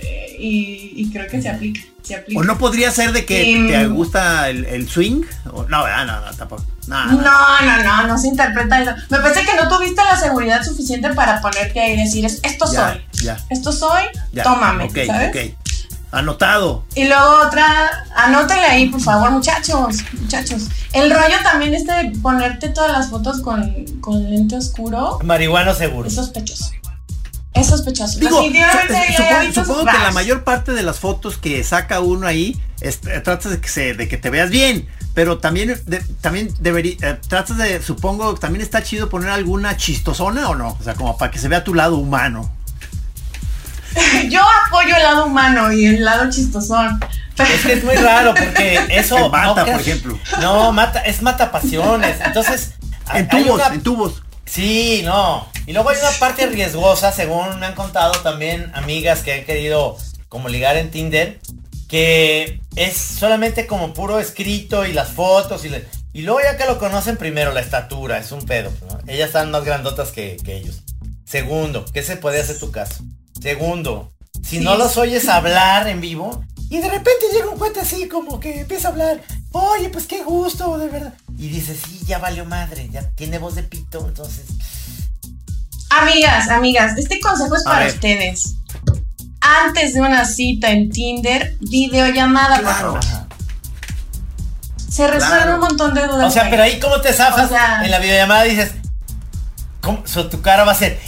Eh, 0.00 0.20
Y, 0.36 0.92
y 0.96 1.10
creo 1.12 1.28
que 1.30 1.40
se 1.40 1.48
aplica, 1.48 1.80
se 2.02 2.16
aplica. 2.16 2.40
¿O 2.40 2.42
no 2.44 2.58
podría 2.58 2.90
ser 2.90 3.12
de 3.12 3.24
que 3.24 3.44
Sí. 3.44 3.66
te 3.68 3.86
gusta 3.86 4.50
el, 4.50 4.64
el 4.64 4.88
swing? 4.88 5.22
O- 5.52 5.62
no, 5.68 5.84
¿verdad? 5.84 6.06
No, 6.06 6.20
no, 6.20 6.36
tampoco. 6.36 6.64
No, 6.88 7.04
no. 7.06 7.12
No, 7.22 7.60
no, 7.62 7.82
no, 7.84 8.06
no 8.08 8.18
se 8.18 8.26
interpreta 8.28 8.82
eso. 8.82 8.90
Me 9.10 9.18
parece 9.20 9.42
que 9.46 9.54
no 9.56 9.68
tuviste 9.68 10.02
la 10.04 10.16
seguridad 10.18 10.62
suficiente 10.64 11.14
para 11.14 11.40
ponerte 11.40 11.80
ahí 11.80 11.92
y 11.92 11.96
decir, 12.04 12.24
"Es- 12.26 12.40
esto 12.42 12.66
Ya, 12.72 12.90
soy, 12.92 13.24
ya, 13.24 13.36
esto 13.48 13.70
soy, 13.72 14.02
ya. 14.32 14.42
tómame, 14.42 14.84
Ok, 14.84 14.98
¿sabes? 15.06 15.28
ok. 15.30 15.56
Anotado. 16.10 16.84
Y 16.94 17.04
luego 17.06 17.40
otra, 17.46 17.90
anótenle 18.16 18.64
ahí, 18.66 18.88
por 18.88 19.00
favor, 19.00 19.30
muchachos, 19.30 19.96
muchachos. 20.20 20.64
El 20.92 21.10
rollo 21.10 21.36
también 21.42 21.74
es 21.74 21.86
de 21.86 22.12
ponerte 22.22 22.68
todas 22.68 22.92
las 22.92 23.08
fotos 23.10 23.40
con, 23.40 23.72
con 24.00 24.22
lente 24.30 24.56
oscuro, 24.56 25.18
Marihuano 25.24 25.74
seguro. 25.74 26.06
es 26.08 26.14
sospechoso. 26.14 26.70
Es 27.54 27.68
sospechoso. 27.68 28.18
Digo, 28.18 28.42
supongo, 29.54 29.84
que 29.84 29.98
la 29.98 30.10
mayor 30.12 30.42
parte 30.44 30.72
de 30.72 30.82
las 30.82 30.98
fotos 30.98 31.36
que 31.38 31.62
saca 31.62 32.00
uno 32.00 32.26
ahí 32.26 32.60
es- 32.80 33.00
eh, 33.06 33.20
tratas 33.20 33.52
de 33.52 33.60
que 33.60 33.68
se, 33.68 33.94
de 33.94 34.08
que 34.08 34.16
te 34.16 34.28
veas 34.30 34.50
bien, 34.50 34.88
pero 35.14 35.38
también 35.38 35.80
de- 35.86 36.02
también 36.20 36.52
debería 36.58 36.96
eh, 37.02 37.18
tratas 37.28 37.56
de 37.56 37.80
supongo 37.80 38.34
también 38.34 38.62
está 38.62 38.82
chido 38.82 39.08
poner 39.08 39.30
alguna 39.30 39.76
chistosona 39.76 40.48
o 40.48 40.54
no, 40.56 40.76
o 40.80 40.82
sea, 40.82 40.94
como 40.94 41.16
para 41.16 41.30
que 41.30 41.38
se 41.38 41.46
vea 41.48 41.62
tu 41.62 41.74
lado 41.74 41.96
humano. 41.96 42.50
Yo 44.28 44.40
apoyo 44.66 44.96
el 44.96 45.02
lado 45.02 45.26
humano 45.26 45.72
y 45.72 45.86
el 45.86 46.04
lado 46.04 46.28
chistosón. 46.30 46.98
Es 47.38 47.62
que 47.64 47.72
es 47.74 47.84
muy 47.84 47.94
raro 47.96 48.34
porque 48.34 48.80
eso. 48.90 49.16
No 49.18 49.54
por 49.54 49.80
ejemplo. 49.80 50.18
No, 50.40 50.72
mata, 50.72 51.00
es 51.00 51.22
mata 51.22 51.50
pasiones. 51.52 52.18
Entonces. 52.24 52.72
En 53.14 53.28
tubos, 53.28 53.60
una- 53.60 53.66
en 53.74 53.82
tubos. 53.82 54.22
Sí, 54.46 55.02
no. 55.04 55.46
Y 55.66 55.72
luego 55.72 55.90
hay 55.90 55.98
una 55.98 56.10
parte 56.18 56.46
riesgosa, 56.46 57.10
según 57.12 57.58
me 57.60 57.66
han 57.66 57.74
contado 57.74 58.12
también 58.22 58.70
amigas 58.74 59.20
que 59.22 59.32
han 59.32 59.44
querido 59.44 59.96
como 60.28 60.48
ligar 60.48 60.76
en 60.76 60.90
Tinder, 60.90 61.38
que 61.88 62.60
es 62.76 62.96
solamente 62.96 63.66
como 63.66 63.92
puro 63.94 64.18
escrito 64.20 64.84
y 64.84 64.92
las 64.92 65.10
fotos 65.10 65.64
y, 65.64 65.68
le- 65.70 65.86
y 66.12 66.22
luego 66.22 66.40
ya 66.42 66.56
que 66.56 66.66
lo 66.66 66.78
conocen 66.78 67.16
primero 67.16 67.52
la 67.52 67.60
estatura, 67.60 68.18
es 68.18 68.32
un 68.32 68.44
pedo. 68.44 68.70
¿no? 68.88 68.98
Ellas 69.06 69.28
están 69.28 69.50
más 69.50 69.64
grandotas 69.64 70.10
que, 70.10 70.36
que 70.44 70.56
ellos. 70.56 70.82
Segundo, 71.24 71.84
¿qué 71.92 72.02
se 72.02 72.16
puede 72.16 72.40
hacer 72.40 72.58
tu 72.58 72.70
caso? 72.70 73.02
Segundo, 73.40 74.12
si 74.42 74.58
Sí. 74.58 74.64
no 74.64 74.76
los 74.76 74.96
oyes 74.96 75.28
hablar 75.28 75.88
en 75.88 76.00
vivo 76.00 76.44
y 76.68 76.78
de 76.78 76.88
repente 76.90 77.26
llega 77.32 77.48
un 77.48 77.58
cuate 77.58 77.80
así 77.80 78.08
como 78.08 78.40
que 78.40 78.60
empieza 78.60 78.88
a 78.88 78.90
hablar, 78.90 79.20
oye, 79.52 79.88
pues 79.90 80.06
qué 80.06 80.22
gusto, 80.24 80.76
de 80.78 80.88
verdad. 80.88 81.14
Y 81.38 81.48
dices, 81.48 81.78
sí, 81.84 82.00
ya 82.06 82.18
valió 82.18 82.44
madre, 82.44 82.88
ya 82.90 83.08
tiene 83.12 83.38
voz 83.38 83.54
de 83.54 83.62
pito, 83.62 84.04
entonces... 84.06 84.44
Amigas, 86.00 86.48
amigas, 86.48 86.96
este 86.98 87.20
consejo 87.20 87.54
es 87.56 87.62
para 87.64 87.86
ustedes. 87.86 88.56
Antes 89.40 89.94
de 89.94 90.00
una 90.00 90.24
cita 90.24 90.70
en 90.70 90.90
Tinder, 90.90 91.56
videollamada, 91.60 92.56
por 92.56 92.64
Claro. 92.64 93.00
favor. 93.00 93.24
Se 94.90 95.06
resuelve 95.08 95.36
Claro. 95.42 95.54
un 95.54 95.60
montón 95.60 95.94
de 95.94 96.06
dudas. 96.06 96.26
O 96.26 96.30
sea, 96.30 96.48
pero 96.50 96.62
ahí 96.62 96.78
cómo 96.80 97.00
te 97.00 97.12
zafas 97.12 97.46
O 97.46 97.48
sea- 97.48 97.84
en 97.84 97.90
la 97.90 97.98
videollamada 97.98 98.42
dices, 98.44 98.72
¿cómo? 99.80 100.02
So, 100.06 100.28
tu 100.28 100.40
cara 100.40 100.64
va 100.64 100.72
a 100.72 100.76
ser, 100.76 100.98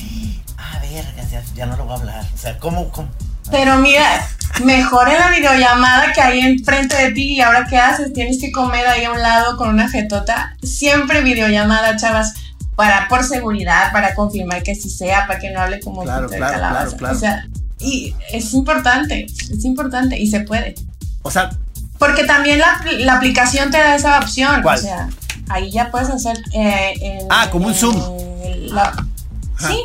ah, 0.58 0.78
vergas, 0.80 1.30
ya, 1.30 1.42
ya 1.54 1.66
no 1.66 1.76
lo 1.76 1.84
voy 1.84 1.94
a 1.96 2.00
hablar. 2.00 2.24
O 2.34 2.36
sea, 2.38 2.58
¿cómo, 2.58 2.90
cómo? 2.90 3.08
Pero 3.50 3.76
mira, 3.76 4.26
mejor 4.64 5.08
en 5.08 5.20
la 5.20 5.28
videollamada 5.30 6.12
que 6.12 6.20
ahí 6.20 6.40
enfrente 6.40 6.96
de 6.96 7.12
ti 7.12 7.34
y 7.36 7.40
ahora 7.40 7.66
qué 7.70 7.78
haces, 7.78 8.12
tienes 8.12 8.38
que 8.40 8.50
comer 8.50 8.86
ahí 8.88 9.04
a 9.04 9.12
un 9.12 9.22
lado 9.22 9.56
con 9.56 9.68
una 9.68 9.88
jetota. 9.88 10.56
Siempre 10.64 11.20
videollamada, 11.22 11.96
chavas, 11.96 12.34
para 12.76 13.08
por 13.08 13.24
seguridad, 13.24 13.90
para 13.92 14.14
confirmar 14.14 14.62
que 14.62 14.74
sí 14.74 14.90
sea, 14.90 15.26
para 15.26 15.38
que 15.40 15.50
no 15.50 15.60
hable 15.60 15.80
como 15.80 16.02
Claro, 16.02 16.28
claro, 16.28 16.52
calabaza. 16.54 16.84
claro, 16.84 16.96
claro. 16.98 17.16
O 17.16 17.18
sea, 17.18 17.48
y 17.80 18.14
es 18.32 18.52
importante, 18.54 19.26
es 19.26 19.64
importante 19.64 20.18
y 20.18 20.26
se 20.28 20.40
puede. 20.40 20.74
O 21.22 21.30
sea, 21.30 21.50
Porque 21.98 22.24
también 22.24 22.58
la, 22.58 22.78
la 22.98 23.14
aplicación 23.16 23.70
te 23.70 23.78
da 23.78 23.94
esa 23.96 24.18
opción. 24.18 24.60
¿Cuál? 24.62 24.78
O 24.78 24.82
sea, 24.82 25.08
ahí 25.48 25.70
ya 25.72 25.90
puedes 25.90 26.10
hacer. 26.10 26.36
eh, 26.52 26.92
en- 27.00 27.26
Ah, 27.30 27.48
como 27.50 27.68
un 27.68 27.74
Zoom. 27.74 27.96
la- 28.68 28.92
sí, 29.58 29.78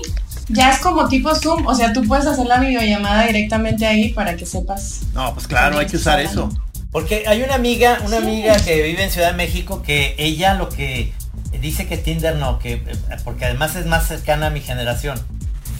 ya 0.49 0.71
es 0.71 0.79
como 0.79 1.07
tipo 1.07 1.33
Zoom. 1.33 1.65
O 1.67 1.73
sea, 1.73 1.93
tú 1.93 2.03
puedes 2.05 2.25
hacer 2.27 2.45
la 2.47 2.59
videollamada 2.59 3.23
directamente 3.27 3.85
ahí 3.87 4.09
para 4.11 4.35
que 4.35 4.45
sepas. 4.45 5.01
no, 5.13 5.33
pues 5.33 5.47
claro, 5.47 5.79
hay 5.79 5.85
que 5.87 5.95
usar 5.95 6.19
eso. 6.19 6.49
Porque 6.91 7.23
hay 7.25 7.41
una 7.41 7.55
amiga, 7.55 7.99
una 8.05 8.17
Sí. 8.17 8.23
amiga 8.23 8.57
que 8.57 8.81
vive 8.83 9.01
en 9.05 9.11
Ciudad 9.11 9.31
de 9.31 9.37
México 9.37 9.81
que 9.81 10.13
ella 10.17 10.55
lo 10.55 10.67
que 10.67 11.13
dice 11.61 11.87
que 11.87 11.97
Tinder 11.97 12.35
no, 12.35 12.59
que 12.59 12.73
eh, 12.73 12.83
porque 13.23 13.45
además 13.45 13.75
es 13.75 13.85
más 13.85 14.07
cercana 14.07 14.47
a 14.47 14.49
mi 14.49 14.61
generación. 14.61 15.19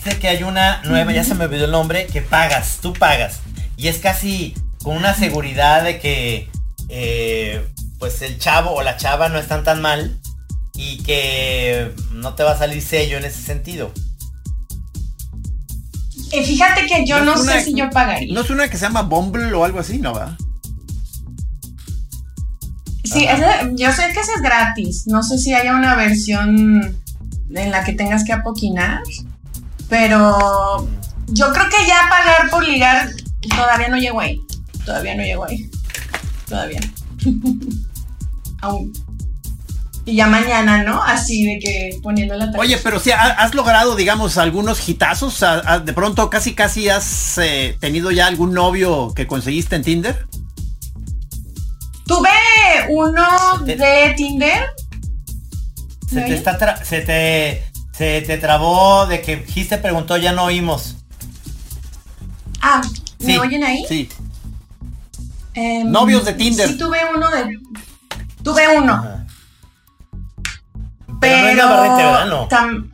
Dice 0.03 0.17
que 0.19 0.27
hay 0.29 0.43
una 0.43 0.81
nueva, 0.83 1.11
ya 1.11 1.23
se 1.23 1.35
me 1.35 1.45
olvidó 1.45 1.65
el 1.65 1.71
nombre, 1.71 2.07
que 2.07 2.21
pagas, 2.21 2.79
tú 2.81 2.93
pagas. 2.93 3.39
Y 3.77 3.87
es 3.87 3.97
casi 3.99 4.55
con 4.83 4.95
una 4.97 5.13
seguridad 5.13 5.83
de 5.83 5.99
que 5.99 6.49
eh, 6.89 7.67
pues 7.99 8.21
el 8.21 8.39
chavo 8.39 8.71
o 8.71 8.81
la 8.81 8.97
chava 8.97 9.29
no 9.29 9.37
están 9.39 9.63
tan 9.63 9.81
mal 9.81 10.17
y 10.75 10.97
que 11.03 11.91
no 12.11 12.33
te 12.33 12.43
va 12.43 12.51
a 12.53 12.57
salir 12.57 12.81
sello 12.81 13.17
en 13.17 13.25
ese 13.25 13.41
sentido. 13.41 13.91
Eh, 16.31 16.43
fíjate 16.45 16.85
que 16.87 17.05
yo 17.05 17.19
no, 17.23 17.35
sé 17.35 17.41
una- 17.43 17.61
si 17.61 17.73
yo 17.75 17.89
pagaría. 17.89 18.33
¿No 18.33 18.41
es 18.41 18.49
una 18.49 18.69
que 18.69 18.77
se 18.77 18.85
llama 18.85 19.01
Bumble 19.03 19.53
o 19.53 19.65
algo 19.65 19.79
así, 19.79 19.97
no 19.99 20.13
va? 20.13 20.37
Sí, 23.11 23.25
ese- 23.25 23.71
yo 23.75 23.91
sé 23.91 24.03
que 24.13 24.19
ese 24.19 24.33
es 24.35 24.41
gratis. 24.41 25.03
No 25.07 25.23
sé 25.23 25.37
si 25.37 25.53
haya 25.53 25.75
una 25.75 25.95
versión 25.95 26.95
en 27.53 27.71
la 27.71 27.83
que 27.83 27.93
tengas 27.93 28.23
que 28.23 28.33
apoquinar. 28.33 29.01
Pero 29.89 30.87
yo 31.27 31.51
creo 31.51 31.65
que 31.69 31.85
ya 31.87 32.07
pagar 32.09 32.49
por 32.49 32.65
ligar 32.65 33.09
todavía 33.55 33.89
no 33.89 33.97
llego 33.97 34.19
ahí. 34.21 34.41
Todavía 34.85 35.15
no 35.15 35.23
llego 35.23 35.43
ahí. 35.45 35.69
Todavía. 36.47 36.79
Aún. 38.61 38.93
Y 40.03 40.15
ya 40.15 40.25
mañana, 40.27 40.83
¿no? 40.83 41.03
Así 41.03 41.43
de 41.45 41.59
que 41.59 41.99
poniendo 42.01 42.35
la 42.35 42.51
Oye, 42.57 42.77
pero 42.83 42.99
si 42.99 43.11
has 43.11 43.53
logrado, 43.53 43.95
digamos, 43.95 44.37
algunos 44.39 44.87
hitazos. 44.89 45.43
De 45.85 45.93
pronto, 45.93 46.29
casi 46.29 46.53
casi 46.55 46.89
has 46.89 47.37
eh, 47.37 47.77
tenido 47.79 48.09
ya 48.09 48.25
algún 48.25 48.51
novio 48.53 49.13
que 49.15 49.27
conseguiste 49.27 49.75
en 49.75 49.83
Tinder. 49.83 50.27
Tuve 52.07 52.29
uno 52.89 53.25
te- 53.65 53.75
de 53.75 54.13
Tinder. 54.15 54.63
Se 56.09 56.15
¿Me 56.15 56.21
te 56.23 56.33
está 56.35 56.57
tra- 56.59 56.83
se 56.83 57.01
te 57.01 57.63
se 57.93 58.21
te 58.21 58.37
trabó 58.37 59.05
de 59.05 59.21
que 59.21 59.45
Gis 59.45 59.69
te 59.69 59.77
preguntó 59.77 60.17
ya 60.17 60.31
no 60.33 60.43
oímos. 60.45 60.97
Ah, 62.61 62.81
¿me 63.19 63.25
Sí, 63.33 63.37
oyen 63.37 63.63
ahí? 63.63 63.85
Sí. 63.87 64.09
Em, 65.53 65.89
Novios 65.91 66.25
de 66.25 66.33
Tinder. 66.33 66.67
Sí, 66.67 66.77
tuve 66.77 66.99
uno 67.15 67.29
de. 67.29 67.59
Tuve 68.43 68.67
uno. 68.77 68.93
Ajá. 68.93 69.25
Pero 71.19 71.47
Pero. 71.47 71.63
no 71.63 71.69
Navarrete, 71.69 72.03
¿verdad? 72.03 72.25
No. 72.27 72.47
tam- 72.49 72.91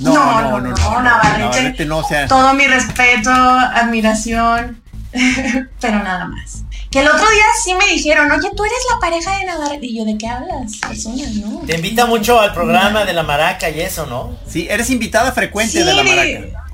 No, 0.00 0.14
no, 0.14 0.42
no, 0.42 0.60
no, 0.60 0.68
no, 0.76 1.02
Navarrete. 1.02 1.38
Navarrete 1.38 1.84
no, 1.86 1.98
o 1.98 2.04
sea- 2.04 2.26
Todo 2.28 2.54
mi 2.54 2.66
respeto, 2.66 3.30
admiración. 3.30 4.80
pero 5.80 6.02
nada 6.02 6.26
más. 6.26 6.64
Que 6.90 7.00
el 7.00 7.06
otro 7.08 7.18
día 7.30 7.44
sí 7.62 7.74
me 7.74 7.84
dijeron, 7.86 8.30
oye, 8.30 8.48
tú 8.56 8.64
eres 8.64 8.78
la 8.92 8.98
pareja 8.98 9.36
de 9.38 9.44
Navarrete. 9.44 9.86
Y 9.86 9.96
yo, 9.98 10.04
¿de 10.06 10.16
qué 10.16 10.26
hablas? 10.26 10.76
Personas, 10.76 11.32
¿no? 11.34 11.60
Te 11.66 11.76
invita 11.76 12.06
mucho 12.06 12.40
al 12.40 12.54
programa 12.54 13.04
de 13.04 13.12
la 13.12 13.22
maraca 13.22 13.68
y 13.68 13.80
eso, 13.80 14.06
¿no? 14.06 14.38
Sí, 14.48 14.66
eres 14.70 14.88
invitada 14.88 15.32
frecuente 15.32 15.72
Sí, 15.72 15.84
de 15.84 15.92
la 15.92 16.02
maraca. 16.02 16.64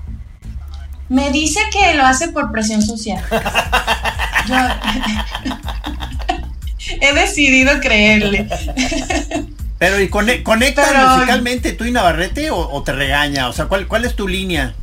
Me 1.09 1.31
dice 1.33 1.59
que 1.73 1.95
lo 1.95 2.05
hace 2.07 2.29
por 2.29 2.53
presión 2.53 2.81
social. 2.81 3.23
Yo 4.49 4.57
he 7.01 7.13
decidido 7.15 7.81
creerle. 7.81 8.49
Pero 9.79 10.01
¿y 10.01 10.09
conecta 10.09 10.45
conectan 10.45 10.87
Pero- 10.91 11.09
musicalmente 11.11 11.73
tú 11.73 11.85
y 11.85 11.91
Navarrete 11.91 12.51
o, 12.51 12.57
o 12.59 12.83
te 12.83 12.93
regaña? 12.93 13.49
O 13.49 13.53
sea, 13.53 13.67
¿cuál, 13.67 13.87
¿cuál 13.89 14.05
es 14.05 14.15
tu 14.15 14.29
línea? 14.29 14.75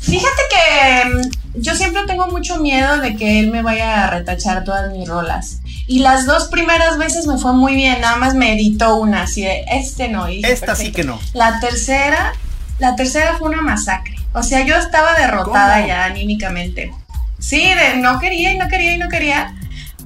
Fíjate 0.00 0.42
que 0.50 1.28
yo 1.54 1.74
siempre 1.74 2.02
tengo 2.06 2.26
mucho 2.28 2.58
miedo 2.58 2.98
de 2.98 3.16
que 3.16 3.40
él 3.40 3.50
me 3.50 3.62
vaya 3.62 4.04
a 4.04 4.10
retachar 4.10 4.64
todas 4.64 4.90
mis 4.92 5.08
rolas. 5.08 5.60
Y 5.86 6.00
las 6.00 6.26
dos 6.26 6.48
primeras 6.48 6.98
veces 6.98 7.26
me 7.26 7.38
fue 7.38 7.52
muy 7.52 7.74
bien, 7.74 8.00
nada 8.00 8.16
más 8.16 8.34
me 8.34 8.54
editó 8.54 8.96
una, 8.96 9.22
así 9.22 9.42
de, 9.42 9.64
este 9.70 10.08
no. 10.08 10.28
y 10.28 10.36
dije, 10.38 10.52
Esta 10.52 10.74
sí 10.74 10.92
que 10.92 11.04
no. 11.04 11.18
La 11.32 11.60
tercera, 11.60 12.32
la 12.78 12.96
tercera 12.96 13.36
fue 13.38 13.48
una 13.48 13.62
masacre. 13.62 14.16
O 14.32 14.42
sea, 14.42 14.64
yo 14.64 14.76
estaba 14.76 15.14
derrotada 15.14 15.76
¿Cómo? 15.76 15.86
ya 15.88 16.04
anímicamente. 16.04 16.92
Sí, 17.38 17.62
de 17.62 17.98
no 17.98 18.18
quería 18.18 18.52
y 18.52 18.58
no 18.58 18.68
quería 18.68 18.94
y 18.94 18.98
no 18.98 19.08
quería. 19.08 19.54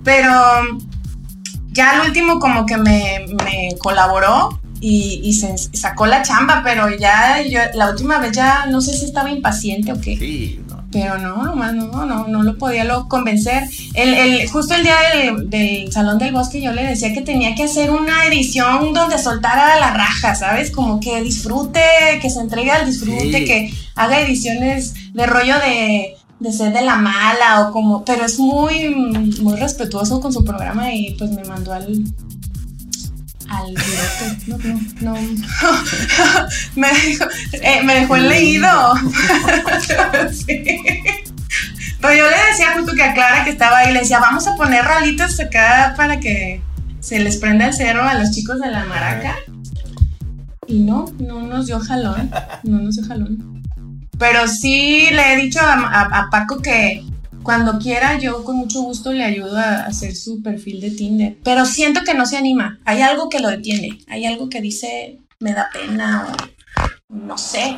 Pero 0.05 0.33
ya 1.69 1.93
al 1.93 2.09
último 2.09 2.41
como 2.41 2.67
que 2.67 2.77
me, 2.77 3.27
me 3.45 3.71
colaboró 3.79 4.61
y, 4.81 5.33
se 5.35 5.57
sacó 5.77 6.07
la 6.07 6.23
chamba, 6.23 6.63
pero 6.65 6.89
ya 6.97 7.43
yo, 7.43 7.61
la 7.75 7.91
última 7.91 8.19
vez 8.19 8.33
ya 8.33 8.67
no 8.67 8.81
sé 8.81 8.97
si 8.97 9.07
estaba 9.07 9.31
impaciente 9.31 9.93
o 9.93 10.01
qué. 10.01 10.17
Sí, 10.17 10.61
no. 10.69 10.85
Pero 10.91 11.19
no, 11.19 11.45
nomás 11.45 11.75
no, 11.75 12.07
no, 12.07 12.29
no 12.29 12.43
lo 12.43 12.57
podía 12.57 12.85
lo 12.85 13.09
convencer. 13.09 13.65
El, 13.95 14.15
el, 14.15 14.49
justo 14.49 14.75
el 14.75 14.85
día 14.85 14.97
del, 15.49 15.93
Salón 15.93 16.19
del 16.19 16.33
Bosque 16.33 16.63
yo 16.63 16.73
le 16.73 16.85
decía 16.85 17.13
que 17.13 17.21
tenía 17.21 17.55
que 17.55 17.65
hacer 17.65 17.91
una 17.91 18.25
edición 18.27 18.95
donde 18.95 19.19
soltara 19.19 19.79
la 19.79 19.93
raja, 19.93 20.35
¿sabes? 20.35 20.71
Como 20.71 21.01
que 21.01 21.23
disfrute, 21.23 21.81
que 22.23 22.31
se 22.31 22.41
entregue 22.41 22.71
al 22.71 22.87
disfrute, 22.87 23.45
que 23.45 23.73
haga 23.97 24.21
ediciones 24.21 24.95
de 25.13 25.27
rollo 25.27 25.57
de, 25.59 26.17
de 26.41 26.53
ser 26.53 26.73
de 26.73 26.83
la 26.83 26.97
mala 26.97 27.69
o 27.69 27.73
como, 27.73 28.05
pero 28.05 28.25
es 28.25 28.39
muy, 28.39 28.95
muy 28.95 29.57
respetuoso 29.57 30.21
con 30.21 30.33
su 30.33 30.45
programa 30.45 30.95
y 30.95 31.15
pues 31.19 31.31
me 31.31 31.45
mandó 31.45 31.73
al, 31.73 32.05
al 33.49 33.75
No, 34.47 34.59
no, 34.59 34.81
no. 35.01 35.15
me, 36.77 36.89
dijo, 37.07 37.25
eh, 37.53 37.83
me 37.83 37.95
dejó 37.95 38.17
el 38.17 38.29
leído. 38.29 38.69
Pero 42.01 42.15
yo 42.15 42.31
le 42.31 42.37
decía 42.51 42.75
justo 42.77 42.93
que 42.95 43.03
a 43.03 43.15
Clara 43.15 43.45
que 43.45 43.51
estaba 43.51 43.79
ahí, 43.79 43.93
le 43.93 44.01
decía, 44.01 44.21
vamos 44.21 44.47
a 44.47 44.55
poner 44.57 44.85
ralitos 44.85 45.41
acá 45.41 45.95
para 45.97 46.21
que 46.21 46.63
se 47.01 47.19
les 47.19 47.39
prenda 47.39 47.67
el 47.67 47.75
cerro 47.75 48.03
a 48.05 48.15
los 48.15 48.31
chicos 48.31 48.61
de 48.61 48.71
la 48.71 48.85
maraca. 48.85 49.35
Y 50.67 50.81
no, 50.81 51.07
no 51.19 51.43
nos 51.43 51.67
dio 51.67 51.81
jalón. 51.81 52.31
No 52.63 52.79
nos 52.79 52.97
dio 52.97 53.07
jalón. 53.07 53.63
Pero 54.19 54.47
sí 54.49 55.09
le 55.11 55.33
he 55.33 55.37
dicho 55.37 55.61
a 55.63 56.29
Paco 56.31 56.61
que 56.61 57.08
cuando 57.49 57.79
quiera, 57.79 58.19
yo 58.19 58.45
con 58.45 58.57
mucho 58.57 58.83
gusto 58.83 59.11
le 59.11 59.25
ayudo 59.25 59.57
a 59.57 59.87
hacer 59.87 60.15
su 60.15 60.43
perfil 60.43 60.83
de 60.83 60.91
Tinder. 60.91 61.39
Pero 61.43 61.65
siento 61.65 62.03
que 62.05 62.13
no 62.13 62.27
se 62.27 62.37
anima. 62.37 62.79
Hay 62.85 63.01
algo 63.01 63.31
que 63.31 63.41
lo 63.41 63.49
detiene. 63.49 64.01
Hay 64.07 64.27
algo 64.27 64.51
que 64.51 64.61
dice, 64.61 65.17
me 65.41 65.55
da 65.55 65.71
pena 65.73 66.27
o 66.29 67.15
no 67.15 67.39
sé. 67.39 67.75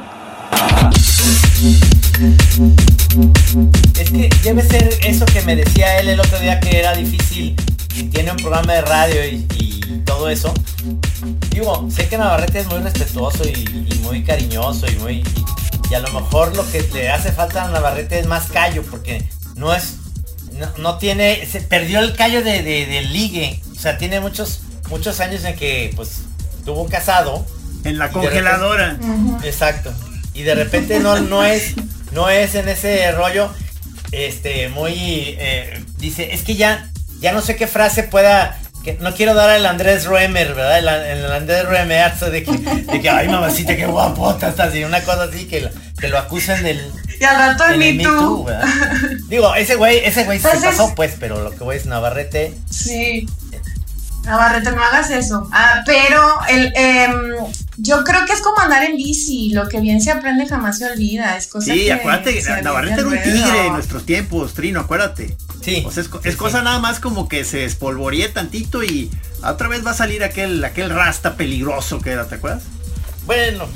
Es 4.01 4.11
que 4.11 4.29
debe 4.43 4.63
ser 4.65 4.93
eso 5.05 5.25
que 5.27 5.41
me 5.43 5.55
decía 5.55 6.01
él 6.01 6.09
el 6.09 6.19
otro 6.19 6.41
día 6.41 6.59
que 6.59 6.77
era 6.77 6.93
difícil. 6.97 7.55
Tiene 8.13 8.33
un 8.33 8.39
programa 8.39 8.73
de 8.73 8.81
radio 8.81 9.25
y, 9.25 9.47
todo 10.05 10.29
eso. 10.29 10.53
Digo, 11.51 11.89
sé 11.93 12.09
que 12.09 12.19
Navarrete 12.19 12.59
es 12.59 12.67
muy 12.67 12.81
respetuoso 12.81 13.45
y, 13.45 13.95
muy 14.03 14.25
cariñoso 14.25 14.91
y 14.91 14.97
muy... 14.97 15.23
Y, 15.89 15.95
a 15.95 16.01
lo 16.01 16.11
mejor 16.13 16.57
lo 16.57 16.69
que 16.73 16.83
le 16.93 17.09
hace 17.09 17.31
falta 17.31 17.67
a 17.67 17.71
Navarrete 17.71 18.19
es 18.19 18.27
más 18.27 18.51
callo 18.51 18.83
porque 18.91 19.25
no 19.61 19.75
es, 19.75 19.97
no, 20.79 20.97
tiene, 20.97 21.47
se 21.47 21.61
perdió 21.61 22.01
el 22.01 22.17
callo 22.17 22.43
de, 22.43 22.63
de, 22.63 23.03
ligue, 23.03 23.61
o 23.71 23.79
sea, 23.79 23.99
tiene 23.99 24.19
muchos, 24.21 24.63
muchos 24.89 25.21
años 25.21 25.45
en 25.45 25.55
que, 25.55 25.93
pues, 25.95 26.23
tuvo 26.65 26.87
casado. 26.87 27.47
En 27.85 27.99
la 27.99 28.11
congeladora. 28.11 28.99
exacto. 29.45 29.93
Y 30.35 30.43
de 30.43 30.55
repente 30.55 30.99
no, 31.01 31.21
no 31.21 31.45
es, 31.45 31.75
no 32.13 32.31
es 32.31 32.55
en 32.55 32.69
ese 32.69 33.13
rollo, 33.13 33.51
este, 34.13 34.69
muy, 34.71 34.95
eh, 35.39 35.85
dice, 35.99 36.33
es 36.33 36.43
que 36.43 36.57
ya, 36.57 36.91
ya 37.21 37.33
no 37.33 37.43
sé 37.43 37.57
qué 37.57 37.67
frase 37.67 38.03
pueda 38.03 38.59
que 38.83 38.95
no 39.01 39.15
quiero 39.15 39.35
dar 39.35 39.51
al 39.51 39.67
Andrés 39.67 40.05
Roemer, 40.05 40.55
¿verdad? 40.55 40.79
El, 41.11 41.33
Andrés 41.33 41.67
Roemer 41.67 42.15
de 42.19 42.43
que, 42.43 42.53
de 42.53 43.01
que, 43.01 43.11
ay 43.11 43.29
mamacita, 43.29 43.77
qué 43.77 43.87
guapota 43.87 44.49
estás, 44.49 44.75
y 44.75 44.85
una 44.85 45.03
cosa 45.03 45.25
así 45.25 45.47
que, 45.47 45.71
que 45.99 46.09
lo 46.09 46.19
acusan 46.19 46.63
del, 46.63 46.81
y 47.21 47.25
al 47.25 47.37
rato 47.37 47.69
en, 47.69 47.79
Me 47.79 48.03
Too. 48.03 48.47
Digo, 49.29 49.55
ese 49.55 49.77
güey, 49.77 49.99
ese 49.99 50.25
güey 50.25 50.39
se 50.39 50.49
pasó, 50.49 50.95
pues, 50.95 51.17
pero 51.21 51.43
lo 51.43 51.51
que 51.51 51.63
voy 51.63 51.77
es 51.77 51.85
Navarrete. 51.85 52.55
Sí. 52.71 53.29
Navarrete, 54.25 54.73
no 54.73 54.83
hagas 54.83 55.11
eso. 55.11 55.47
Ah, 55.53 55.83
pero 55.85 56.23
el, 56.49 56.73
em, 56.75 57.35
yo 57.77 58.05
creo 58.05 58.25
que 58.25 58.33
es 58.33 58.41
como 58.41 58.59
andar 58.61 58.85
en 58.85 58.97
bici. 58.97 59.51
Lo 59.51 59.69
que 59.69 59.81
bien 59.81 60.01
se 60.01 60.11
aprende 60.11 60.47
jamás 60.47 60.79
se 60.79 60.91
olvida. 60.91 61.37
Es 61.37 61.47
cosa 61.47 61.75
sí, 61.75 61.91
acuérdate, 61.91 62.43
Navarrete 62.63 63.01
era 63.01 63.09
un 63.09 63.23
tigre 63.23 63.67
en 63.67 63.73
nuestros 63.75 64.07
tiempos, 64.07 64.55
Trino, 64.55 64.81
acuérdate. 64.81 65.37
Sí. 65.63 65.85
O 65.87 65.91
sea, 65.91 66.05
es, 66.25 66.37
cosa 66.37 66.63
nada 66.63 66.79
más 66.79 67.01
como 67.01 67.29
que 67.29 67.45
se 67.45 67.65
espolvoríe 67.65 68.29
tantito 68.29 68.83
y 68.83 69.11
otra 69.43 69.69
vez 69.69 69.85
va 69.85 69.91
a 69.91 69.95
salir 69.95 70.25
aquel, 70.25 70.65
aquel 70.65 70.91
rasta 70.91 71.37
peligroso 71.37 72.01
que 72.01 72.13
era, 72.13 72.27
¿te 72.27 72.37
acuerdas? 72.37 72.65
Bueno. 73.27 73.69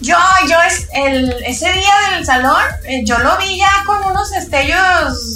Yo, 0.00 0.16
yo 0.48 0.56
es 0.62 0.88
el, 0.94 1.32
ese 1.44 1.72
día 1.72 1.94
del 2.12 2.24
salón, 2.24 2.62
eh, 2.84 3.02
yo 3.04 3.18
lo 3.18 3.36
vi 3.38 3.58
ya 3.58 3.82
con 3.86 4.04
unos 4.04 4.32
estellos. 4.34 5.35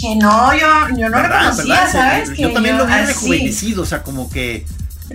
Que 0.00 0.16
no, 0.16 0.54
yo, 0.54 0.96
yo 0.96 1.08
no 1.08 1.16
¿verdad, 1.16 1.50
reconocía, 1.50 1.74
¿verdad? 1.74 1.92
¿sabes? 1.92 2.28
Yo, 2.30 2.34
que 2.34 2.42
yo 2.42 2.52
también 2.52 2.78
lo 2.78 2.86
vi 2.86 2.92
rejuvenecido, 2.92 3.82
o 3.82 3.86
sea, 3.86 4.02
como 4.02 4.30
que 4.30 4.66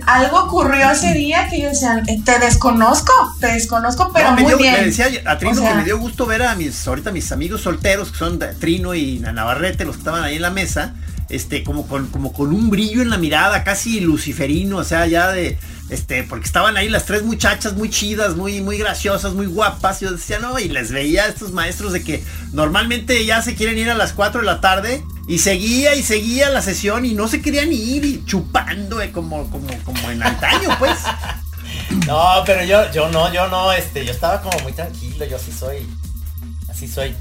algo 0.04 0.44
ocurrió 0.44 0.90
ese 0.90 1.14
día 1.14 1.48
que 1.48 1.60
yo 1.60 1.68
decía, 1.68 2.02
te 2.24 2.38
desconozco, 2.38 3.12
te 3.40 3.46
desconozco, 3.48 4.10
pero 4.12 4.32
muy 4.32 4.44
dio, 4.44 4.58
bien. 4.58 4.74
Me 4.74 4.84
decía 4.86 5.08
a 5.24 5.38
Trino 5.38 5.62
que 5.62 5.74
me 5.74 5.84
dio 5.84 5.98
gusto 5.98 6.26
ver 6.26 6.42
a 6.42 6.54
mis, 6.54 6.86
ahorita 6.86 7.12
mis 7.12 7.32
amigos 7.32 7.62
solteros, 7.62 8.12
que 8.12 8.18
son 8.18 8.38
Trino 8.60 8.94
y 8.94 9.20
Navarrete, 9.20 9.84
los 9.84 9.96
que 9.96 10.00
estaban 10.00 10.22
ahí 10.22 10.36
en 10.36 10.42
la 10.42 10.50
mesa, 10.50 10.94
este, 11.28 11.64
como 11.64 11.86
con, 11.86 12.08
como 12.08 12.32
con 12.32 12.52
un 12.52 12.68
brillo 12.68 13.00
en 13.00 13.10
la 13.10 13.16
mirada, 13.16 13.64
casi 13.64 14.00
luciferino, 14.00 14.76
o 14.78 14.84
sea, 14.84 15.06
ya 15.06 15.32
de, 15.32 15.58
este, 15.88 16.22
porque 16.24 16.46
estaban 16.46 16.76
ahí 16.76 16.88
las 16.88 17.04
tres 17.04 17.22
muchachas 17.22 17.74
muy 17.74 17.90
chidas, 17.90 18.36
muy, 18.36 18.60
muy 18.60 18.78
graciosas, 18.78 19.34
muy 19.34 19.46
guapas, 19.46 20.00
yo 20.00 20.10
decía, 20.10 20.38
no, 20.38 20.58
y 20.58 20.68
les 20.68 20.90
veía 20.90 21.24
a 21.24 21.28
estos 21.28 21.52
maestros 21.52 21.92
de 21.92 22.02
que 22.02 22.24
normalmente 22.52 23.24
ya 23.24 23.42
se 23.42 23.54
quieren 23.54 23.78
ir 23.78 23.90
a 23.90 23.94
las 23.94 24.12
4 24.12 24.40
de 24.40 24.46
la 24.46 24.60
tarde, 24.60 25.04
y 25.28 25.38
seguía 25.38 25.94
y 25.94 26.02
seguía 26.02 26.50
la 26.50 26.62
sesión 26.62 27.04
y 27.04 27.14
no 27.14 27.26
se 27.26 27.42
querían 27.42 27.72
ir 27.72 28.04
y 28.04 28.24
chupando 28.24 29.00
eh, 29.00 29.10
como, 29.10 29.50
como, 29.50 29.66
como 29.84 30.10
en 30.10 30.22
antaño, 30.22 30.70
pues. 30.78 30.98
No, 32.06 32.42
pero 32.46 32.64
yo, 32.64 32.90
yo 32.92 33.08
no, 33.08 33.32
yo 33.32 33.48
no, 33.48 33.72
este, 33.72 34.04
yo 34.04 34.12
estaba 34.12 34.40
como 34.40 34.58
muy 34.60 34.72
tranquilo, 34.72 35.24
yo 35.24 35.36
así 35.36 35.52
soy, 35.52 35.86
así 36.68 36.86
soy. 36.86 37.14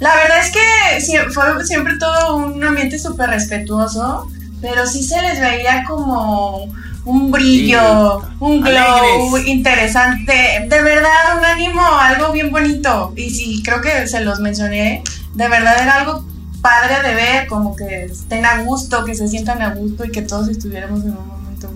La 0.00 0.14
verdad 0.16 0.38
es 0.40 0.50
que 0.50 1.30
fue 1.30 1.64
siempre 1.64 1.96
todo 1.98 2.36
un 2.36 2.62
ambiente 2.64 2.98
súper 2.98 3.30
respetuoso, 3.30 4.26
pero 4.60 4.86
sí 4.86 5.04
se 5.04 5.20
les 5.20 5.40
veía 5.40 5.84
como 5.86 6.72
un 7.04 7.30
brillo, 7.30 8.22
un 8.38 8.60
glow 8.60 9.38
interesante, 9.38 10.66
de 10.68 10.82
verdad 10.82 11.38
un 11.38 11.44
ánimo, 11.44 11.82
algo 11.98 12.32
bien 12.32 12.50
bonito. 12.50 13.12
Y 13.16 13.30
sí, 13.30 13.62
creo 13.64 13.80
que 13.80 14.06
se 14.06 14.20
los 14.20 14.40
mencioné, 14.40 15.02
de 15.34 15.48
verdad 15.48 15.82
era 15.82 15.96
algo 15.96 16.24
padre 16.60 17.02
de 17.06 17.14
ver, 17.14 17.46
como 17.48 17.74
que 17.74 18.04
estén 18.04 18.46
a 18.46 18.58
gusto, 18.62 19.04
que 19.04 19.14
se 19.14 19.26
sientan 19.28 19.60
a 19.62 19.74
gusto 19.74 20.04
y 20.04 20.12
que 20.12 20.22
todos 20.22 20.48
estuviéramos 20.48 21.02
en 21.02 21.16
un 21.16 21.26
momento 21.26 21.70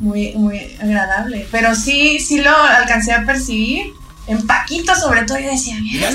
muy, 0.00 0.32
muy 0.34 0.76
agradable. 0.80 1.46
Pero 1.50 1.74
sí, 1.74 2.18
sí 2.18 2.40
lo 2.40 2.56
alcancé 2.56 3.12
a 3.12 3.24
percibir. 3.24 3.92
En 4.26 4.46
Paquito 4.46 4.94
sobre 4.94 5.24
todo 5.24 5.38
yo 5.38 5.50
decía, 5.50 5.76
mira, 5.82 6.08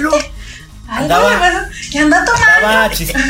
andaba, 0.88 1.70
que 1.92 2.00
anda 2.00 2.26
tomando. 2.26 2.68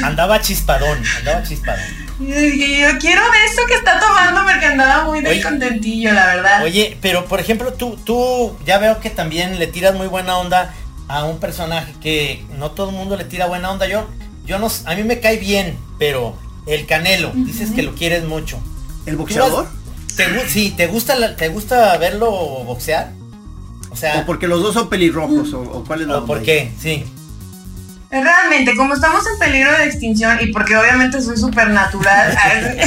Andaba, 0.03 0.39
chispadón, 0.39 1.03
andaba 1.17 1.43
chispadón. 1.43 2.09
Yo 2.19 2.99
quiero 2.99 3.21
de 3.21 3.45
eso 3.49 3.62
que 3.67 3.75
está 3.75 3.99
tomando 3.99 4.41
porque 4.43 4.65
andaba 4.65 5.05
muy 5.05 5.21
descontentillo, 5.21 6.12
la 6.12 6.25
verdad. 6.25 6.63
Oye, 6.63 6.97
pero 7.01 7.25
por 7.25 7.39
ejemplo, 7.39 7.73
tú, 7.73 7.97
tú 8.03 8.58
ya 8.65 8.77
veo 8.77 8.99
que 8.99 9.10
también 9.10 9.58
le 9.58 9.67
tiras 9.67 9.95
muy 9.95 10.08
buena 10.08 10.38
onda 10.38 10.73
a 11.08 11.23
un 11.23 11.39
personaje 11.39 11.93
que 12.01 12.43
no 12.58 12.71
todo 12.71 12.89
el 12.89 12.95
mundo 12.95 13.15
le 13.15 13.23
tira 13.23 13.47
buena 13.47 13.71
onda. 13.71 13.88
Yo, 13.88 14.05
yo 14.45 14.60
no, 14.60 14.67
a 14.86 14.95
mí 14.95 15.03
me 15.03 15.21
cae 15.21 15.38
bien, 15.38 15.77
pero 15.97 16.36
el 16.65 16.86
Canelo, 16.86 17.32
dices 17.34 17.71
que 17.71 17.84
lo 17.84 17.95
quieres 17.95 18.25
mucho. 18.25 18.60
¿El 19.05 19.15
boxeador? 19.15 19.67
Te, 20.17 20.49
sí, 20.49 20.73
¿te 20.75 20.88
gusta, 20.88 21.36
¿te 21.38 21.47
gusta 21.47 21.97
verlo 21.97 22.29
boxear? 22.65 23.13
O 23.91 23.95
sea... 23.95 24.19
O 24.19 24.25
porque 24.25 24.47
los 24.47 24.62
dos 24.62 24.73
son 24.73 24.89
pelirrojos, 24.89 25.53
o, 25.53 25.84
cuál 25.88 26.01
es 26.01 26.08
la... 26.08 26.17
O 26.17 26.25
por 26.25 26.43
qué, 26.43 26.71
sí. 26.79 27.05
Realmente, 28.12 28.76
como 28.76 28.95
estamos 28.95 29.24
en 29.28 29.38
peligro 29.38 29.72
de 29.78 29.86
extinción 29.86 30.39
y 30.41 30.48
porque 30.48 30.76
obviamente 30.76 31.22
soy 31.22 31.38
súper 31.38 31.69
natural, 31.69 32.36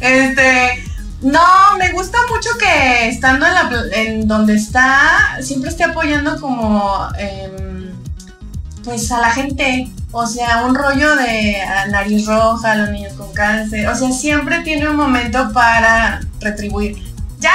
este, 0.00 0.84
no, 1.22 1.42
me 1.78 1.90
gusta 1.90 2.18
mucho 2.30 2.50
que 2.58 3.08
estando 3.08 3.46
en, 3.46 3.54
la, 3.54 3.70
en 3.92 4.28
donde 4.28 4.54
está, 4.54 5.38
siempre 5.42 5.70
esté 5.70 5.82
apoyando 5.82 6.40
como, 6.40 7.08
em, 7.18 7.90
pues 8.84 9.10
a 9.10 9.20
la 9.20 9.30
gente, 9.30 9.88
O 10.12 10.26
sea, 10.26 10.64
un 10.64 10.74
rollo 10.74 11.16
de 11.16 11.58
nariz 11.90 12.26
roja, 12.26 12.76
los 12.76 12.90
niños 12.90 13.12
con 13.14 13.30
cáncer. 13.34 13.88
O 13.88 13.94
sea, 13.94 14.10
siempre 14.10 14.60
tiene 14.60 14.88
un 14.88 14.96
momento 14.96 15.52
para 15.52 16.20
retribuir. 16.40 16.96
Ya, 17.40 17.52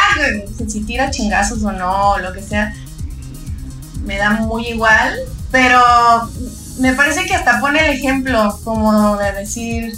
si 0.67 0.81
tira 0.83 1.09
chingazos 1.09 1.63
o 1.63 1.71
no, 1.71 2.19
lo 2.19 2.31
que 2.31 2.43
sea, 2.43 2.73
me 4.03 4.17
da 4.17 4.31
muy 4.31 4.67
igual. 4.67 5.17
Pero 5.51 5.81
me 6.79 6.93
parece 6.93 7.25
que 7.25 7.35
hasta 7.35 7.59
pone 7.59 7.79
el 7.79 7.97
ejemplo 7.97 8.59
como 8.63 9.17
de 9.17 9.31
decir, 9.33 9.95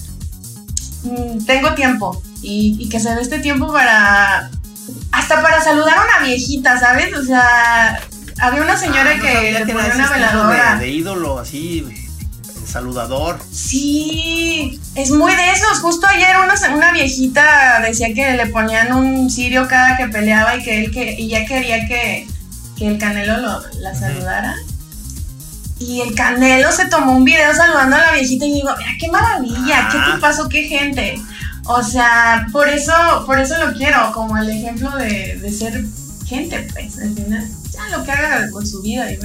mm, 1.03 1.45
tengo 1.45 1.73
tiempo. 1.73 2.21
Y, 2.41 2.89
que 2.89 2.99
se 2.99 3.15
dé 3.15 3.21
este 3.21 3.39
tiempo 3.39 3.73
para, 3.73 4.51
hasta 5.11 5.41
para 5.41 5.61
saludar 5.61 5.97
a 5.97 6.03
una 6.03 6.27
viejita, 6.27 6.79
¿sabes? 6.79 7.15
O 7.15 7.23
sea, 7.23 7.99
había 8.39 8.61
una 8.61 8.77
señora 8.77 9.13
ah, 9.17 9.19
que 9.19 9.51
le 9.51 9.59
ponía 9.73 9.95
una 9.95 10.09
veladora. 10.11 10.75
de 10.75 10.89
ídolo 10.89 11.39
así 11.39 12.05
saludador. 12.75 13.39
Sí, 13.51 14.81
es 14.95 15.09
muy 15.11 15.33
de 15.33 15.51
esos. 15.51 15.79
Justo 15.79 16.07
ayer 16.07 16.35
una, 16.43 16.75
una 16.75 16.91
viejita 16.91 17.79
decía 17.79 18.13
que 18.13 18.33
le 18.33 18.47
ponían 18.47 18.93
un 18.93 19.29
cirio 19.29 19.67
cada 19.67 19.95
que 19.95 20.07
peleaba 20.07 20.57
y 20.57 20.63
que 20.63 20.83
él 20.83 20.91
que 20.91 21.15
y 21.17 21.29
ya 21.29 21.45
quería 21.45 21.87
que, 21.87 22.27
el 22.79 22.97
Canelo 22.97 23.37
lo, 23.37 23.61
la 23.79 23.95
saludara. 23.95 24.55
Y 25.79 26.01
el 26.01 26.15
Canelo 26.15 26.71
se 26.71 26.85
tomó 26.85 27.13
un 27.13 27.25
video 27.25 27.53
saludando 27.53 27.95
a 27.95 27.99
la 27.99 28.11
viejita 28.13 28.45
y 28.45 28.53
digo, 28.53 28.69
mira 28.77 28.91
qué 28.99 29.11
maravilla, 29.11 29.89
qué 29.91 29.97
ah. 29.99 30.17
pasó, 30.19 30.47
qué 30.49 30.63
gente. 30.63 31.21
O 31.65 31.81
sea, 31.83 32.47
por 32.51 32.67
eso, 32.69 32.93
por 33.25 33.39
eso 33.39 33.55
lo 33.57 33.73
quiero, 33.73 34.11
como 34.13 34.37
el 34.37 34.49
ejemplo 34.49 34.91
de, 34.97 35.37
de 35.37 35.51
ser 35.51 35.83
gente, 36.27 36.67
pues, 36.73 36.97
al 36.99 37.13
final 37.13 37.49
lo 37.91 38.03
que 38.03 38.11
haga 38.11 38.49
con 38.51 38.65
su 38.65 38.81
vida. 38.81 39.11
Y 39.11 39.17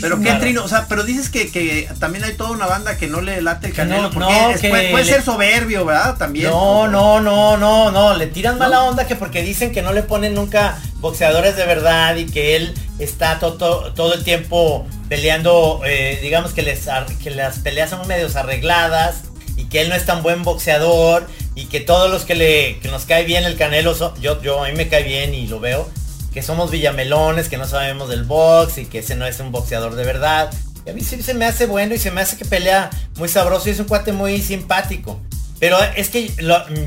pero 0.00 0.20
qué 0.20 0.32
trino, 0.34 0.64
o 0.64 0.68
sea, 0.68 0.86
pero 0.88 1.02
dices 1.02 1.28
que, 1.28 1.88
también 1.98 2.24
hay 2.24 2.34
toda 2.34 2.50
una 2.50 2.66
banda 2.66 2.96
que 2.96 3.06
no 3.06 3.20
le 3.20 3.42
late 3.42 3.68
el 3.68 3.72
canelo, 3.72 4.10
porque 4.10 4.68
puede, 4.68 5.04
ser 5.04 5.22
soberbio, 5.22 5.84
¿verdad? 5.84 6.16
También. 6.16 6.50
No, 6.50 6.88
no, 6.88 7.20
no, 7.20 7.56
no, 7.56 7.90
no, 7.90 8.14
le 8.14 8.26
tiran 8.26 8.58
mala 8.58 8.84
onda 8.84 9.06
que 9.06 9.16
porque 9.16 9.42
dicen 9.42 9.72
que 9.72 9.82
no 9.82 9.92
le 9.92 10.02
ponen 10.02 10.34
nunca 10.34 10.78
boxeadores 11.00 11.56
de 11.56 11.66
verdad 11.66 12.16
y 12.16 12.26
que 12.26 12.56
él 12.56 12.74
está 12.98 13.38
todo, 13.38 13.92
todo 13.92 14.14
el 14.14 14.24
tiempo 14.24 14.86
peleando, 15.08 15.80
eh, 15.84 16.18
digamos 16.22 16.52
que, 16.52 16.62
les, 16.62 16.88
que 17.22 17.30
las 17.30 17.60
peleas 17.60 17.90
son 17.90 18.06
medios 18.06 18.36
arregladas 18.36 19.22
y 19.56 19.64
que 19.64 19.80
él 19.80 19.88
no 19.88 19.94
es 19.94 20.04
tan 20.04 20.22
buen 20.22 20.42
boxeador 20.42 21.26
y 21.54 21.66
que 21.66 21.80
todos 21.80 22.10
los 22.10 22.24
que 22.24 22.34
le 22.36 22.78
que 22.78 22.88
nos 22.88 23.04
cae 23.04 23.24
bien 23.24 23.44
el 23.44 23.56
Canelo, 23.56 23.96
yo, 24.20 24.40
yo 24.42 24.64
a 24.64 24.68
mí 24.68 24.76
me 24.76 24.88
cae 24.88 25.02
bien 25.02 25.34
y 25.34 25.46
lo 25.48 25.58
veo, 25.58 25.88
que 26.38 26.42
somos 26.44 26.70
villamelones, 26.70 27.48
que 27.48 27.56
no 27.56 27.66
sabemos 27.66 28.08
del 28.08 28.22
box 28.22 28.78
y 28.78 28.86
que 28.86 29.00
ese 29.00 29.16
no 29.16 29.26
es 29.26 29.40
un 29.40 29.50
boxeador 29.50 29.96
de 29.96 30.04
verdad. 30.04 30.48
Y 30.86 30.90
a 30.90 30.92
mí 30.92 31.00
sí 31.00 31.20
se 31.20 31.34
me 31.34 31.46
hace 31.46 31.66
bueno 31.66 31.96
y 31.96 31.98
se 31.98 32.12
me 32.12 32.20
hace 32.20 32.36
que 32.36 32.44
pelea 32.44 32.90
muy 33.16 33.28
sabroso 33.28 33.68
y 33.68 33.72
es 33.72 33.80
un 33.80 33.86
cuate 33.86 34.12
muy 34.12 34.40
simpático. 34.40 35.20
Pero 35.58 35.76
es 35.96 36.10
que 36.10 36.30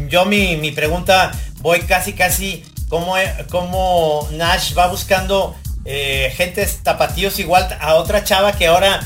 yo 0.07 0.23
mi, 0.23 0.71
pregunta 0.71 1.33
voy 1.57 1.81
casi 1.81 2.13
casi 2.13 2.63
como, 2.87 3.15
como 3.49 4.25
Nash 4.31 4.73
va 4.77 4.87
buscando 4.87 5.53
eh, 5.83 6.31
gentes 6.37 6.77
tapatíos 6.81 7.37
igual 7.37 7.77
a 7.81 7.95
otra 7.95 8.23
chava 8.23 8.53
que 8.53 8.67
ahora 8.67 9.01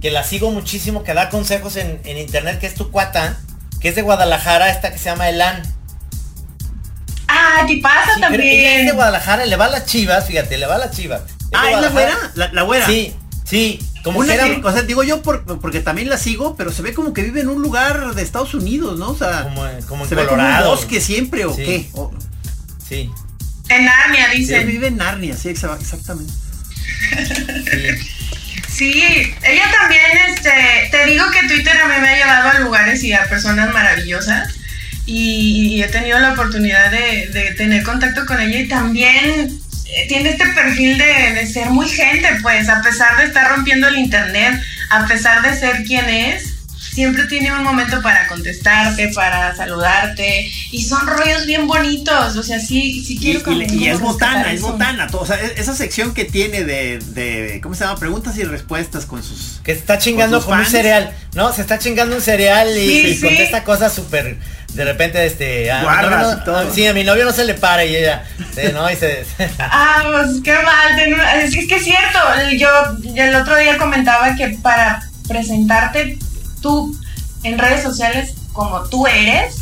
que 0.00 0.12
la 0.12 0.22
sigo 0.22 0.52
muchísimo, 0.52 1.02
que 1.02 1.14
da 1.14 1.30
consejos 1.30 1.74
en, 1.74 2.00
internet, 2.04 2.60
que 2.60 2.68
es 2.68 2.76
tu 2.76 2.92
cuata, 2.92 3.40
que 3.80 3.88
es 3.88 3.96
de 3.96 4.02
Guadalajara, 4.02 4.70
esta 4.70 4.92
que 4.92 4.98
se 4.98 5.06
llama 5.06 5.28
Elan. 5.28 5.60
Ah, 7.40 7.64
¿qué 7.66 7.78
pasa 7.82 8.10
también? 8.20 8.42
ella 8.42 8.80
es 8.80 8.86
de 8.86 8.92
Guadalajara, 8.92 9.46
le 9.46 9.56
va 9.56 9.66
a 9.66 9.70
las 9.70 9.86
chivas, 9.86 10.26
fíjate, 10.26 10.58
le 10.58 10.66
va 10.66 10.74
a 10.74 10.78
las 10.78 10.90
chivas. 10.90 11.22
ah, 11.54 11.70
¿es 11.70 11.80
la 11.80 11.88
güera? 11.88 12.16
La, 12.34 12.62
güera. 12.62 12.86
Sí, 12.86 13.14
sí. 13.44 13.78
Como 14.02 14.22
que 14.22 14.60
o 14.64 14.72
sea, 14.72 14.82
digo 14.82 15.02
yo 15.02 15.20
porque 15.22 15.80
también 15.80 16.08
la 16.08 16.16
sigo, 16.16 16.56
pero 16.56 16.72
se 16.72 16.80
ve 16.80 16.94
como 16.94 17.12
que 17.12 17.22
vive 17.22 17.40
en 17.40 17.48
un 17.48 17.60
lugar 17.60 18.14
de 18.14 18.22
Estados 18.22 18.54
Unidos, 18.54 18.98
¿no? 18.98 19.10
O 19.10 19.16
sea, 19.16 19.42
como, 19.42 19.62
como 19.86 20.04
en 20.04 20.08
se 20.08 20.14
Colorado. 20.14 20.36
Ve 20.36 20.62
como 20.62 20.70
bosque 20.70 21.00
siempre 21.00 21.44
o 21.44 21.54
qué. 21.54 21.90
Sí. 22.88 23.10
En 23.68 23.84
Narnia, 23.84 24.28
dice. 24.28 24.64
vive 24.64 24.86
en 24.88 24.96
Narnia, 24.96 25.36
sí, 25.36 25.48
exactamente. 25.50 26.32
Sí. 28.68 29.02
ella 29.42 29.70
también, 29.78 30.02
este, 30.28 30.88
te 30.90 31.04
digo 31.04 31.24
que 31.30 31.46
Twitter 31.48 31.76
a 31.76 31.88
mí 31.88 31.94
me 32.00 32.08
ha 32.08 32.16
llevado 32.16 32.48
a 32.50 32.60
lugares 32.60 33.02
y 33.02 33.12
a 33.12 33.28
personas 33.28 33.74
maravillosas 33.74 34.54
y, 35.10 35.82
he 35.82 35.88
tenido 35.88 36.18
la 36.18 36.32
oportunidad 36.32 36.90
de, 36.90 37.54
tener 37.56 37.82
contacto 37.82 38.24
con 38.26 38.40
ella 38.40 38.60
y 38.60 38.68
también 38.68 39.60
eh, 39.86 40.06
tiene 40.08 40.30
este 40.30 40.46
perfil 40.48 40.98
de, 40.98 41.32
de, 41.34 41.46
ser 41.46 41.70
muy 41.70 41.88
gente, 41.88 42.28
pues 42.42 42.68
a 42.68 42.80
pesar 42.80 43.16
de 43.18 43.24
estar 43.24 43.50
rompiendo 43.50 43.88
el 43.88 43.98
internet, 43.98 44.60
a 44.90 45.06
pesar 45.06 45.42
de 45.42 45.58
ser 45.58 45.84
quien 45.84 46.08
es, 46.08 46.60
siempre 46.92 47.24
tiene 47.26 47.52
un 47.52 47.62
momento 47.62 48.02
para 48.02 48.26
contestarte, 48.26 49.08
para 49.14 49.54
saludarte, 49.54 50.50
y 50.70 50.84
son 50.84 51.06
rollos 51.06 51.46
bien 51.46 51.66
bonitos, 51.66 52.36
o 52.36 52.42
sea, 52.42 52.58
sí, 52.58 53.04
sí 53.04 53.18
quiero 53.18 53.40
Y, 53.52 53.62
y, 53.62 53.84
y 53.84 53.88
es 53.88 54.00
botana, 54.00 54.52
es 54.52 54.60
botana, 54.60 55.06
o 55.12 55.26
sea, 55.26 55.40
e-, 55.40 55.54
esa 55.56 55.74
sección 55.74 56.14
que 56.14 56.24
tiene 56.24 56.64
de, 56.64 56.98
de, 56.98 57.60
¿cómo 57.62 57.74
se 57.74 57.84
llama? 57.84 57.98
Preguntas 57.98 58.36
y 58.38 58.44
respuestas 58.44 59.06
con 59.06 59.22
sus... 59.22 59.60
Que 59.62 59.72
está 59.72 59.98
chingando 59.98 60.44
con, 60.44 60.58
un 60.58 60.66
cereal, 60.66 61.14
¿no? 61.34 61.52
Se 61.52 61.62
está 61.62 61.78
chingando 61.78 62.16
un 62.16 62.22
cereal 62.22 62.68
y, 62.76 63.18
contesta 63.20 63.62
cosas 63.64 63.94
súper 63.94 64.38
de 64.74 64.84
repente 64.84 65.24
este 65.26 65.70
a 65.70 65.82
Guardas 65.82 66.38
no, 66.38 66.44
todo. 66.44 66.72
sí 66.72 66.86
a 66.86 66.94
mi 66.94 67.02
novio 67.02 67.24
no 67.24 67.32
se 67.32 67.44
le 67.44 67.54
para 67.54 67.84
y 67.84 67.96
ella 67.96 68.22
no 68.72 68.90
y 68.90 68.96
se 69.02 69.26
ah 69.58 70.02
pues 70.04 70.40
qué 70.44 70.54
mal 70.54 70.98
es, 71.42 71.54
que 71.66 71.74
es 71.74 71.84
cierto 71.84 72.18
yo 72.56 72.68
el 73.16 73.34
otro 73.34 73.56
día 73.56 73.78
comentaba 73.78 74.36
que 74.36 74.58
para 74.62 75.02
presentarte 75.26 76.18
tú 76.60 76.96
en 77.42 77.58
redes 77.58 77.82
sociales 77.82 78.34
como 78.52 78.82
tú 78.88 79.06
eres, 79.06 79.56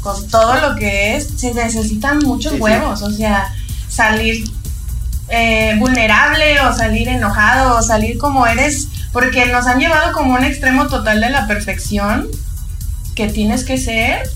con 0.00 0.28
todo 0.28 0.60
lo 0.60 0.76
que 0.76 1.16
es, 1.16 1.28
se 1.36 1.52
necesitan 1.52 2.18
muchos 2.18 2.58
huevos, 2.58 3.02
o 3.02 3.10
sea, 3.10 3.52
salir 3.88 4.44
eh, 5.28 5.74
vulnerable 5.78 6.60
o 6.60 6.72
salir 6.72 7.08
enojado 7.08 7.76
o 7.76 7.82
salir 7.82 8.18
como 8.18 8.46
eres, 8.46 8.88
porque 9.12 9.46
nos 9.46 9.66
han 9.66 9.78
llevado 9.78 10.12
como 10.12 10.34
un 10.34 10.44
extremo 10.44 10.88
total 10.88 11.20
de 11.20 11.30
la 11.30 11.46
perfección 11.46 12.28
que 13.14 13.28
tienes 13.28 13.64
que 13.64 13.78
ser. 13.78 14.28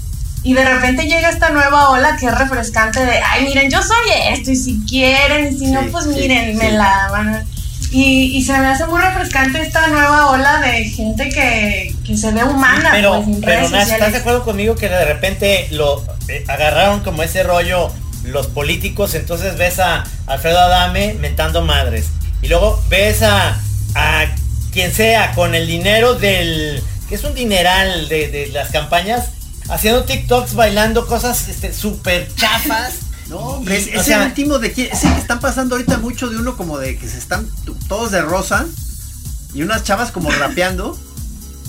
Y 0.44 0.52
de 0.52 0.64
repente 0.64 1.06
llega 1.06 1.30
esta 1.30 1.50
nueva 1.50 1.90
ola 1.90 2.16
que 2.18 2.26
es 2.26 2.38
refrescante 2.38 3.04
de, 3.04 3.18
ay, 3.18 3.44
miren, 3.44 3.70
yo 3.70 3.82
soy 3.82 4.12
esto, 4.28 4.50
y 4.50 4.56
si 4.56 4.80
quieren, 4.86 5.52
y 5.52 5.58
si 5.58 5.66
no, 5.68 5.80
pues 5.90 6.06
miren, 6.06 6.56
me 6.56 6.70
la 6.70 7.08
van 7.10 7.28
a... 7.34 7.44
Y, 7.90 8.42
se 8.44 8.52
me 8.58 8.66
hace 8.66 8.86
muy 8.86 9.00
refrescante 9.00 9.62
esta 9.62 9.86
nueva 9.86 10.30
ola 10.30 10.60
de 10.60 10.84
gente 10.84 11.28
que, 11.28 12.16
se 12.16 12.32
ve 12.32 12.42
humana. 12.42 12.90
pero, 12.92 13.22
pues, 13.22 13.38
pero 13.40 13.78
¿estás 13.78 14.12
de 14.12 14.18
acuerdo 14.18 14.44
conmigo 14.44 14.74
que 14.74 14.88
de 14.88 15.04
repente 15.04 15.68
lo 15.70 16.04
eh, 16.26 16.44
agarraron 16.48 17.00
como 17.00 17.22
ese 17.22 17.44
rollo 17.44 17.92
los 18.24 18.48
políticos? 18.48 19.14
Entonces 19.14 19.56
ves 19.56 19.78
a 19.78 20.04
Alfredo 20.26 20.58
Adame 20.58 21.14
mentando 21.20 21.62
madres. 21.62 22.06
Y 22.42 22.48
luego 22.48 22.82
ves 22.88 23.22
a, 23.22 23.60
a 23.94 24.26
quien 24.72 24.92
sea 24.92 25.32
con 25.32 25.54
el 25.54 25.68
dinero 25.68 26.14
del... 26.14 26.82
que 27.08 27.14
es 27.14 27.22
un 27.22 27.34
dineral 27.34 28.08
de, 28.08 28.50
las 28.52 28.70
campañas, 28.70 29.30
haciendo 29.68 30.04
TikToks, 30.04 30.54
bailando 30.54 31.06
cosas 31.06 31.46
súper 31.76 32.22
este, 32.22 32.34
chafas. 32.40 32.94
No, 33.28 33.38
hombre, 33.38 33.78
es, 33.78 34.08
el 34.08 34.20
último 34.20 34.58
de 34.58 34.72
que 34.72 34.84
están 34.84 35.40
pasando 35.40 35.76
ahorita 35.76 35.98
mucho 35.98 36.28
de 36.28 36.36
uno 36.36 36.56
como 36.56 36.78
de 36.78 36.98
que 36.98 37.08
se 37.08 37.18
están 37.18 37.48
todos 37.88 38.10
de 38.10 38.20
rosa 38.20 38.66
y 39.54 39.62
unas 39.62 39.84
chavas 39.84 40.10
como 40.10 40.30
rapeando. 40.30 40.98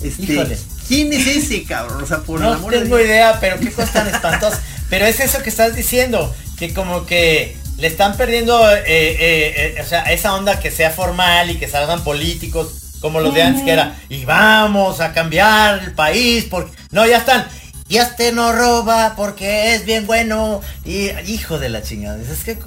Este, 0.02 0.58
¿Quién 0.86 1.12
es 1.12 1.26
ese 1.26 1.64
cabrón? 1.64 2.02
O 2.02 2.06
sea, 2.06 2.18
por 2.18 2.40
no 2.40 2.56
tengo 2.66 3.00
idea, 3.00 3.38
pero 3.40 3.58
qué 3.58 3.72
cosa 3.72 3.92
tan 3.92 4.08
espantosa. 4.08 4.60
pero 4.90 5.06
es 5.06 5.18
eso 5.20 5.42
que 5.42 5.48
estás 5.48 5.74
diciendo, 5.74 6.32
que 6.58 6.74
como 6.74 7.06
que 7.06 7.56
le 7.78 7.88
están 7.88 8.16
perdiendo 8.16 8.70
eh, 8.70 8.82
eh, 8.86 9.74
eh, 9.76 9.82
o 9.82 9.86
sea, 9.86 10.02
esa 10.04 10.34
onda 10.34 10.60
que 10.60 10.70
sea 10.70 10.90
formal 10.90 11.50
y 11.50 11.56
que 11.56 11.68
salgan 11.68 12.02
políticos 12.04 12.68
como 13.00 13.20
los 13.20 13.34
de 13.34 13.42
antes 13.42 13.62
que 13.62 13.70
era 13.70 13.96
y 14.08 14.24
vamos 14.24 15.00
a 15.00 15.12
cambiar 15.12 15.80
el 15.84 15.92
país 15.92 16.46
porque 16.48 16.72
no 16.90 17.06
ya 17.06 17.18
están 17.18 17.46
y 17.88 17.98
este 17.98 18.32
no 18.32 18.52
roba 18.52 19.14
porque 19.16 19.74
es 19.74 19.84
bien 19.84 20.06
bueno. 20.06 20.60
Y 20.84 21.10
hijo 21.26 21.58
de 21.58 21.68
la 21.68 21.82
chingada. 21.82 22.18
Es 22.20 22.44
que 22.44 22.58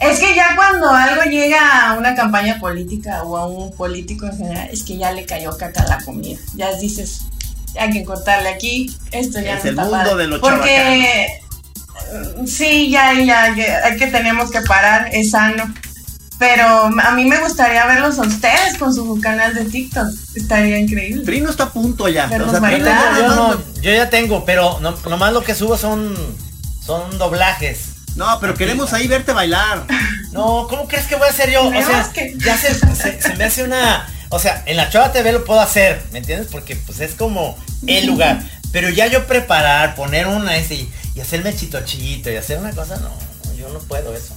es 0.00 0.18
que 0.18 0.34
ya 0.34 0.56
cuando 0.56 0.88
algo 0.88 1.24
llega 1.24 1.90
a 1.90 1.92
una 1.92 2.14
campaña 2.14 2.58
política 2.58 3.22
o 3.22 3.36
a 3.36 3.46
un 3.46 3.76
político 3.76 4.26
en 4.26 4.36
general, 4.38 4.68
es 4.72 4.82
que 4.82 4.96
ya 4.96 5.12
le 5.12 5.26
cayó 5.26 5.56
caca 5.58 5.84
la 5.86 5.98
comida. 6.02 6.38
Ya 6.54 6.74
dices, 6.76 7.20
hay 7.78 7.90
que 7.90 8.04
cortarle 8.04 8.48
aquí, 8.48 8.90
esto 9.10 9.40
ya 9.40 9.58
es 9.58 9.64
el 9.66 9.76
mundo 9.76 10.16
de 10.16 10.26
los 10.26 10.40
Porque 10.40 11.26
mm, 12.14 12.46
sí, 12.46 12.90
ya, 12.90 13.12
ya, 13.12 13.54
ya, 13.54 13.84
hay 13.84 13.98
que 13.98 14.06
tenemos 14.06 14.50
que 14.50 14.62
parar, 14.62 15.10
es 15.12 15.32
sano. 15.32 15.64
Pero 16.40 16.86
a 16.86 17.14
mí 17.14 17.26
me 17.26 17.38
gustaría 17.38 17.84
verlos 17.84 18.18
a 18.18 18.22
ustedes 18.22 18.78
con 18.78 18.94
su 18.94 19.20
canal 19.20 19.54
de 19.54 19.66
TikTok. 19.66 20.08
Estaría 20.34 20.78
increíble. 20.78 21.22
Trino 21.22 21.50
está 21.50 21.64
a 21.64 21.70
punto 21.70 22.08
ya. 22.08 22.30
yo, 22.30 23.92
ya 23.92 24.08
tengo, 24.08 24.46
pero 24.46 24.80
no, 24.80 24.96
nomás 25.06 25.34
lo 25.34 25.44
que 25.44 25.54
subo 25.54 25.76
son, 25.76 26.16
son 26.82 27.18
doblajes. 27.18 27.90
No, 28.16 28.40
pero 28.40 28.54
queremos 28.54 28.94
ahí 28.94 29.06
verte 29.06 29.32
bailar. 29.32 29.86
No, 30.32 30.68
¿cómo 30.70 30.86
crees 30.86 31.08
que 31.08 31.16
voy 31.16 31.26
a 31.26 31.30
hacer 31.30 31.50
yo? 31.50 31.66
O 31.66 31.72
sea, 31.72 32.08
que... 32.14 32.36
ya 32.38 32.56
se, 32.56 32.70
me 33.36 33.42
hace 33.42 33.64
una, 33.64 34.08
o 34.28 34.38
sea, 34.38 34.62
en 34.64 34.76
la 34.76 34.88
Chava 34.88 35.10
TV 35.10 35.32
lo 35.32 35.44
puedo 35.44 35.60
hacer, 35.60 36.04
¿me 36.12 36.20
entiendes? 36.20 36.46
Porque 36.52 36.76
pues 36.76 37.00
es 37.00 37.16
como 37.16 37.58
el 37.84 38.06
lugar. 38.06 38.40
Pero 38.70 38.90
ya 38.90 39.08
yo 39.08 39.26
preparar, 39.26 39.96
poner 39.96 40.28
una 40.28 40.56
ese 40.56 40.76
y, 40.76 40.92
y 41.16 41.20
hacerme 41.20 41.52
chitochito 41.52 42.30
y 42.30 42.36
hacer 42.36 42.58
una 42.58 42.70
cosa, 42.70 42.94
no, 42.98 43.08
no, 43.08 43.54
yo 43.56 43.70
no 43.70 43.80
puedo 43.80 44.14
eso. 44.14 44.36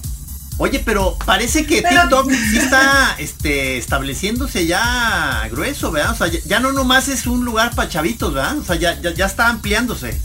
Oye, 0.56 0.80
pero 0.84 1.16
parece 1.24 1.66
que 1.66 1.82
TikTok 1.82 2.30
sí 2.50 2.58
está 2.58 3.16
este, 3.18 3.76
estableciéndose 3.78 4.66
ya 4.66 5.48
grueso, 5.50 5.90
¿verdad? 5.90 6.12
O 6.12 6.16
sea, 6.16 6.28
ya, 6.28 6.60
no 6.60 6.72
nomás 6.72 7.08
es 7.08 7.26
un 7.26 7.44
lugar 7.44 7.74
para 7.74 7.88
chavitos, 7.88 8.32
¿verdad? 8.32 8.58
O 8.58 8.64
sea, 8.64 8.76
ya, 8.76 9.00
ya, 9.00 9.26
está 9.26 9.48
ampliándose. 9.48 10.20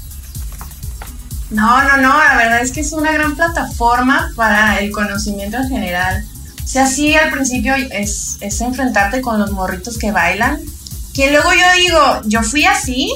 No, 1.49 1.81
no, 1.81 1.97
no, 1.97 2.23
la 2.23 2.37
verdad 2.37 2.61
es 2.61 2.71
que 2.71 2.81
es 2.81 2.91
una 2.91 3.11
gran 3.11 3.35
plataforma 3.35 4.31
para 4.35 4.79
el 4.79 4.91
conocimiento 4.91 5.57
en 5.57 5.69
general. 5.69 6.23
O 6.63 6.67
sea, 6.67 6.85
sí, 6.85 7.15
al 7.15 7.31
principio 7.31 7.73
es, 7.73 8.37
es 8.39 8.61
enfrentarte 8.61 9.21
con 9.21 9.39
los 9.39 9.51
morritos 9.51 9.97
que 9.97 10.11
bailan, 10.11 10.61
que 11.15 11.31
luego 11.31 11.49
yo 11.53 11.81
digo, 11.81 12.21
yo 12.25 12.43
fui 12.43 12.65
así, 12.65 13.11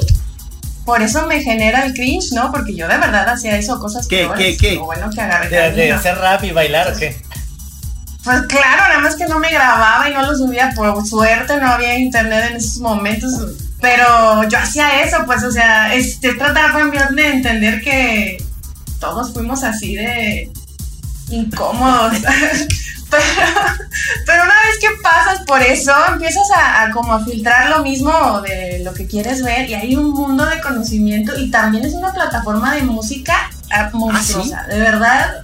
por 0.86 1.02
eso 1.02 1.28
me 1.28 1.42
genera 1.42 1.86
el 1.86 1.94
cringe, 1.94 2.32
¿no? 2.34 2.52
Porque 2.52 2.76
yo 2.76 2.88
de 2.88 2.98
verdad 2.98 3.28
hacía 3.30 3.58
eso, 3.58 3.80
cosas 3.80 4.08
¿Qué, 4.08 4.30
¿Qué, 4.36 4.58
qué? 4.58 4.78
bueno 4.78 5.10
que 5.10 5.22
agarré 5.22 5.50
¿De, 5.50 5.72
de, 5.72 5.92
hacer 5.92 6.18
rap 6.18 6.44
y 6.44 6.52
bailar 6.52 6.92
o 6.92 6.98
qué? 6.98 7.16
Pues 8.24 8.42
claro, 8.44 8.84
nada 8.88 9.00
más 9.00 9.16
que 9.16 9.26
no 9.26 9.40
me 9.40 9.52
grababa 9.52 10.10
y 10.10 10.14
no 10.14 10.26
lo 10.26 10.36
subía 10.38 10.72
por 10.76 11.06
suerte, 11.06 11.58
no 11.58 11.68
había 11.68 11.98
internet 11.98 12.46
en 12.52 12.56
esos 12.56 12.78
momentos, 12.78 13.34
pero 13.82 14.48
yo 14.48 14.58
hacía 14.58 15.04
eso, 15.04 15.18
pues, 15.26 15.44
o 15.44 15.52
sea, 15.52 15.94
este, 15.94 16.34
tratar 16.36 16.72
también 16.72 17.16
de 17.16 17.28
entender 17.28 17.82
que 17.82 18.38
todos 19.00 19.34
fuimos 19.34 19.64
así 19.64 19.96
de 19.96 20.50
incómodos. 21.30 22.14
Pero, 24.26 24.44
una 24.44 24.54
vez 24.54 24.80
que 24.80 24.88
pasas 25.02 25.42
por 25.46 25.62
eso, 25.62 25.92
empiezas 26.12 26.48
a, 26.56 26.90
como 26.92 27.14
a 27.14 27.24
filtrar 27.24 27.70
lo 27.70 27.84
mismo 27.84 28.42
de 28.42 28.82
lo 28.84 28.94
que 28.94 29.08
quieres 29.08 29.44
ver 29.44 29.70
y 29.70 29.74
hay 29.74 29.96
un 29.96 30.12
mundo 30.12 30.46
de 30.46 30.62
conocimiento 30.62 31.38
y 31.38 31.52
también 31.52 31.86
es 31.86 31.94
una 31.94 32.14
plataforma 32.14 32.76
de 32.76 32.84
música 32.84 33.50
ah, 33.72 33.90
monstruosa, 33.94 34.64
¿Ah, 34.66 34.68
de 34.68 34.80
verdad, 34.80 35.42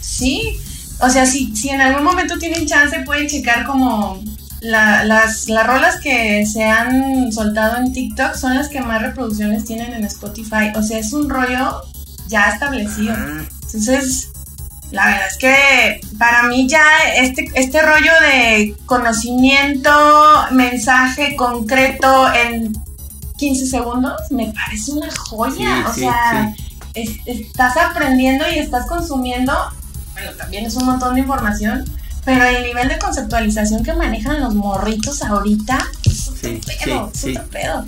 sí. 0.00 0.60
O 1.00 1.10
sea, 1.10 1.26
si, 1.26 1.54
si 1.54 1.68
en 1.68 1.80
algún 1.80 2.04
momento 2.04 2.38
tienen 2.38 2.66
chance 2.66 2.98
pueden 3.00 3.28
checar 3.28 3.66
como 3.66 4.22
las, 4.60 5.48
las 5.48 5.66
rolas 5.66 5.96
que 6.00 6.46
se 6.46 6.64
han 6.64 7.30
soltado 7.32 7.76
en 7.78 7.92
TikTok 7.92 8.34
son 8.34 8.54
las 8.54 8.68
que 8.68 8.80
más 8.80 9.02
reproducciones 9.02 9.64
tienen 9.64 9.92
en 9.92 10.04
Spotify. 10.04 10.72
O 10.74 10.82
sea, 10.82 10.98
es 10.98 11.12
un 11.12 11.28
rollo 11.28 11.82
ya 12.28 12.50
establecido. 12.50 13.14
Entonces, 13.14 14.30
la 14.90 15.06
verdad 15.06 15.26
es 15.28 15.38
que 15.38 16.00
para 16.18 16.44
mí 16.44 16.68
ya 16.68 16.84
este, 17.16 17.50
este 17.54 17.82
rollo 17.82 18.12
de 18.20 18.76
conocimiento, 18.86 19.90
mensaje 20.52 21.34
concreto 21.36 22.32
en 22.32 22.72
15 23.36 23.66
segundos 23.66 24.20
me 24.30 24.52
parece 24.52 24.92
una 24.92 25.10
joya. 25.14 25.86
o 25.88 25.92
sea, 25.92 26.54
estás 26.94 27.76
aprendiendo 27.76 28.44
y 28.50 28.58
estás 28.58 28.86
consumiendo, 28.86 29.52
bueno, 30.14 30.32
también 30.32 30.64
es 30.66 30.76
un 30.76 30.86
montón 30.86 31.14
de 31.14 31.20
información, 31.20 31.84
pero 32.24 32.44
el 32.44 32.62
nivel 32.62 32.88
de 32.88 32.98
conceptualización 32.98 33.84
que 33.84 33.92
manejan 33.92 34.40
los 34.40 34.54
morritos 34.54 35.22
ahorita 35.22 35.78
es 36.04 36.30
pedo, 36.40 37.12
es 37.12 37.38
pedo. 37.50 37.86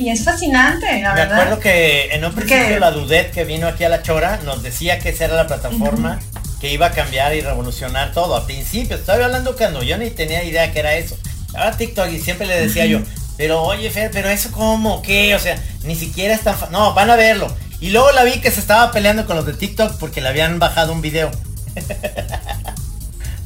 Y 0.00 0.08
es 0.08 0.24
fascinante, 0.24 1.02
la 1.02 1.12
Me 1.12 1.20
acuerdo 1.20 1.60
que 1.60 2.08
en 2.12 2.24
un 2.24 2.32
principio 2.32 2.78
la 2.78 2.90
Dudet 2.90 3.32
que 3.32 3.44
vino 3.44 3.68
aquí 3.68 3.84
a 3.84 3.90
La 3.90 4.02
Chora 4.02 4.40
nos 4.46 4.62
decía 4.62 4.98
que 4.98 5.10
esa 5.10 5.26
era 5.26 5.34
la 5.34 5.46
plataforma 5.46 6.18
que 6.58 6.72
iba 6.72 6.86
a 6.86 6.90
cambiar 6.90 7.34
y 7.34 7.42
revolucionar 7.42 8.10
todo. 8.12 8.34
A 8.34 8.46
principio, 8.46 8.96
estaba 8.96 9.22
hablando 9.22 9.54
cuando 9.54 9.82
yo 9.82 9.98
ni 9.98 10.08
tenía 10.08 10.42
idea 10.42 10.72
que 10.72 10.78
era 10.78 10.94
eso. 10.94 11.18
Ahora 11.52 11.76
TikTok 11.76 12.08
y 12.12 12.18
siempre 12.18 12.46
le 12.46 12.58
decía 12.58 12.86
yo, 12.86 13.00
pero 13.36 13.62
oye 13.62 13.90
Fer, 13.90 14.10
pero 14.10 14.30
eso 14.30 14.50
cómo, 14.52 15.02
qué, 15.02 15.34
o 15.34 15.38
sea, 15.38 15.62
ni 15.84 15.94
siquiera 15.94 16.32
es 16.32 16.40
tan 16.40 16.56
No, 16.70 16.94
van 16.94 17.10
a 17.10 17.16
verlo. 17.16 17.54
Y 17.78 17.90
luego 17.90 18.10
la 18.12 18.24
vi 18.24 18.40
que 18.40 18.50
se 18.50 18.60
estaba 18.60 18.92
peleando 18.92 19.26
con 19.26 19.36
los 19.36 19.44
de 19.44 19.52
TikTok 19.52 19.98
porque 19.98 20.22
le 20.22 20.30
habían 20.30 20.58
bajado 20.58 20.94
un 20.94 21.02
video. 21.02 21.30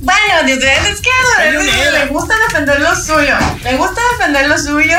Bueno, 0.00 0.46
es 0.46 1.00
que 1.00 1.90
le 1.92 2.06
gusta 2.08 2.34
defender 2.48 2.78
lo 2.78 2.94
suyo. 2.94 3.36
Le 3.62 3.76
gusta 3.76 4.02
defender 4.12 4.48
lo 4.48 4.58
suyo 4.58 4.98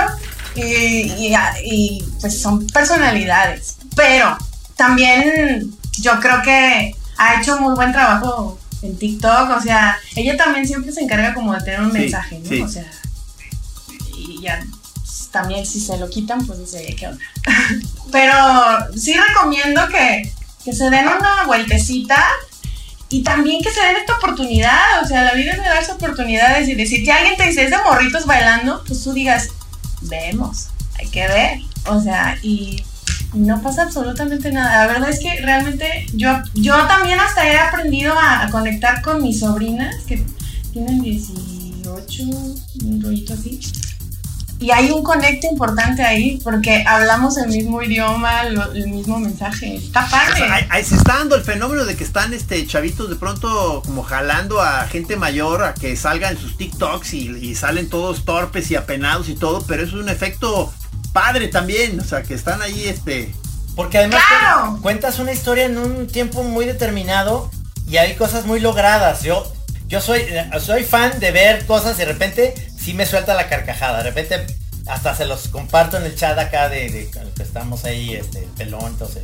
y, 0.58 2.03
pues 2.22 2.41
son 2.41 2.66
personalidades. 2.68 3.78
Pero 3.95 4.38
también 4.76 5.74
yo 5.99 6.20
creo 6.20 6.41
que 6.41 6.95
ha 7.18 7.41
hecho 7.41 7.60
muy 7.60 7.76
buen 7.76 7.91
trabajo 7.91 8.60
en 8.82 8.97
TikTok, 8.97 9.49
o 9.51 9.62
sea, 9.62 9.97
ella 10.16 10.38
también 10.38 10.68
siempre 10.68 10.91
se 10.91 11.01
encarga 11.01 11.34
como 11.34 11.53
de 11.53 11.62
tener 11.62 11.82
un 11.82 11.93
mensaje, 11.93 12.39
¿no? 12.39 12.66
O 12.66 12.68
sea, 12.68 12.86
y 14.18 14.41
ya 14.41 14.64
pues, 14.95 15.30
también 15.32 15.66
si 15.66 15.80
se 15.80 15.97
lo 15.97 16.10
quitan, 16.10 16.45
pues 16.45 16.60
dice, 16.60 16.95
¿qué 16.97 17.08
onda? 17.08 17.24
Pero 18.12 18.34
sí 18.95 19.14
recomiendo 19.14 19.88
que, 19.88 20.32
que 20.64 20.74
se 20.74 20.89
den 20.89 21.08
una 21.08 21.45
vueltecita 21.45 22.24
y 23.10 23.24
también 23.24 23.62
que 23.62 23.72
se 23.72 23.82
den 23.82 23.97
esta 23.97 24.18
oportunidad, 24.18 25.03
o 25.03 25.08
sea, 25.08 25.24
la 25.24 25.34
vida 25.34 25.51
es 25.51 25.58
de 25.58 25.70
darse 25.70 25.91
oportunidades 25.91 26.68
y 26.68 26.76
decir, 26.76 27.06
si 27.06 27.10
alguien 27.10 27.38
te 27.38 27.47
dice 27.47 27.64
es 27.64 27.70
de 27.70 27.78
morritos 27.78 28.26
bailando, 28.26 28.84
pues 28.86 29.03
tú 29.03 29.14
digas, 29.14 29.49
vemos, 30.08 30.68
hay 30.97 31.08
que 31.08 31.28
ver, 31.28 31.60
o 31.88 32.01
sea, 32.01 32.38
y 32.41 32.84
no 33.34 33.62
pasa 33.62 33.84
absolutamente 33.84 34.51
nada. 34.51 34.86
La 34.86 34.93
verdad 34.93 35.10
es 35.10 35.20
que 35.20 35.41
realmente 35.41 36.08
yo, 36.14 36.30
yo 36.53 36.76
también 36.88 37.20
hasta 37.20 37.47
he 37.47 37.58
aprendido 37.58 38.14
a, 38.18 38.49
conectar 38.51 39.01
con 39.01 39.22
mis 39.22 39.39
sobrinas 39.39 39.95
que 40.08 40.24
tienen 40.72 41.01
18, 41.01 42.24
un 42.24 43.01
rollito 43.01 43.34
así. 43.34 43.60
Y 44.60 44.72
hay 44.72 44.89
un 44.91 45.03
conecte 45.03 45.47
importante 45.47 46.03
ahí 46.03 46.39
porque 46.43 46.84
hablamos 46.88 47.38
el 47.38 47.49
mismo 47.49 47.82
idioma, 47.82 48.43
el 48.43 48.88
mismo 48.88 49.20
mensaje. 49.20 49.76
Está 49.76 50.08
padre. 50.08 50.68
se 50.84 50.95
está 50.95 51.18
dando 51.18 51.36
el 51.36 51.43
fenómeno 51.43 51.84
de 51.84 51.95
que 51.95 52.06
están 52.06 52.34
este 52.34 52.66
chavitos 52.66 53.10
de 53.10 53.16
pronto 53.18 53.82
como 53.86 54.03
jalando 54.03 54.62
a 54.62 54.88
gente 54.88 55.18
mayor 55.18 55.64
a 55.64 55.74
que 55.74 55.97
salgan 55.97 56.38
sus 56.38 56.58
TikToks 56.58 57.14
y, 57.14 57.56
salen 57.56 57.89
todos 57.89 58.26
torpes 58.26 58.70
y 58.72 58.76
apenados 58.76 59.30
y 59.30 59.36
todo, 59.36 59.64
pero 59.68 59.84
es 59.84 59.93
un 59.93 60.10
efecto 60.10 60.74
padre 61.14 61.47
también, 61.47 61.99
o 61.99 62.03
sea, 62.03 62.24
que 62.24 62.34
están 62.34 62.62
ahí 62.62 62.86
este 62.86 63.34
porque 63.76 63.97
además 63.97 64.22
cuentas 64.82 65.20
una 65.20 65.34
historia 65.34 65.66
en 65.66 65.78
un 65.78 66.08
tiempo 66.08 66.43
muy 66.43 66.66
determinado 66.66 67.49
y 67.88 67.97
hay 67.97 68.16
cosas 68.16 68.45
muy 68.45 68.60
logradas. 68.60 69.24
Yo 69.24 69.45
yo 69.88 70.01
soy 70.01 70.25
soy 70.59 70.83
fan 70.83 71.19
de 71.19 71.31
ver 71.31 71.65
cosas 71.65 71.95
y 71.95 71.99
de 71.99 72.05
repente 72.05 72.53
sí 72.77 72.93
me 72.93 73.05
suelta 73.05 73.33
la 73.33 73.47
carcajada. 73.47 73.99
De 73.99 74.03
repente 74.11 74.45
hasta 74.88 75.15
se 75.15 75.25
los 75.25 75.47
comparto 75.47 75.97
en 75.97 76.03
el 76.03 76.15
chat 76.15 76.38
acá 76.38 76.69
de, 76.69 77.09
que 77.36 77.43
estamos 77.43 77.86
ahí, 77.86 78.13
este, 78.15 78.47
pelón, 78.57 78.86
entonces. 78.86 79.23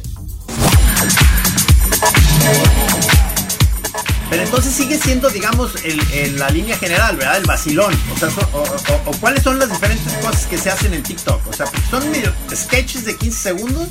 Pero 4.30 4.44
entonces 4.44 4.74
sigue 4.74 4.98
siendo, 4.98 5.30
digamos, 5.30 5.74
el, 5.84 6.40
la 6.40 6.50
línea 6.50 6.78
general, 6.78 7.18
¿verdad? 7.18 7.38
El 7.38 7.46
vacilón. 7.46 7.94
O 8.14 8.18
sea, 8.18 8.30
o, 8.54 9.12
cuáles 9.20 9.44
son 9.44 9.60
las 9.60 9.70
diferentes 9.70 10.14
cosas 10.14 10.46
que 10.46 10.58
se 10.58 10.72
hacen 10.72 10.94
en 10.94 11.04
TikTok. 11.04 11.46
O 11.48 11.54
sea, 11.54 11.66
son 11.90 12.04
sketches 12.56 13.06
de 13.06 13.18
15 13.18 13.38
segundos. 13.38 13.90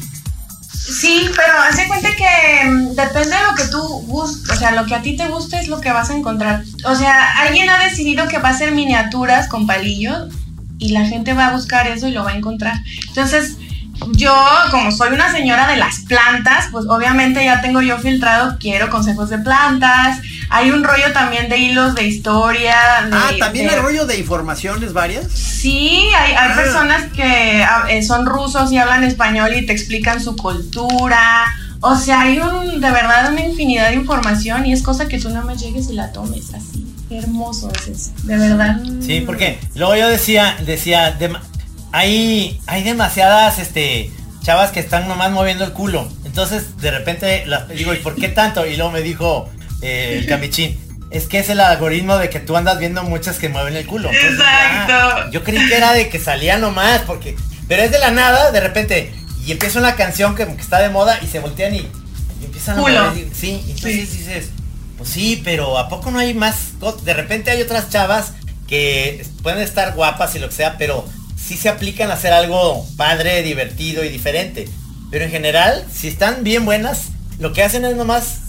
Sí, 0.83 1.29
pero 1.37 1.53
hace 1.61 1.87
cuenta 1.87 2.09
que 2.17 2.69
mm, 2.69 2.95
depende 2.95 3.37
de 3.37 3.43
lo 3.49 3.55
que 3.55 3.65
tú 3.71 3.81
gustes, 4.07 4.51
o 4.51 4.59
sea, 4.59 4.73
lo 4.73 4.87
que 4.87 4.95
a 4.95 5.03
ti 5.03 5.17
te 5.17 5.29
guste 5.29 5.59
es 5.61 5.69
lo 5.69 5.81
que 5.81 5.93
vas 5.93 6.11
a 6.11 6.15
encontrar. 6.15 6.65
O 6.85 6.95
sea, 6.95 7.39
alguien 7.43 7.69
ha 7.69 7.85
decidido 7.85 8.27
que 8.29 8.39
va 8.39 8.49
a 8.49 8.53
hacer 8.53 8.73
miniaturas 8.73 9.49
con 9.49 9.67
palillos 9.67 10.33
y 10.79 10.91
la 10.91 11.05
gente 11.05 11.35
va 11.35 11.49
a 11.49 11.53
buscar 11.53 11.87
eso 11.87 12.09
y 12.09 12.13
lo 12.13 12.25
va 12.25 12.31
a 12.31 12.37
encontrar. 12.37 12.77
Entonces, 13.09 13.57
yo, 14.13 14.35
como 14.71 14.91
soy 14.91 15.13
una 15.13 15.31
señora 15.31 15.69
de 15.69 15.77
las 15.77 16.01
plantas, 16.01 16.69
pues 16.73 16.87
obviamente 16.89 17.45
ya 17.45 17.61
tengo 17.61 17.83
yo 17.83 17.99
filtrado, 17.99 18.57
quiero 18.59 18.89
consejos 18.91 19.29
de 19.31 19.39
plantas. 19.39 20.19
Hay 20.53 20.73
un 20.73 20.83
rollo 20.83 21.13
también 21.13 21.49
de 21.49 21.59
hilos 21.59 21.95
de 21.95 22.09
historia. 22.09 22.75
ah, 23.13 23.31
también 23.39 23.71
hay 23.71 23.77
rollo 23.77 24.05
de 24.05 24.19
informaciones 24.19 24.93
varias. 24.93 25.31
Sí, 25.31 26.09
hay, 26.17 26.33
hay 26.33 26.51
ah. 26.53 26.57
personas 26.57 27.13
que 27.13 27.63
ah, 27.63 27.87
eh, 27.89 28.03
son 28.03 28.27
rusos 28.27 28.73
y 28.73 28.79
hablan 28.79 29.05
español 29.05 29.55
y 29.55 29.65
te 29.65 29.73
explican 29.73 30.21
su 30.21 30.35
cultura. 30.35 31.55
O 31.81 31.97
sea, 31.97 32.23
hay 32.23 32.41
un, 32.41 32.81
de 32.81 32.91
verdad 32.91 33.33
una 33.33 33.43
infinidad 33.43 33.91
de 33.91 33.95
información 33.95 34.67
y 34.67 34.73
es 34.73 34.83
cosa 34.83 35.07
que 35.07 35.21
tú 35.21 35.29
nada 35.31 35.45
más 35.45 35.61
llegues 35.61 35.89
y 35.89 35.95
la 35.95 36.11
tomes 36.13 36.53
así. 36.53 36.85
Qué 37.09 37.19
hermoso 37.19 37.71
es 37.75 37.89
eso, 37.89 38.11
de 38.25 38.37
verdad. 38.37 38.81
Sí, 39.01 39.23
porque 39.25 39.59
luego 39.75 39.97
yo 39.97 40.09
decía, 40.09 40.57
decía, 40.67 41.17
hay, 41.93 42.61
hay 42.67 42.83
demasiadas 42.83 43.59
este, 43.59 44.11
chavas 44.43 44.73
que 44.73 44.81
están 44.81 45.09
nomás 45.09 45.31
moviendo 45.31 45.65
el 45.65 45.73
culo. 45.73 46.09
Entonces, 46.25 46.77
de 46.79 46.91
repente, 46.91 47.45
digo, 47.75 47.95
¿y 47.95 47.99
por 47.99 48.15
qué 48.17 48.29
tanto? 48.29 48.67
Y 48.67 48.77
luego 48.77 48.93
me 48.93 49.01
dijo 49.01 49.49
eh, 49.83 50.19
el 50.19 50.27
camichín, 50.27 50.79
es 51.11 51.27
que 51.27 51.39
es 51.39 51.49
el 51.49 51.61
algoritmo 51.61 52.17
de 52.17 52.31
que 52.31 52.41
tú 52.41 52.57
andas 52.57 52.79
viendo 52.79 53.03
muchas 53.03 53.39
que 53.39 53.49
mueven 53.49 53.77
el 53.77 53.87
culo. 53.87 54.11
Exacto. 54.11 54.93
Ah, 54.95 55.29
yo 55.33 55.43
creí 55.43 55.67
que 55.69 55.77
era 55.77 55.93
de 55.93 56.09
que 56.09 56.19
salía 56.19 56.59
nomás, 56.59 57.03
porque... 57.03 57.37
Pero 57.67 57.83
es 57.83 57.91
de 57.91 57.99
la 57.99 58.11
nada, 58.11 58.51
de 58.51 58.61
repente, 58.61 59.13
y 59.47 59.53
empieza 59.53 59.79
una 59.79 59.95
canción 59.95 60.35
que, 60.35 60.43
está 60.43 60.81
de 60.81 60.89
moda 60.89 61.19
y 61.23 61.27
se 61.27 61.39
voltean 61.41 61.75
y, 61.75 61.89
empiezan 62.43 62.79
a 62.79 62.81
mover. 62.81 63.29
sí, 63.33 63.63
entonces 63.69 64.13
dices, 64.13 64.51
pues 64.99 65.11
sí, 65.11 65.41
pero 65.45 65.79
¿a 65.79 65.89
poco 65.89 66.11
no 66.11 66.19
hay 66.19 66.35
más? 66.35 66.73
De 67.05 67.15
repente 67.15 67.51
hay 67.51 67.63
otras 67.63 67.89
chavas 67.91 68.33
que 68.69 69.25
pueden 69.43 69.61
estar 69.61 69.95
guapas 69.95 70.35
y 70.35 70.39
lo 70.39 70.49
que 70.49 70.55
sea, 70.55 70.79
pero 70.79 71.05
sí 71.37 71.57
se 71.57 71.69
aplican 71.69 72.11
a 72.11 72.15
hacer 72.15 72.33
algo 72.33 72.87
padre, 72.97 73.43
divertido 73.43 74.05
y 74.05 74.09
diferente. 74.09 74.69
Pero 75.11 75.25
en 75.25 75.31
general, 75.31 75.85
si 75.93 76.09
están 76.09 76.45
bien 76.45 76.65
buenas, 76.65 77.09
lo 77.39 77.53
que 77.53 77.63
hacen 77.63 77.85
es 77.85 77.97
nomás 77.97 78.41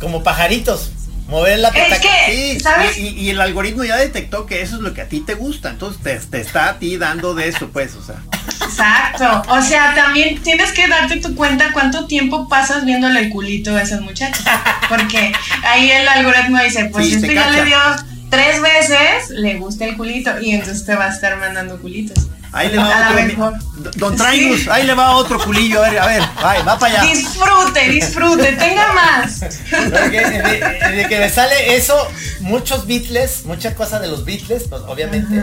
como 0.00 0.22
pajaritos. 0.22 0.92
Mover 1.28 1.60
la 1.60 1.68
Es 1.68 2.00
que, 2.00 2.58
¿sabes? 2.60 2.98
Y, 2.98 3.30
el 3.30 3.40
algoritmo 3.40 3.84
ya 3.84 3.96
detectó 3.96 4.46
que 4.46 4.62
eso 4.62 4.76
es 4.76 4.82
lo 4.82 4.94
que 4.94 5.02
a 5.02 5.08
ti 5.08 5.20
te 5.20 5.34
gusta. 5.34 5.70
Entonces 5.70 6.02
te, 6.02 6.16
te 6.18 6.40
está 6.40 6.70
a 6.70 6.78
ti 6.80 6.96
dando 6.96 7.34
de 7.34 7.48
eso, 7.48 7.68
pues, 7.68 7.94
o 7.94 8.02
sea. 8.02 8.16
Exacto. 8.64 9.42
O 9.48 9.62
sea, 9.62 9.94
también 9.94 10.42
tienes 10.42 10.72
que 10.72 10.88
darte 10.88 11.16
tu 11.18 11.36
cuenta 11.36 11.72
cuánto 11.72 12.08
tiempo 12.08 12.48
pasas 12.48 12.84
viéndole 12.84 13.20
el 13.20 13.30
culito 13.30 13.76
a 13.76 13.82
esas 13.82 14.00
muchachas. 14.00 14.42
Porque 14.88 15.32
ahí 15.62 15.90
el 15.92 16.08
algoritmo 16.08 16.60
dice, 16.60 16.86
pues 16.86 17.06
si 17.06 17.14
este 17.14 17.32
ya 17.32 17.48
le 17.50 17.64
dio 17.64 17.78
tres 18.28 18.60
veces, 18.60 19.30
le 19.30 19.54
gusta 19.54 19.84
el 19.84 19.96
culito. 19.96 20.32
Y 20.40 20.50
entonces 20.50 20.84
te 20.84 20.96
va 20.96 21.06
a 21.06 21.10
estar 21.10 21.36
mandando 21.38 21.80
culitos. 21.80 22.26
Ahí 22.52 22.68
le 22.68 22.78
va 22.78 23.10
otro. 23.38 23.90
Don 23.96 24.16
Traigus, 24.16 24.68
ahí 24.68 24.84
le 24.84 24.94
va 24.94 25.16
otro 25.16 25.38
culillo. 25.38 25.82
A 25.82 25.88
ver, 25.88 25.98
a 26.00 26.06
ver, 26.06 26.22
va 26.66 26.78
para 26.78 27.00
allá. 27.00 27.12
Disfrute, 27.12 27.88
disfrute, 27.88 28.52
tenga 28.52 28.92
más. 28.92 29.40
De, 29.40 31.06
que 31.08 31.18
me 31.18 31.28
sale 31.30 31.76
eso, 31.76 31.96
muchos 32.40 32.86
Beatles, 32.86 33.44
muchas 33.44 33.74
cosas 33.74 34.00
de 34.00 34.08
los 34.08 34.24
Beatles, 34.24 34.64
pues 34.68 34.82
obviamente. 34.86 35.42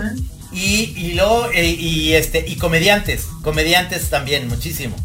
Y, 0.51 0.93
y 0.97 1.13
luego, 1.13 1.49
eh, 1.53 1.65
y, 1.65 2.13
este, 2.13 2.43
y 2.47 2.57
comediantes, 2.57 3.27
comediantes 3.41 4.09
también, 4.09 4.47
muchísimo. 4.47 4.95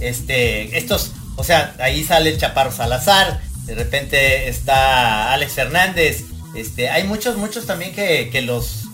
Este, 0.00 0.76
estos, 0.76 1.12
o 1.36 1.44
sea, 1.44 1.74
ahí 1.78 2.04
sale 2.04 2.30
el 2.30 2.38
Chaparro 2.38 2.72
Salazar, 2.72 3.40
de 3.64 3.74
repente 3.74 4.48
está 4.48 5.32
Alex 5.32 5.52
Fernández, 5.52 6.24
este, 6.54 6.88
hay 6.88 7.04
muchos, 7.04 7.36
muchos 7.36 7.66
también 7.66 7.94
que, 7.94 8.30
que 8.30 8.42
los 8.42 8.85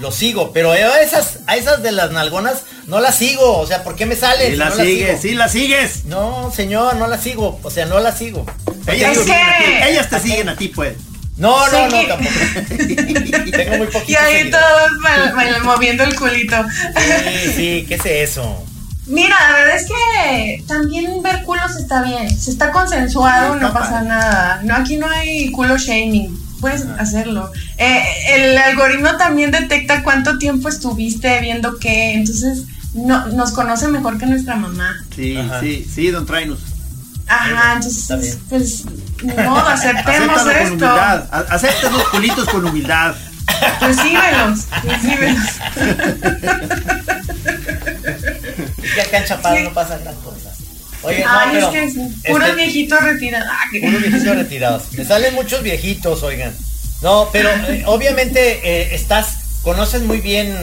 lo 0.00 0.10
sigo, 0.10 0.52
pero 0.52 0.72
a 0.72 1.00
esas, 1.00 1.40
a 1.46 1.56
esas 1.56 1.82
de 1.82 1.92
las 1.92 2.10
nalgonas 2.10 2.62
no 2.86 3.00
las 3.00 3.16
sigo, 3.16 3.58
o 3.58 3.66
sea, 3.66 3.84
¿por 3.84 3.96
qué 3.96 4.06
me 4.06 4.16
sale? 4.16 4.50
Sí 4.50 4.56
la 4.56 4.70
sigues, 4.70 5.20
sí 5.20 5.34
la 5.34 5.48
sigues. 5.48 6.04
No, 6.06 6.50
señor, 6.54 6.96
no 6.96 7.06
la 7.06 7.18
sigo, 7.18 7.60
o 7.62 7.70
sea, 7.70 7.86
no 7.86 8.00
la 8.00 8.12
sigo. 8.12 8.46
Ellas, 8.86 9.18
te, 9.24 9.90
ellas 9.90 10.08
te 10.08 10.18
siguen 10.20 10.48
a 10.48 10.56
ti, 10.56 10.68
pues. 10.68 10.96
No, 11.36 11.68
no, 11.68 11.88
no, 11.88 12.06
tampoco. 12.06 12.34
Tengo 13.56 13.76
muy 13.78 13.86
poquito. 13.86 14.12
Y 14.12 14.14
ahí 14.16 14.50
todos 14.50 15.62
moviendo 15.64 16.04
el 16.04 16.14
culito. 16.14 16.56
Sí, 16.98 17.52
sí, 17.54 17.84
¿qué 17.88 17.94
es 17.94 18.06
eso? 18.06 18.64
Mira, 19.06 19.36
la 19.50 19.58
verdad 19.58 19.76
es 19.76 19.86
que 19.86 20.64
también 20.66 21.22
ver 21.22 21.42
culos 21.42 21.76
está 21.76 22.02
bien. 22.02 22.28
Si 22.28 22.50
está 22.50 22.70
consensuado, 22.70 23.56
no 23.56 23.72
pasa 23.72 24.02
nada. 24.02 24.60
No, 24.64 24.76
aquí 24.76 24.96
no 24.96 25.08
hay 25.08 25.50
culo 25.50 25.78
shaming 25.78 26.49
puedes 26.60 26.84
hacerlo. 26.98 27.50
Eh, 27.78 28.02
el 28.34 28.58
algoritmo 28.58 29.16
también 29.16 29.50
detecta 29.50 30.02
cuánto 30.02 30.38
tiempo 30.38 30.68
estuviste 30.68 31.40
viendo 31.40 31.78
qué, 31.78 32.14
entonces 32.14 32.64
no, 32.94 33.26
nos 33.28 33.52
conoce 33.52 33.88
mejor 33.88 34.18
que 34.18 34.26
nuestra 34.26 34.56
mamá. 34.56 34.96
Sí, 35.14 35.36
sí, 35.60 35.88
sí, 35.92 36.10
don 36.10 36.26
Trainus. 36.26 36.60
Ajá, 37.26 37.74
entonces, 37.74 38.38
pues, 38.48 38.84
no, 39.22 39.56
aceptemos 39.66 40.46
esto. 40.46 40.78
Con. 40.78 41.44
Acepten 41.50 41.92
los 41.92 42.08
culitos 42.08 42.48
con 42.48 42.64
humildad. 42.64 43.14
Recíbelos, 43.80 44.66
recíbelos. 44.84 45.42
Ya 48.96 49.02
acá 49.04 49.18
en 49.18 49.24
Chapada 49.24 49.60
no 49.60 49.72
pasa 49.72 49.98
gran 49.98 50.14
cosa. 50.16 50.49
Oye, 51.02 51.24
Ay, 51.26 51.56
es 51.56 51.64
que 51.66 51.90
sí. 51.90 52.14
puros 52.26 52.48
este, 52.48 52.62
viejitos 52.62 53.02
retirados. 53.02 53.48
Puros 53.80 54.02
viejitos 54.02 54.36
retirados. 54.36 54.92
Me 54.92 55.04
salen 55.04 55.34
muchos 55.34 55.62
viejitos, 55.62 56.22
oigan. 56.22 56.54
No, 57.02 57.30
pero 57.32 57.48
eh, 57.48 57.84
obviamente 57.86 58.60
eh, 58.62 58.94
estás, 58.94 59.60
conoces 59.62 60.02
muy 60.02 60.20
bien 60.20 60.54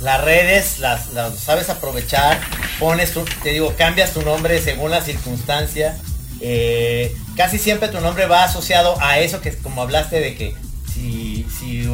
las 0.00 0.24
redes, 0.24 0.78
las, 0.78 1.08
sabes 1.38 1.68
aprovechar, 1.68 2.40
pones 2.78 3.12
tu, 3.12 3.24
te 3.42 3.50
digo, 3.50 3.74
cambias 3.76 4.12
tu 4.12 4.22
nombre 4.22 4.60
según 4.62 4.90
la 4.90 5.02
circunstancia. 5.02 5.96
Eh, 6.40 7.14
casi 7.36 7.58
siempre 7.58 7.88
tu 7.88 8.00
nombre 8.00 8.26
va 8.26 8.44
asociado 8.44 8.96
a 9.00 9.18
eso 9.18 9.40
que 9.40 9.54
como 9.58 9.82
hablaste 9.82 10.20
de 10.20 10.36
que 10.36 10.54
si, 10.94 11.44
si 11.58 11.86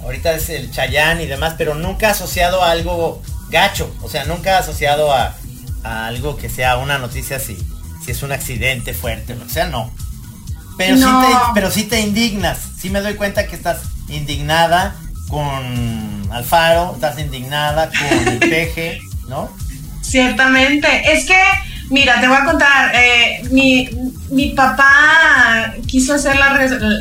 ahorita 0.00 0.32
es 0.34 0.48
el 0.48 0.70
Chayán 0.70 1.20
y 1.20 1.26
demás, 1.26 1.54
pero 1.58 1.74
nunca 1.74 2.10
asociado 2.10 2.62
a 2.62 2.70
algo 2.70 3.20
gacho, 3.50 3.94
o 4.02 4.08
sea, 4.08 4.24
nunca 4.24 4.58
asociado 4.58 5.12
a, 5.12 5.36
algo 5.82 6.36
que 6.36 6.48
sea 6.48 6.76
una 6.78 6.98
noticia 6.98 7.38
si, 7.38 7.56
si 8.04 8.10
es 8.10 8.22
un 8.22 8.32
accidente 8.32 8.94
fuerte, 8.94 9.34
o 9.34 9.48
sea, 9.48 9.68
no. 9.68 9.90
Pero, 10.76 10.96
Sí 10.96 11.02
te, 11.02 11.36
pero 11.54 11.70
sí 11.70 11.82
te 11.84 12.00
indignas, 12.00 12.58
sí 12.80 12.88
me 12.90 13.00
doy 13.00 13.14
cuenta 13.14 13.46
que 13.46 13.56
estás 13.56 13.78
indignada 14.08 14.94
con 15.28 16.30
Alfaro, 16.30 16.92
estás 16.94 17.18
indignada 17.18 17.90
con 17.90 18.28
el 18.28 18.38
peje, 18.38 19.00
¿no? 19.28 19.50
Ciertamente, 20.00 21.12
es 21.12 21.26
que, 21.26 21.38
mira, 21.90 22.20
te 22.20 22.28
voy 22.28 22.36
a 22.36 22.44
contar, 22.44 22.92
eh, 22.94 23.42
mi, 23.50 23.88
mi 24.30 24.50
papá 24.50 25.74
quiso 25.86 26.14
hacer 26.14 26.36
la, 26.36 26.58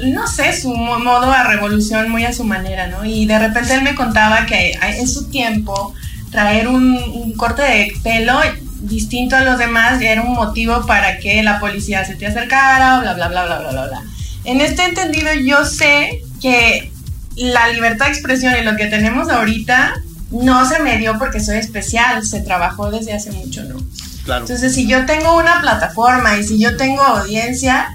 no 0.07 0.27
sé, 0.27 0.59
su 0.59 0.75
modo 0.75 1.31
de 1.31 1.43
revolución 1.43 2.09
muy 2.09 2.25
a 2.25 2.33
su 2.33 2.43
manera, 2.43 2.87
¿no? 2.87 3.05
Y 3.05 3.25
de 3.25 3.39
repente 3.39 3.75
él 3.75 3.83
me 3.83 3.95
contaba 3.95 4.45
que 4.45 4.71
en 4.81 5.07
su 5.07 5.29
tiempo 5.29 5.93
traer 6.31 6.67
un, 6.67 6.95
un 6.97 7.33
corte 7.33 7.61
de 7.61 7.93
pelo 8.03 8.41
distinto 8.81 9.35
a 9.35 9.41
los 9.41 9.57
demás 9.57 9.99
ya 9.99 10.11
era 10.11 10.21
un 10.21 10.33
motivo 10.33 10.85
para 10.85 11.17
que 11.19 11.41
la 11.43 11.59
policía 11.59 12.05
se 12.05 12.15
te 12.15 12.27
acercara, 12.27 12.99
bla, 12.99 13.13
bla, 13.13 13.27
bla, 13.27 13.45
bla, 13.45 13.59
bla, 13.59 13.71
bla, 13.71 13.87
bla. 13.87 14.03
En 14.43 14.61
este 14.61 14.85
entendido 14.85 15.33
yo 15.33 15.65
sé 15.65 16.21
que 16.41 16.91
la 17.35 17.67
libertad 17.69 18.05
de 18.05 18.11
expresión 18.11 18.53
y 18.59 18.63
lo 18.63 18.75
que 18.75 18.87
tenemos 18.87 19.29
ahorita 19.29 19.95
no 20.31 20.67
se 20.67 20.79
me 20.79 20.97
dio 20.97 21.17
porque 21.17 21.39
soy 21.39 21.57
especial, 21.57 22.25
se 22.25 22.41
trabajó 22.41 22.91
desde 22.91 23.13
hace 23.13 23.31
mucho, 23.31 23.63
¿no? 23.63 23.77
Claro. 24.25 24.41
Entonces, 24.41 24.73
si 24.73 24.87
yo 24.87 25.05
tengo 25.05 25.37
una 25.37 25.61
plataforma 25.61 26.37
y 26.37 26.43
si 26.43 26.59
yo 26.59 26.75
tengo 26.75 27.01
audiencia, 27.01 27.87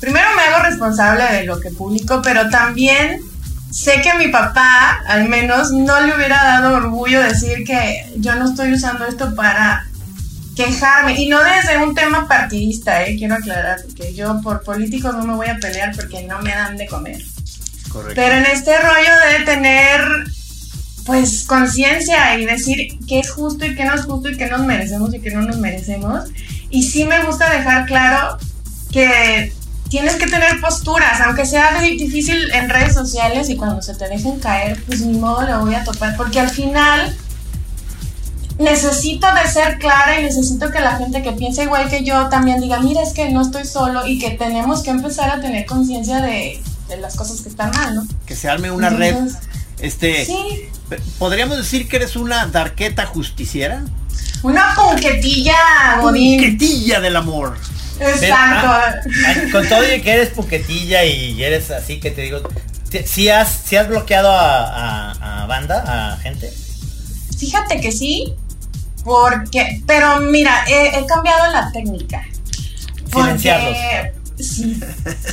primero 0.00 0.26
me 0.36 0.42
hago 0.42 0.64
responsable 0.64 1.24
de 1.24 1.44
lo 1.44 1.60
que 1.60 1.70
publico, 1.70 2.20
pero 2.22 2.48
también 2.48 3.20
sé 3.70 4.00
que 4.02 4.10
a 4.10 4.16
mi 4.16 4.28
papá, 4.28 4.98
al 5.06 5.28
menos, 5.28 5.70
no 5.70 6.00
le 6.00 6.16
hubiera 6.16 6.42
dado 6.42 6.76
orgullo 6.76 7.22
decir 7.22 7.64
que 7.64 8.06
yo 8.16 8.34
no 8.34 8.48
estoy 8.48 8.72
usando 8.72 9.06
esto 9.06 9.34
para 9.34 9.86
quejarme, 10.58 11.14
y 11.20 11.28
no 11.28 11.38
desde 11.40 11.78
un 11.78 11.94
tema 11.94 12.26
partidista, 12.26 13.04
eh, 13.04 13.16
quiero 13.16 13.36
aclarar, 13.36 13.78
porque 13.86 14.12
yo 14.12 14.40
por 14.42 14.62
políticos 14.62 15.14
no 15.14 15.24
me 15.24 15.34
voy 15.34 15.46
a 15.46 15.56
pelear 15.56 15.94
porque 15.94 16.24
no 16.24 16.42
me 16.42 16.50
dan 16.50 16.76
de 16.76 16.86
comer. 16.86 17.22
Correcto. 17.88 18.14
Pero 18.16 18.34
en 18.34 18.46
este 18.46 18.76
rollo 18.76 19.38
de 19.38 19.44
tener, 19.44 20.00
pues, 21.06 21.44
conciencia 21.44 22.36
y 22.36 22.44
decir 22.44 22.98
qué 23.06 23.20
es 23.20 23.30
justo 23.30 23.64
y 23.66 23.76
qué 23.76 23.84
no 23.84 23.94
es 23.94 24.02
justo 24.02 24.30
y 24.30 24.36
qué 24.36 24.46
nos 24.46 24.66
merecemos 24.66 25.14
y 25.14 25.20
qué 25.20 25.30
no 25.30 25.42
nos 25.42 25.58
merecemos. 25.58 26.24
Y 26.70 26.82
sí 26.82 27.04
me 27.04 27.22
gusta 27.24 27.48
dejar 27.50 27.86
claro 27.86 28.36
que 28.90 29.52
tienes 29.88 30.16
que 30.16 30.26
tener 30.26 30.60
posturas, 30.60 31.20
aunque 31.20 31.46
sea 31.46 31.80
difícil 31.80 32.50
en 32.52 32.68
redes 32.68 32.94
sociales 32.94 33.48
y 33.48 33.56
cuando 33.56 33.80
se 33.80 33.94
te 33.94 34.08
dejen 34.08 34.40
caer, 34.40 34.82
pues 34.86 35.02
ni 35.02 35.16
modo 35.16 35.42
lo 35.42 35.60
voy 35.60 35.76
a 35.76 35.84
topar, 35.84 36.16
porque 36.16 36.40
al 36.40 36.50
final 36.50 37.16
necesito 38.58 39.26
de 39.34 39.50
ser 39.50 39.78
clara 39.78 40.20
y 40.20 40.24
necesito 40.24 40.70
que 40.70 40.80
la 40.80 40.96
gente 40.96 41.22
que 41.22 41.32
piensa 41.32 41.62
igual 41.62 41.88
que 41.88 42.04
yo 42.04 42.28
también 42.28 42.60
diga, 42.60 42.80
mira, 42.80 43.02
es 43.02 43.12
que 43.12 43.30
no 43.30 43.42
estoy 43.42 43.64
solo 43.64 44.06
y 44.06 44.18
que 44.18 44.30
tenemos 44.30 44.82
que 44.82 44.90
empezar 44.90 45.30
a 45.30 45.40
tener 45.40 45.64
conciencia 45.66 46.20
de, 46.20 46.60
las 47.00 47.16
cosas 47.16 47.40
que 47.40 47.48
están 47.48 47.70
mal, 47.70 47.94
¿no? 47.94 48.06
Que 48.26 48.34
se 48.34 48.48
arme 48.48 48.70
una 48.70 48.90
red. 48.90 49.16
Este, 49.78 50.24
sí. 50.24 50.68
¿Podríamos 51.18 51.56
decir 51.56 51.88
que 51.88 51.96
eres 51.96 52.16
una 52.16 52.46
darqueta 52.46 53.06
justiciera? 53.06 53.84
Una 54.42 54.74
punquetilla, 54.74 55.98
Godín. 56.00 56.40
Punquetilla 56.40 57.00
del 57.00 57.16
amor. 57.16 57.56
Exacto. 58.00 58.68
Ah, 58.68 58.94
con 59.52 59.68
todo 59.68 59.82
y 59.94 60.00
que 60.00 60.12
eres 60.12 60.30
punquetilla 60.30 61.04
y 61.04 61.42
eres 61.42 61.70
así 61.70 62.00
que 62.00 62.10
te 62.10 62.22
digo, 62.22 62.40
¿sí 63.04 63.28
has, 63.28 63.48
si 63.64 63.76
has 63.76 63.88
bloqueado 63.88 64.30
a, 64.30 65.42
a 65.42 65.46
banda, 65.46 66.12
a 66.12 66.16
gente? 66.18 66.52
Fíjate 67.36 67.80
que 67.80 67.92
sí, 67.92 68.34
porque, 69.08 69.80
pero 69.86 70.20
mira, 70.20 70.66
he, 70.68 71.06
cambiado 71.06 71.50
la 71.50 71.72
técnica. 71.72 72.28
Porque 73.10 74.12
sí, 74.38 74.78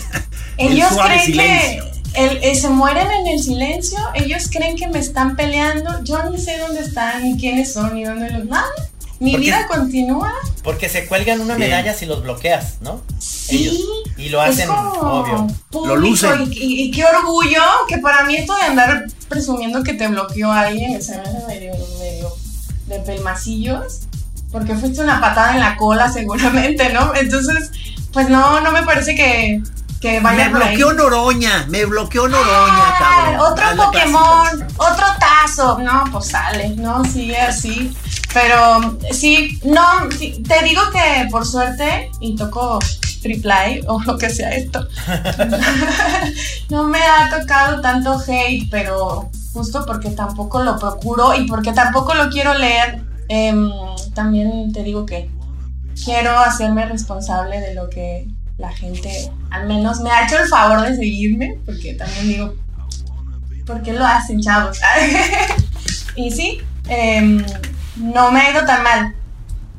ellos 0.58 0.88
creen 1.04 1.34
que 1.34 1.82
el, 2.14 2.56
se 2.56 2.70
mueren 2.70 3.12
en 3.12 3.28
el 3.28 3.44
silencio, 3.44 4.00
ellos 4.14 4.48
creen 4.50 4.78
que 4.78 4.88
me 4.88 5.00
están 5.00 5.36
peleando, 5.36 6.02
yo 6.06 6.30
ni 6.30 6.40
sé 6.40 6.58
dónde 6.58 6.80
están, 6.80 7.22
ni 7.22 7.38
quiénes 7.38 7.74
son, 7.74 7.96
ni 7.96 8.06
dónde 8.06 8.30
los... 8.30 8.46
Nada, 8.46 8.66
mi 9.20 9.36
vida 9.36 9.68
continúa. 9.68 10.34
Porque 10.64 10.88
se 10.88 11.06
cuelgan 11.06 11.42
una 11.42 11.58
medalla 11.58 11.94
si 11.94 12.06
los 12.06 12.24
bloqueas, 12.24 12.82
¿no? 12.82 13.02
Sí. 13.20 13.78
Y 14.16 14.30
lo 14.30 14.40
hacen, 14.40 14.70
obvio. 14.70 15.48
lo 15.74 15.96
lucen. 15.98 16.50
Y, 16.50 16.92
qué 16.92 17.04
orgullo 17.04 17.62
que 17.90 17.98
para 17.98 18.24
mí 18.24 18.38
esto 18.38 18.56
de 18.56 18.62
andar 18.62 19.06
presumiendo 19.28 19.84
que 19.84 19.96
te 19.96 20.08
bloqueó 20.08 20.50
alguien, 20.50 21.02
se 21.02 21.18
me 21.18 21.24
hace 21.24 21.46
medio, 21.46 21.74
medio 21.74 21.95
de 22.88 23.00
pelmacillos, 23.00 24.02
porque 24.52 24.76
fuiste 24.76 25.02
una 25.02 25.20
patada 25.20 25.54
en 25.54 25.60
la 25.60 25.76
cola 25.78 26.12
seguramente, 26.12 26.92
¿no? 26.94 27.14
Entonces, 27.16 27.72
pues 28.14 28.30
no, 28.30 28.62
no 28.62 28.72
me 28.72 28.84
parece 28.84 29.16
que, 29.16 29.62
que 30.00 30.20
vaya 30.20 30.50
Me 30.50 30.60
bloqueó 30.60 30.94
Noroña, 30.94 31.66
me 31.68 31.86
bloqueó 31.86 32.28
Noroña, 32.28 32.74
Ah, 32.78 32.96
cabrón. 33.00 33.52
Otro 33.52 33.86
Pokémon, 33.86 34.68
otro 34.78 35.06
tazo. 35.20 35.80
No, 35.80 36.04
pues 36.12 36.28
sale, 36.28 36.70
no, 36.78 37.04
sigue 37.06 37.38
así. 37.38 37.96
Pero 38.34 38.98
sí, 39.12 39.60
no, 39.64 40.12
sí, 40.18 40.44
te 40.48 40.64
digo 40.64 40.82
que 40.92 41.28
por 41.32 41.46
suerte, 41.46 42.12
y 42.20 42.36
toco 42.36 42.80
triple 43.22 43.82
o 43.88 44.02
lo 44.04 44.18
que 44.18 44.30
sea 44.30 44.50
esto, 44.54 44.88
no 46.70 46.84
me 46.84 47.00
ha 47.00 47.40
tocado 47.40 47.82
tanto 47.82 48.22
hate, 48.28 48.70
pero 48.70 49.32
justo 49.56 49.86
porque 49.86 50.10
tampoco 50.10 50.62
lo 50.62 50.78
procuro 50.78 51.34
y 51.34 51.48
porque 51.48 51.72
tampoco 51.72 52.14
lo 52.14 52.30
quiero 52.30 52.54
leer, 52.54 53.02
em, 53.30 53.72
también 54.14 54.74
te 54.74 54.84
digo 54.84 55.06
que 55.06 55.30
quiero 56.04 56.38
hacerme 56.38 56.86
responsable 56.86 57.62
de 57.62 57.74
lo 57.74 57.90
que 57.90 58.28
la 58.58 58.72
gente 58.74 59.32
al 59.50 59.66
menos 59.66 60.02
me 60.02 60.12
ha 60.12 60.26
hecho 60.26 60.38
el 60.38 60.50
favor 60.50 60.82
de 60.82 60.98
seguirme, 60.98 61.58
porque 61.66 61.94
también 61.94 62.28
digo, 62.28 62.54
¿por 63.66 63.82
qué 63.82 63.94
lo 63.94 64.06
hacen, 64.06 64.42
chavos? 64.42 64.78
y 66.18 66.32
sí, 66.32 66.60
em, 66.90 67.42
no 67.96 68.32
me 68.32 68.42
ha 68.42 68.52
ido 68.52 68.66
tan 68.66 68.84
mal. 68.84 69.16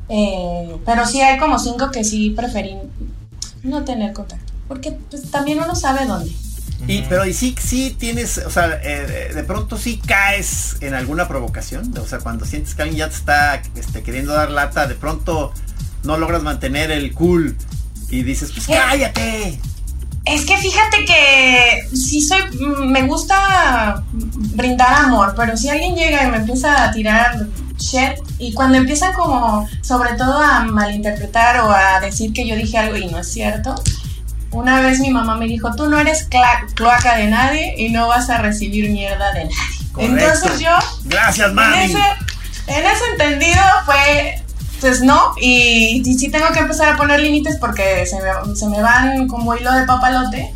Eh, 0.09 0.75
pero 0.85 1.05
sí 1.05 1.21
hay 1.21 1.37
como 1.37 1.59
cinco 1.59 1.91
que 1.91 2.03
sí 2.03 2.31
preferí 2.31 2.77
no 3.61 3.83
tener 3.83 4.13
contacto. 4.13 4.53
Porque 4.67 4.91
pues, 4.91 5.29
también 5.29 5.59
uno 5.59 5.75
sabe 5.75 6.05
dónde. 6.05 6.31
Y, 6.85 7.01
pero 7.03 7.25
y 7.25 7.33
sí, 7.33 7.55
sí 7.59 7.95
tienes, 7.97 8.37
o 8.37 8.51
sea, 8.51 8.79
eh, 8.83 9.31
de 9.33 9.43
pronto 9.43 9.77
sí 9.77 9.99
caes 10.05 10.77
en 10.81 10.93
alguna 10.93 11.27
provocación. 11.27 11.93
O 11.97 12.05
sea, 12.05 12.19
cuando 12.19 12.45
sientes 12.45 12.75
que 12.75 12.83
alguien 12.83 12.99
ya 12.99 13.09
te 13.09 13.15
está 13.15 13.61
este, 13.75 14.03
queriendo 14.03 14.33
dar 14.33 14.51
lata, 14.51 14.87
de 14.87 14.95
pronto 14.95 15.53
no 16.03 16.17
logras 16.17 16.43
mantener 16.43 16.91
el 16.91 17.13
cool 17.13 17.57
y 18.09 18.23
dices, 18.23 18.51
pues 18.53 18.67
cállate. 18.67 19.59
Es 20.25 20.45
que 20.45 20.57
fíjate 20.57 21.05
que 21.05 21.87
sí 21.95 22.21
soy, 22.21 22.41
mm, 22.41 22.91
me 22.91 23.03
gusta 23.03 24.03
brindar 24.11 24.93
amor, 24.93 25.33
pero 25.37 25.55
si 25.55 25.69
alguien 25.69 25.95
llega 25.95 26.23
y 26.23 26.31
me 26.31 26.37
empieza 26.37 26.83
a 26.83 26.91
tirar 26.91 27.47
shit 27.77 28.19
y 28.37 28.53
cuando 28.53 28.77
empiezan 28.77 29.13
como 29.13 29.67
sobre 29.81 30.13
todo 30.15 30.37
a 30.39 30.65
malinterpretar 30.65 31.61
o 31.61 31.71
a 31.71 31.99
decir 32.01 32.33
que 32.33 32.45
yo 32.45 32.55
dije 32.55 32.77
algo 32.77 32.97
y 32.97 33.05
no 33.07 33.19
es 33.19 33.31
cierto, 33.31 33.75
una 34.57 34.81
vez 34.81 34.99
mi 34.99 35.09
mamá 35.11 35.35
me 35.35 35.45
dijo, 35.47 35.73
tú 35.75 35.89
no 35.89 35.99
eres 35.99 36.27
cloaca 36.75 37.15
de 37.15 37.27
nadie 37.27 37.75
y 37.77 37.89
no 37.89 38.07
vas 38.07 38.29
a 38.29 38.39
recibir 38.39 38.89
mierda 38.89 39.31
de 39.33 39.45
nadie. 39.45 39.55
Correcto. 39.93 40.15
Entonces 40.17 40.59
yo 40.59 40.71
Gracias, 41.05 41.49
en 41.49 41.55
mami. 41.55 41.77
ese, 41.85 41.97
en 42.67 42.85
ese 42.85 43.03
entendido 43.11 43.61
fue, 43.85 44.41
pues 44.81 45.01
no, 45.01 45.33
y, 45.41 46.01
y 46.05 46.13
sí 46.17 46.29
tengo 46.29 46.47
que 46.53 46.59
empezar 46.59 46.89
a 46.89 46.97
poner 46.97 47.19
límites 47.19 47.57
porque 47.57 48.05
se 48.05 48.17
me, 48.21 48.55
se 48.55 48.67
me 48.67 48.81
van 48.81 49.27
como 49.27 49.55
hilo 49.55 49.71
de 49.73 49.85
papalote. 49.85 50.53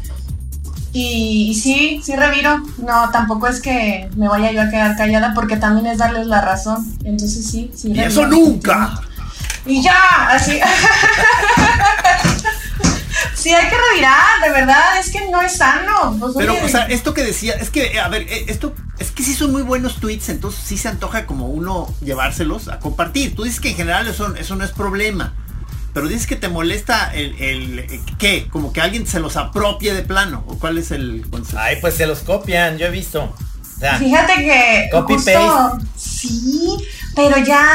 Y, 0.93 1.51
y 1.51 1.55
sí, 1.55 2.01
sí 2.03 2.15
reviro. 2.17 2.61
No, 2.79 3.09
tampoco 3.11 3.47
es 3.47 3.61
que 3.61 4.09
me 4.17 4.27
vaya 4.27 4.51
yo 4.51 4.61
a 4.61 4.69
quedar 4.69 4.97
callada 4.97 5.33
porque 5.33 5.55
también 5.55 5.85
es 5.87 5.97
darles 5.99 6.27
la 6.27 6.41
razón. 6.41 6.85
Entonces 7.05 7.49
sí, 7.49 7.71
sí. 7.73 7.87
Y 7.89 7.93
reviro. 7.93 8.09
eso 8.09 8.27
nunca. 8.27 8.99
Y 9.65 9.81
ya, 9.81 9.95
así. 10.31 10.59
sí, 13.41 13.53
hay 13.53 13.69
que 13.69 13.75
revirar, 13.91 14.41
de 14.43 14.49
verdad, 14.51 14.99
es 14.99 15.09
que 15.11 15.29
no 15.29 15.41
es 15.41 15.57
sano. 15.57 16.15
Pues, 16.19 16.33
Pero, 16.37 16.53
oye, 16.53 16.63
o 16.63 16.69
sea, 16.69 16.85
esto 16.85 17.13
que 17.13 17.23
decía, 17.23 17.53
es 17.53 17.69
que, 17.69 17.99
a 17.99 18.07
ver, 18.07 18.23
eh, 18.23 18.45
esto, 18.47 18.73
es 18.99 19.11
que 19.11 19.23
sí 19.23 19.33
son 19.33 19.51
muy 19.51 19.61
buenos 19.61 19.95
tweets, 19.99 20.29
entonces 20.29 20.61
sí 20.65 20.77
se 20.77 20.87
antoja 20.87 21.25
como 21.25 21.47
uno 21.47 21.93
llevárselos 22.01 22.67
a 22.67 22.79
compartir. 22.79 23.35
Tú 23.35 23.43
dices 23.43 23.59
que 23.59 23.69
en 23.71 23.75
general 23.75 24.07
eso, 24.07 24.35
eso 24.35 24.55
no 24.55 24.63
es 24.63 24.71
problema. 24.71 25.33
Pero 25.93 26.07
dices 26.07 26.25
que 26.25 26.37
te 26.37 26.47
molesta 26.47 27.11
el, 27.13 27.35
el, 27.41 27.79
eh, 27.79 28.01
¿qué? 28.17 28.47
Como 28.49 28.71
que 28.71 28.79
alguien 28.79 29.05
se 29.05 29.19
los 29.19 29.35
apropie 29.35 29.93
de 29.93 30.03
plano. 30.03 30.43
¿O 30.47 30.57
cuál 30.57 30.77
es 30.77 30.91
el 30.91 31.25
concepto? 31.29 31.59
Ay, 31.59 31.77
pues 31.81 31.95
se 31.95 32.07
los 32.07 32.19
copian, 32.19 32.77
yo 32.77 32.85
he 32.85 32.91
visto. 32.91 33.23
O 33.23 33.79
sea, 33.79 33.97
Fíjate 33.97 34.35
que. 34.35 34.87
Copy 34.89 35.15
justo- 35.15 35.31
paste. 35.33 35.85
Sí, 35.97 36.77
pero 37.13 37.37
ya. 37.39 37.67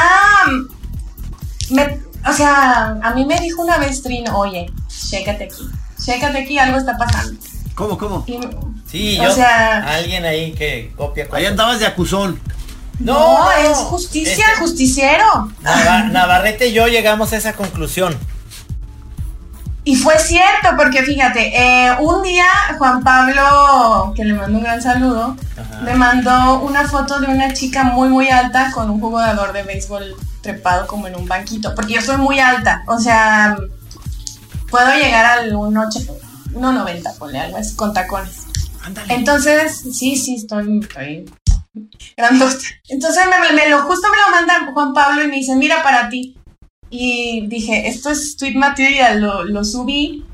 Me, 1.70 2.00
o 2.28 2.32
sea, 2.32 2.96
a 3.02 3.14
mí 3.14 3.24
me 3.24 3.38
dijo 3.40 3.62
una 3.62 3.78
vez 3.78 4.02
Trin, 4.02 4.28
oye, 4.30 4.70
chécate 5.10 5.44
aquí. 5.44 5.68
Chécate 6.04 6.38
aquí, 6.38 6.58
algo 6.58 6.78
está 6.78 6.96
pasando. 6.96 7.38
¿Cómo, 7.74 7.98
cómo? 7.98 8.24
Y, 8.26 8.38
sí, 8.90 9.18
o 9.20 9.24
yo, 9.24 9.32
sea- 9.32 9.94
alguien 9.94 10.24
ahí 10.24 10.52
que 10.52 10.92
copia 10.96 11.26
Ahí 11.32 11.46
andabas 11.46 11.78
de 11.80 11.86
acusón. 11.86 12.40
no, 12.98 13.44
no, 13.44 13.52
es 13.52 13.76
justicia, 13.78 14.32
este- 14.52 14.60
justiciero. 14.60 15.50
Nava- 15.62 16.04
Navarrete 16.10 16.68
y 16.68 16.72
yo 16.72 16.86
llegamos 16.88 17.32
a 17.32 17.36
esa 17.36 17.52
conclusión. 17.54 18.16
Y 19.84 19.94
fue 19.94 20.18
cierto, 20.18 20.70
porque 20.76 21.02
fíjate, 21.04 21.52
eh, 21.56 21.92
un 22.00 22.20
día 22.24 22.46
Juan 22.76 23.04
Pablo, 23.04 24.12
que 24.16 24.24
le 24.24 24.34
mando 24.34 24.58
un 24.58 24.64
gran 24.64 24.82
saludo, 24.82 25.36
Ajá. 25.56 25.80
me 25.82 25.94
mandó 25.94 26.58
una 26.60 26.88
foto 26.88 27.20
de 27.20 27.28
una 27.28 27.52
chica 27.52 27.84
muy, 27.84 28.08
muy 28.08 28.28
alta 28.28 28.72
con 28.72 28.90
un 28.90 29.00
jugador 29.00 29.52
de 29.52 29.62
béisbol 29.62 30.16
trepado 30.46 30.86
como 30.86 31.08
en 31.08 31.16
un 31.16 31.26
banquito, 31.26 31.74
porque 31.74 31.94
yo 31.94 32.00
soy 32.00 32.18
muy 32.18 32.38
alta, 32.38 32.84
o 32.86 32.98
sea, 32.98 33.56
puedo 34.70 34.94
llegar 34.94 35.24
al 35.24 35.52
1,80, 35.52 36.12
1,90, 36.52 37.18
ponle 37.18 37.40
algo 37.40 37.56
así, 37.56 37.74
con 37.74 37.92
tacones. 37.92 38.46
Ándale. 38.82 39.14
Entonces, 39.14 39.80
sí, 39.92 40.16
sí, 40.16 40.36
estoy, 40.36 40.80
estoy 40.80 41.24
grandota. 42.16 42.56
Entonces 42.88 43.24
me, 43.26 43.56
me 43.56 43.68
lo, 43.68 43.82
justo 43.82 44.06
me 44.08 44.16
lo 44.16 44.30
manda 44.30 44.72
Juan 44.72 44.92
Pablo 44.92 45.24
y 45.24 45.28
me 45.28 45.36
dice, 45.36 45.56
mira 45.56 45.82
para 45.82 46.08
ti. 46.08 46.36
Y 46.88 47.46
dije, 47.48 47.88
esto 47.88 48.10
es 48.10 48.36
tweet 48.36 48.54
material, 48.54 49.20
lo, 49.20 49.44
lo 49.44 49.64
subí. 49.64 50.24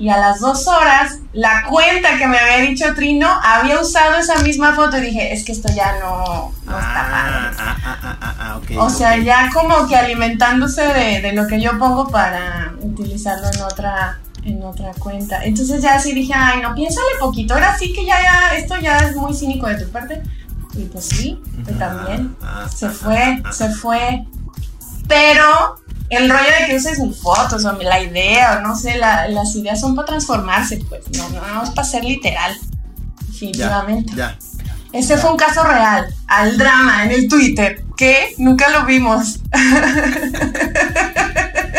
Y 0.00 0.08
a 0.08 0.16
las 0.16 0.40
dos 0.40 0.66
horas, 0.66 1.18
la 1.34 1.66
cuenta 1.68 2.16
que 2.16 2.26
me 2.26 2.38
había 2.38 2.66
dicho 2.66 2.94
Trino 2.94 3.28
había 3.44 3.78
usado 3.78 4.16
esa 4.16 4.38
misma 4.42 4.74
foto 4.74 4.96
y 4.96 5.02
dije, 5.02 5.34
es 5.34 5.44
que 5.44 5.52
esto 5.52 5.70
ya 5.74 5.98
no, 6.00 6.54
no 6.64 6.78
está 6.78 7.00
ah, 7.02 7.10
padre. 7.10 7.56
ah, 7.58 7.98
ah, 8.18 8.34
ah, 8.38 8.60
O 8.78 8.88
sea, 8.88 9.18
ya 9.18 9.50
como 9.52 9.86
que 9.86 9.96
alimentándose 9.96 10.82
de, 10.82 11.20
de 11.20 11.32
lo 11.34 11.46
que 11.46 11.60
yo 11.60 11.78
pongo 11.78 12.08
para 12.08 12.72
utilizarlo 12.80 13.48
en 13.54 13.60
otra 13.60 14.20
en 14.42 14.62
otra 14.62 14.92
cuenta. 14.98 15.44
Entonces 15.44 15.82
ya 15.82 15.96
así 15.96 16.14
dije, 16.14 16.32
ay, 16.34 16.62
no, 16.62 16.74
piénsale 16.74 17.18
poquito. 17.18 17.52
Ahora 17.52 17.76
sí 17.78 17.92
que 17.92 18.06
ya, 18.06 18.22
ya, 18.22 18.56
esto 18.56 18.76
ya 18.78 18.96
es 19.00 19.16
muy 19.16 19.34
cínico 19.34 19.66
de 19.66 19.84
tu 19.84 19.90
parte. 19.90 20.22
Y 20.74 20.84
pues 20.84 21.04
sí, 21.04 21.38
que 21.66 21.72
también. 21.72 22.34
Se 22.74 22.88
fue, 22.88 23.42
se 23.50 23.68
fue. 23.70 24.24
Pero 25.06 25.76
el 26.10 26.28
rollo 26.28 26.42
de 26.60 26.66
que 26.66 26.76
uses 26.76 26.98
mis 26.98 27.18
fotos 27.20 27.64
o 27.64 27.72
la 27.72 28.02
idea 28.02 28.58
o 28.58 28.66
no 28.66 28.76
sé, 28.76 28.98
la- 28.98 29.28
las 29.28 29.54
ideas 29.54 29.80
son 29.80 29.94
para 29.94 30.06
transformarse, 30.06 30.78
pues. 30.88 31.02
No, 31.16 31.28
no, 31.30 31.46
no 31.54 31.62
es 31.64 31.70
para 31.70 31.86
ser 31.88 32.04
literal. 32.04 32.54
Ya, 32.60 33.26
Definitivamente. 33.26 34.12
ya. 34.16 34.36
Ese 34.92 35.16
fue 35.16 35.30
un 35.30 35.36
caso 35.36 35.62
real, 35.62 36.12
al 36.26 36.58
drama 36.58 37.04
en 37.04 37.12
el 37.12 37.28
Twitter, 37.28 37.84
que 37.96 38.34
nunca 38.38 38.68
lo 38.70 38.84
vimos. 38.86 39.38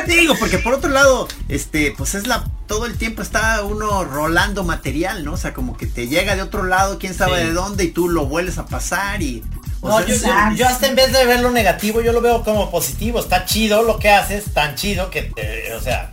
Digo, 0.07 0.35
porque 0.39 0.57
por 0.59 0.73
otro 0.73 0.89
lado, 0.89 1.27
este, 1.47 1.93
pues 1.97 2.15
es 2.15 2.27
la, 2.27 2.43
todo 2.67 2.85
el 2.85 2.97
tiempo 2.97 3.21
está 3.21 3.63
uno 3.63 4.03
rolando 4.03 4.63
material, 4.63 5.23
¿no? 5.23 5.33
O 5.33 5.37
sea, 5.37 5.53
como 5.53 5.77
que 5.77 5.85
te 5.87 6.07
llega 6.07 6.35
de 6.35 6.41
otro 6.41 6.63
lado, 6.63 6.99
quién 6.99 7.13
sabe 7.13 7.39
Sí. 7.41 7.47
de 7.47 7.53
dónde, 7.53 7.83
y 7.85 7.91
tú 7.91 8.09
lo 8.09 8.25
vuelves 8.25 8.57
a 8.57 8.65
pasar 8.65 9.21
y. 9.21 9.43
No, 9.89 9.97
sea, 9.97 10.05
yo, 10.07 10.13
es- 10.15 10.21
yo- 10.23 10.51
yo 10.55 10.67
hasta 10.67 10.87
en 10.87 10.95
vez 10.95 11.11
de 11.11 11.25
verlo 11.25 11.49
negativo, 11.51 12.01
yo 12.01 12.11
lo 12.13 12.21
veo 12.21 12.43
como 12.43 12.69
positivo. 12.69 13.19
Está 13.19 13.45
chido 13.45 13.83
lo 13.83 13.97
que 13.99 14.09
haces, 14.11 14.53
tan 14.53 14.75
chido 14.75 15.09
que, 15.09 15.31
eh, 15.35 15.73
o 15.77 15.81
sea, 15.81 16.11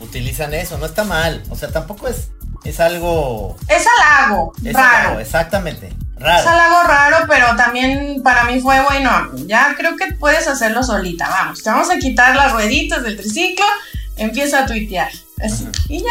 utilizan 0.00 0.54
eso, 0.54 0.78
no 0.78 0.86
está 0.86 1.04
mal. 1.04 1.42
O 1.50 1.56
sea, 1.56 1.70
tampoco 1.70 2.08
es, 2.08 2.30
es 2.64 2.80
algo... 2.80 3.56
Es 3.68 3.84
halago, 3.86 4.52
Es 4.64 4.72
raro. 4.74 5.08
algo, 5.10 5.20
exactamente, 5.20 5.88
Es 5.88 6.22
raro. 6.22 6.48
halago 6.48 6.82
raro, 6.84 7.16
pero 7.28 7.54
también 7.56 8.22
para 8.22 8.44
mí 8.44 8.60
fue 8.60 8.80
bueno. 8.80 9.30
Ya 9.46 9.74
creo 9.76 9.96
que 9.96 10.12
puedes 10.14 10.46
hacerlo 10.48 10.82
solita. 10.82 11.28
Vamos, 11.28 11.62
te 11.62 11.70
vamos 11.70 11.90
a 11.90 11.98
quitar 11.98 12.34
las 12.36 12.52
rueditas 12.52 13.02
del 13.02 13.16
triciclo. 13.16 13.64
Empieza 14.16 14.60
a 14.60 14.66
tuitear. 14.66 15.10
Así. 15.42 15.66
Y 15.88 15.98
ya. 16.00 16.06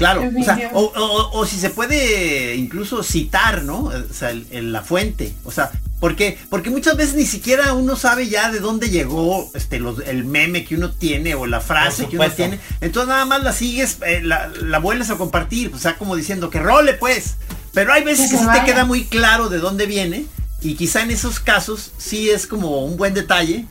Claro, 0.00 0.22
o, 0.40 0.44
sea, 0.44 0.70
o, 0.72 0.80
o- 0.82 1.38
o 1.38 1.46
si 1.46 1.58
se 1.58 1.70
puede 1.70 2.56
incluso 2.56 3.02
citar, 3.02 3.62
¿no? 3.62 3.84
O 3.84 4.12
sea, 4.12 4.30
el- 4.30 4.46
el- 4.50 4.72
la 4.72 4.82
fuente. 4.82 5.34
O 5.44 5.50
sea, 5.52 5.70
porque, 6.00 6.38
porque 6.48 6.70
muchas 6.70 6.96
veces 6.96 7.14
ni 7.14 7.26
siquiera 7.26 7.74
uno 7.74 7.94
sabe 7.94 8.28
ya 8.28 8.50
de 8.50 8.58
dónde 8.60 8.88
llegó 8.90 9.50
este, 9.54 9.78
los- 9.78 10.00
el 10.00 10.24
meme 10.24 10.64
que 10.64 10.74
uno 10.74 10.90
tiene 10.90 11.34
o 11.34 11.46
la 11.46 11.60
frase 11.60 12.06
que 12.08 12.16
uno 12.16 12.24
tiene. 12.36 12.58
Entonces 12.80 13.08
nada 13.08 13.24
más 13.26 13.42
la 13.42 13.52
sigues, 13.52 13.98
eh, 14.06 14.20
la, 14.22 14.50
la 14.62 14.78
vuelves 14.78 15.10
a 15.10 15.16
compartir. 15.16 15.70
O 15.74 15.78
sea, 15.78 15.96
como 15.98 16.16
diciendo 16.16 16.48
que 16.50 16.58
role 16.58 16.94
pues. 16.94 17.36
Pero 17.74 17.92
hay 17.92 18.02
veces 18.02 18.30
Que 18.30 18.36
que, 18.36 18.42
se 18.42 18.44
sí 18.44 18.50
te 18.58 18.64
queda 18.64 18.84
muy 18.84 19.04
claro 19.04 19.48
de 19.50 19.58
dónde 19.58 19.86
viene. 19.86 20.24
Y 20.62 20.74
quizá 20.74 21.02
en 21.02 21.10
esos 21.10 21.38
casos 21.40 21.92
sí 21.98 22.30
es 22.30 22.46
como 22.46 22.84
un 22.84 22.96
buen 22.96 23.12
detalle. 23.14 23.66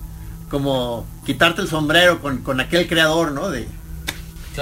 Como 0.49 1.05
quitarte 1.25 1.61
el 1.61 1.67
sombrero 1.67 2.21
con, 2.21 2.39
con 2.39 2.59
aquel 2.59 2.87
creador, 2.87 3.31
¿no? 3.33 3.49
De, 3.51 3.67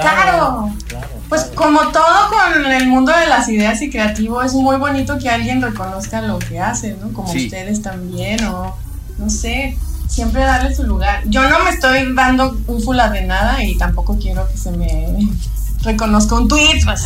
Claro. 0.01 0.73
claro, 0.87 1.07
Pues 1.29 1.43
como 1.55 1.79
todo 1.89 2.29
con 2.29 2.65
el 2.71 2.87
mundo 2.87 3.11
de 3.15 3.27
las 3.27 3.47
ideas 3.49 3.81
y 3.81 3.89
creativo, 3.89 4.41
es 4.43 4.53
muy 4.53 4.77
bonito 4.77 5.17
que 5.17 5.29
alguien 5.29 5.61
reconozca 5.61 6.21
lo 6.21 6.39
que 6.39 6.59
hace, 6.59 6.95
¿no? 7.01 7.11
Como 7.13 7.31
Sí. 7.31 7.45
ustedes 7.45 7.81
también, 7.81 8.43
o 8.45 8.75
no 9.17 9.29
sé, 9.29 9.77
siempre 10.07 10.41
darle 10.41 10.73
su 10.75 10.83
lugar. 10.83 11.21
Yo 11.25 11.47
no 11.49 11.63
me 11.63 11.69
estoy 11.71 12.13
dando 12.15 12.57
un 12.67 12.81
fula 12.81 13.09
de 13.09 13.23
nada 13.23 13.63
y 13.63 13.77
tampoco 13.77 14.17
quiero 14.17 14.47
que 14.49 14.57
se 14.57 14.71
me 14.71 15.17
reconozco 15.83 16.35
un 16.35 16.47
tweet, 16.47 16.81
pues, 16.85 17.03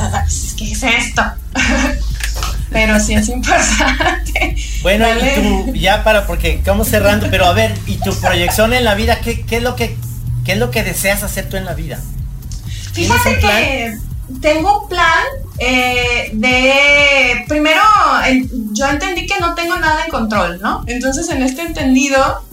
¿qué 0.58 0.72
es 0.72 0.84
esto? 0.84 1.24
pero 2.72 3.00
sí 3.00 3.14
es 3.16 3.28
importante. 3.30 4.56
Bueno, 4.82 5.06
y 5.10 5.42
tú, 5.42 5.74
ya 5.74 6.04
para, 6.04 6.26
porque 6.26 6.54
estamos 6.56 6.88
cerrando, 6.88 7.28
pero 7.30 7.46
a 7.46 7.54
ver, 7.54 7.78
¿y 7.86 7.98
tu 7.98 8.14
proyección 8.16 8.74
en 8.74 8.84
la 8.86 8.96
vida? 8.96 9.20
¿Qué, 9.20 9.42
qué 9.46 9.58
es 9.58 9.64
lo 9.64 9.76
que, 9.76 9.98
qué 10.46 10.54
es 10.54 10.58
lo 10.58 10.72
que 10.72 10.82
deseas 10.84 11.22
hacer 11.24 11.50
tú 11.50 11.58
en 11.58 11.66
la 11.66 11.74
vida? 11.74 12.00
Fíjate 12.94 13.39
que 13.39 13.98
tengo 14.42 14.84
un 14.84 14.89
plan 14.89 15.24
eh, 15.60 16.32
de, 16.34 17.46
primero, 17.48 17.82
yo 18.72 18.88
entendí 18.88 19.26
que 19.26 19.39
no 19.39 19.54
tengo 19.56 19.78
nada 19.78 20.06
en 20.06 20.12
control, 20.12 20.60
¿no? 20.62 20.84
Entonces 20.88 21.30
en 21.30 21.44
este 21.44 21.62
entendido, 21.62 22.44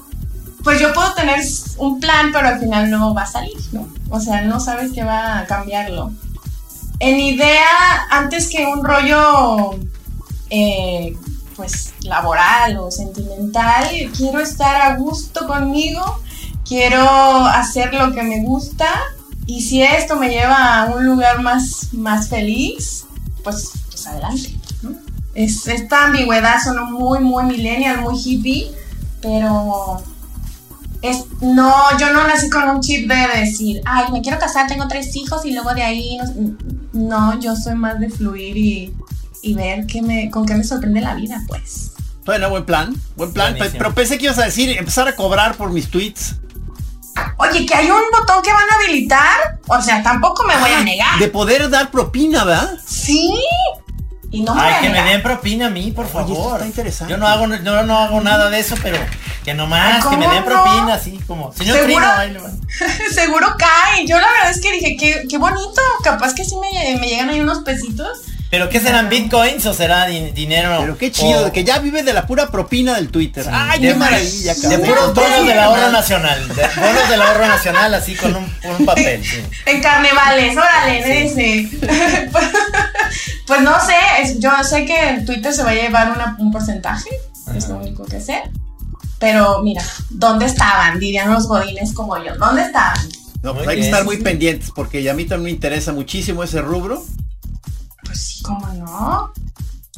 pues 0.63 0.81
yo 0.81 0.93
puedo 0.93 1.15
tener 1.15 1.41
un 1.79 2.01
plan, 2.01 2.31
pero 2.33 2.49
al 2.49 2.61
final 2.61 2.91
no 2.91 3.15
va 3.15 3.23
a 3.23 3.27
salir, 3.27 3.57
¿no? 3.73 3.89
O 4.11 4.21
sea, 4.21 4.43
no 4.43 4.61
sabes 4.61 4.93
qué 4.93 5.05
va 5.05 5.39
a 5.39 5.47
cambiarlo. 5.47 6.13
En 7.01 7.19
idea, 7.19 8.07
antes 8.11 8.49
que 8.49 8.67
un 8.67 8.85
rollo, 8.85 9.79
eh, 10.51 11.17
pues, 11.57 11.95
laboral 12.03 12.79
o 12.79 12.91
sentimental, 12.91 13.89
quiero 14.17 14.41
estar 14.41 14.83
a 14.83 14.97
gusto 14.97 15.47
conmigo, 15.47 16.21
quiero 16.67 17.09
hacer 17.47 17.95
lo 17.95 18.13
que 18.13 18.23
me 18.23 18.41
gusta 18.43 18.89
y 19.49 19.63
si 19.63 19.83
esto 19.83 20.17
me 20.17 20.29
lleva 20.29 20.83
a 20.83 20.95
un 20.95 21.07
lugar 21.07 21.41
más, 21.41 21.89
más 21.93 22.29
feliz, 22.29 23.07
pues, 23.43 23.71
pues 23.91 24.07
adelante, 24.07 24.55
¿no? 24.83 24.91
Es, 25.35 25.67
esta 25.67 26.05
ambigüedad 26.05 26.63
son 26.63 26.93
muy, 26.93 27.21
muy 27.21 27.45
millennial, 27.45 28.03
muy 28.03 28.21
hippie, 28.23 28.71
pero 29.23 30.03
es, 31.01 31.25
no, 31.41 31.73
yo 31.99 32.13
no 32.13 32.27
nací 32.27 32.51
con 32.51 32.69
un 32.69 32.83
chip 32.83 33.09
de 33.09 33.41
decir, 33.41 33.81
ay, 33.87 34.13
me 34.13 34.21
quiero 34.21 34.39
casar, 34.39 34.67
tengo 34.67 34.87
tres 34.87 35.17
hijos 35.17 35.47
y 35.47 35.53
luego 35.53 35.73
de 35.73 35.83
ahí, 35.83 36.19
no, 36.93 37.41
yo 37.41 37.57
soy 37.57 37.75
más 37.75 37.99
de 38.01 38.11
fluir 38.11 38.55
y, 38.55 38.95
y 39.41 39.55
ver 39.55 39.87
qué 39.87 40.03
me, 40.03 40.31
con 40.31 40.45
qué 40.45 40.57
me 40.57 40.65
sorprende 40.65 41.01
la 41.01 41.15
vida, 41.15 41.43
pues. 41.49 41.93
Bueno, 42.27 42.51
buen 42.51 42.67
plan, 42.67 42.95
buen 43.17 43.33
plan, 43.33 43.57
pero 43.59 43.95
pensé 43.95 44.19
que 44.19 44.27
ibas 44.27 44.39
a 44.39 44.45
decir 44.45 44.77
empezar 44.77 45.09
a 45.09 45.17
cobrar 45.17 45.57
por 45.57 45.73
mis 45.73 45.89
tweets. 45.89 46.35
Oye, 47.39 47.65
que 47.65 47.75
hay 47.75 47.91
un 47.91 48.03
botón 48.13 48.43
que 48.43 48.53
van 48.53 48.69
a 48.71 48.75
habilitar. 48.75 49.59
O 49.69 49.81
sea, 49.81 50.03
tampoco 50.03 50.45
me 50.45 50.57
voy 50.57 50.71
a 50.73 50.83
negar. 50.83 51.19
De 51.19 51.29
poder 51.29 51.71
dar 51.71 51.91
propina, 51.91 52.45
¿verdad? 52.45 52.79
Sí. 52.85 53.35
Y 54.31 54.43
no 54.43 54.55
me 54.55 54.61
Ay, 54.61 54.83
que 54.83 54.89
me 54.91 55.03
den 55.03 55.23
propina 55.23 55.67
a 55.67 55.71
mí, 55.71 55.91
por 55.91 56.07
favor. 56.07 56.55
está 56.55 56.67
interesante. 56.67 57.11
Yo 57.13 57.17
no 57.17 57.27
hago, 57.27 57.47
no, 57.47 57.83
no 57.85 57.99
hago 57.99 58.21
nada 58.21 58.51
de 58.51 58.59
eso, 58.59 58.75
pero 58.83 58.99
que 59.45 59.55
nomás, 59.55 60.05
que 60.05 60.17
me 60.19 60.29
den 60.29 60.45
propina, 60.45 60.95
así 60.95 61.19
como. 61.27 61.53
Señor 61.53 61.79
¿Seguro? 61.79 62.07
Seguro 63.15 63.55
cae. 63.57 64.07
Yo 64.07 64.19
la 64.21 64.29
verdad 64.29 64.51
es 64.51 64.61
que 64.61 64.73
dije, 64.73 64.97
qué, 64.99 65.27
qué 65.31 65.39
bonito. 65.39 65.81
Capaz 66.03 66.35
que 66.35 66.45
sí 66.45 66.57
me, 66.57 66.99
me 66.99 67.09
llegan 67.09 67.31
ahí 67.31 67.41
unos 67.41 67.61
pesitos. 67.61 68.19
¿Pero 68.51 68.71
qué 68.71 68.81
serán 68.81 69.11
bitcoins 69.11 69.67
o 69.67 69.75
será 69.75 70.07
dinero? 70.07 70.79
Pero 70.81 70.97
qué 70.97 71.13
chido, 71.13 71.53
que 71.53 71.65
ya 71.65 71.81
vive 71.81 72.03
de 72.03 72.15
la 72.15 72.27
pura 72.27 72.51
propina 72.51 72.95
del 72.95 73.11
Twitter. 73.11 73.47
Ay, 73.51 73.81
qué 73.81 73.95
maravilla, 73.95 74.55
De 74.55 74.79
puros 74.79 75.15
bonos 75.15 75.47
del 75.47 75.59
ahorro 75.59 75.91
nacional. 75.91 76.49
De 76.49 76.63
bonos 76.81 77.09
del 77.11 77.23
ahorro 77.23 77.47
nacional, 77.47 77.95
así 77.95 78.15
con 78.15 78.35
un, 78.37 78.87
papel. 78.87 79.23
En 79.67 79.83
carnavales, 79.83 80.57
órale, 80.57 81.27
ese. 81.27 81.69
pues 83.47 83.61
no 83.61 83.75
sé, 83.85 84.39
yo 84.39 84.51
sé 84.65 84.87
que 84.87 85.23
Twitter 85.27 85.53
se 85.53 85.63
va 85.63 85.71
a 85.71 85.75
llevar 85.75 86.37
un 86.39 86.51
porcentaje, 86.51 87.11
es 87.55 87.69
lo 87.69 87.77
único 87.77 88.05
que 88.07 88.21
sé. 88.21 88.43
Pero 89.19 89.63
mira, 89.63 89.83
¿dónde 90.09 90.47
estaban? 90.47 90.99
Dirían 90.99 91.31
los 91.31 91.49
godines 91.49 91.93
como 91.93 92.17
yo. 92.25 92.35
¿Dónde 92.37 92.63
estaban? 92.63 92.99
No, 93.43 93.55
pues 93.55 93.69
hay 93.69 93.77
que 93.77 93.85
estar 93.85 94.05
muy 94.05 94.17
pendientes 94.19 94.71
porque 94.75 95.09
a 95.09 95.15
mí 95.15 95.25
también 95.25 95.45
me 95.45 95.51
interesa 95.51 95.93
muchísimo 95.93 96.43
ese 96.43 96.63
rubro 96.63 97.05
pues 98.09 98.21
sí, 98.21 98.43
¿cómo 98.43 98.67
no? 98.75 99.33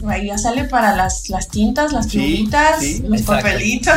Ahí 0.09 0.27
ya 0.27 0.37
sale 0.37 0.65
para 0.65 0.97
las, 0.97 1.29
las 1.29 1.49
tintas, 1.49 1.93
las 1.93 2.09
plumitas, 2.09 2.83
los 3.03 3.23
papelitos. 3.23 3.95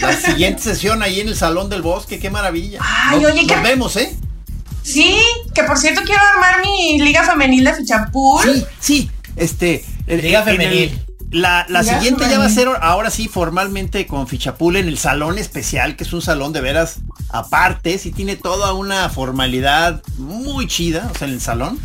La 0.00 0.12
siguiente 0.12 0.62
sesión 0.62 1.02
ahí 1.02 1.20
en 1.20 1.28
el 1.28 1.36
Salón 1.36 1.68
del 1.68 1.82
Bosque, 1.82 2.18
qué 2.18 2.30
maravilla. 2.30 2.80
Ay, 2.82 3.24
oye, 3.24 3.44
nos 3.44 3.62
vemos, 3.62 3.96
¿eh? 3.96 4.16
Sí, 4.82 5.18
que 5.54 5.64
por 5.64 5.76
cierto 5.76 6.02
quiero 6.04 6.22
armar 6.34 6.62
mi 6.62 7.00
liga 7.00 7.24
femenil 7.24 7.64
de 7.64 7.74
fichapul. 7.74 8.42
Sí, 8.42 8.64
sí, 8.80 9.10
este... 9.36 9.84
liga 10.06 10.42
femenil. 10.42 10.98
la, 11.30 11.66
la 11.68 11.82
siguiente 11.82 12.24
ya 12.30 12.38
va 12.38 12.46
a 12.46 12.50
ser 12.50 12.68
ahora 12.80 13.10
sí 13.10 13.28
formalmente 13.28 14.06
con 14.06 14.26
Fichapul 14.26 14.76
en 14.76 14.88
el 14.88 14.98
salón 14.98 15.36
especial, 15.38 15.96
que 15.96 16.04
es 16.04 16.12
un 16.12 16.22
salón 16.22 16.52
de 16.52 16.60
veras 16.60 17.00
aparte, 17.28 17.98
sí 17.98 18.10
tiene 18.10 18.36
toda 18.36 18.72
una 18.72 19.08
formalidad 19.10 20.02
muy 20.16 20.66
chida, 20.66 21.10
o 21.12 21.18
sea, 21.18 21.28
en 21.28 21.34
el 21.34 21.40
salón. 21.40 21.78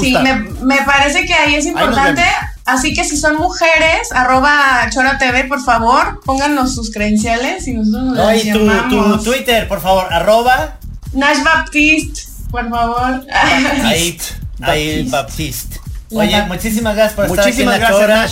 Sí, 0.00 0.14
me, 0.62 0.76
parece 0.82 1.24
que 1.26 1.34
ahí 1.34 1.54
es 1.54 1.66
importante. 1.66 2.22
así 2.64 2.94
que 2.94 3.04
si 3.04 3.16
son 3.16 3.36
mujeres, 3.36 4.10
arroba 4.12 4.88
Chora 4.90 5.18
TV, 5.18 5.44
por 5.44 5.62
favor, 5.62 6.20
pónganos 6.24 6.74
sus 6.74 6.90
credenciales 6.90 7.66
y 7.68 7.74
nosotros 7.74 8.04
nos 8.04 8.16
no, 8.16 8.34
y 8.34 8.52
tu, 8.52 9.22
Twitter, 9.22 9.68
por 9.68 9.80
favor, 9.80 10.06
arroba 10.10 10.78
Nash 11.12 11.42
Baptiste, 11.42 12.22
por 12.50 12.68
favor. 12.68 13.24
Ahí, 13.84 14.18
ahí 14.60 15.02
Baptiste. 15.08 15.80
Oye, 16.10 16.42
muchísimas 16.44 16.94
gracias 16.94 17.14
por 17.14 17.26
estar 17.26 17.48
aquí 17.48 17.62
en 17.62 17.68
la 17.68 17.88
Chora. 17.88 18.28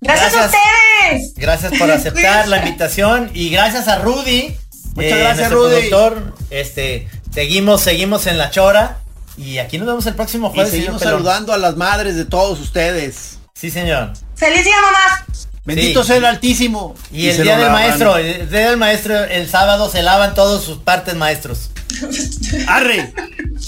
Gracias, 0.00 0.34
a 0.34 0.46
ustedes. 0.46 1.34
Gracias 1.36 1.72
por 1.78 1.90
aceptar 1.90 2.48
la 2.48 2.58
invitación 2.64 3.30
y 3.34 3.50
gracias 3.50 3.88
a 3.88 3.98
Rudy. 3.98 4.56
Muchas 4.94 5.12
eh, 5.12 5.18
gracias, 5.18 5.50
Rudy. 5.50 5.88
Productor. 5.88 6.34
Este, 6.50 7.08
seguimos, 7.32 7.80
seguimos 7.80 8.26
en 8.26 8.38
la 8.38 8.50
Chora. 8.50 8.98
Y 9.38 9.58
aquí 9.58 9.78
nos 9.78 9.86
vemos 9.86 10.04
el 10.06 10.14
próximo 10.14 10.50
jueves. 10.50 10.74
Y 10.74 10.78
seguimos 10.78 11.00
saludando 11.00 11.52
a 11.52 11.58
las 11.58 11.76
madres 11.76 12.16
de 12.16 12.24
todos 12.24 12.60
ustedes. 12.60 13.38
Sí, 13.54 13.70
señor. 13.70 14.12
¡Feliz 14.34 14.64
día, 14.64 14.74
mamá! 14.82 15.26
Bendito 15.64 16.02
sea 16.02 16.16
el 16.16 16.24
Altísimo. 16.24 16.96
Y, 17.12 17.28
el 17.28 17.42
día 17.42 17.58
del 17.58 17.70
maestro, 17.70 18.16
el 18.16 18.50
día 18.50 18.70
del 18.70 18.78
maestro, 18.78 19.22
el 19.24 19.48
sábado 19.48 19.88
se 19.90 20.02
lavan 20.02 20.34
todos 20.34 20.64
sus 20.64 20.78
partes 20.78 21.14
maestros. 21.14 21.70
¡Arre! 22.66 23.12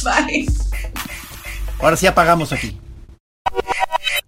Bye. 0.02 0.48
Ahora 1.78 1.96
sí 1.96 2.06
apagamos 2.06 2.52
aquí. 2.52 2.78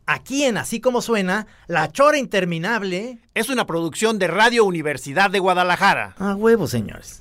Aquí 0.06 0.44
en 0.44 0.58
Así 0.58 0.80
como 0.80 1.02
suena, 1.02 1.46
La 1.66 1.90
Chora 1.90 2.18
Interminable 2.18 3.18
es 3.34 3.48
una 3.48 3.66
producción 3.66 4.18
de 4.18 4.28
Radio 4.28 4.64
Universidad 4.64 5.30
de 5.30 5.38
Guadalajara. 5.38 6.14
A 6.18 6.34
huevo, 6.34 6.68
señores. 6.68 7.20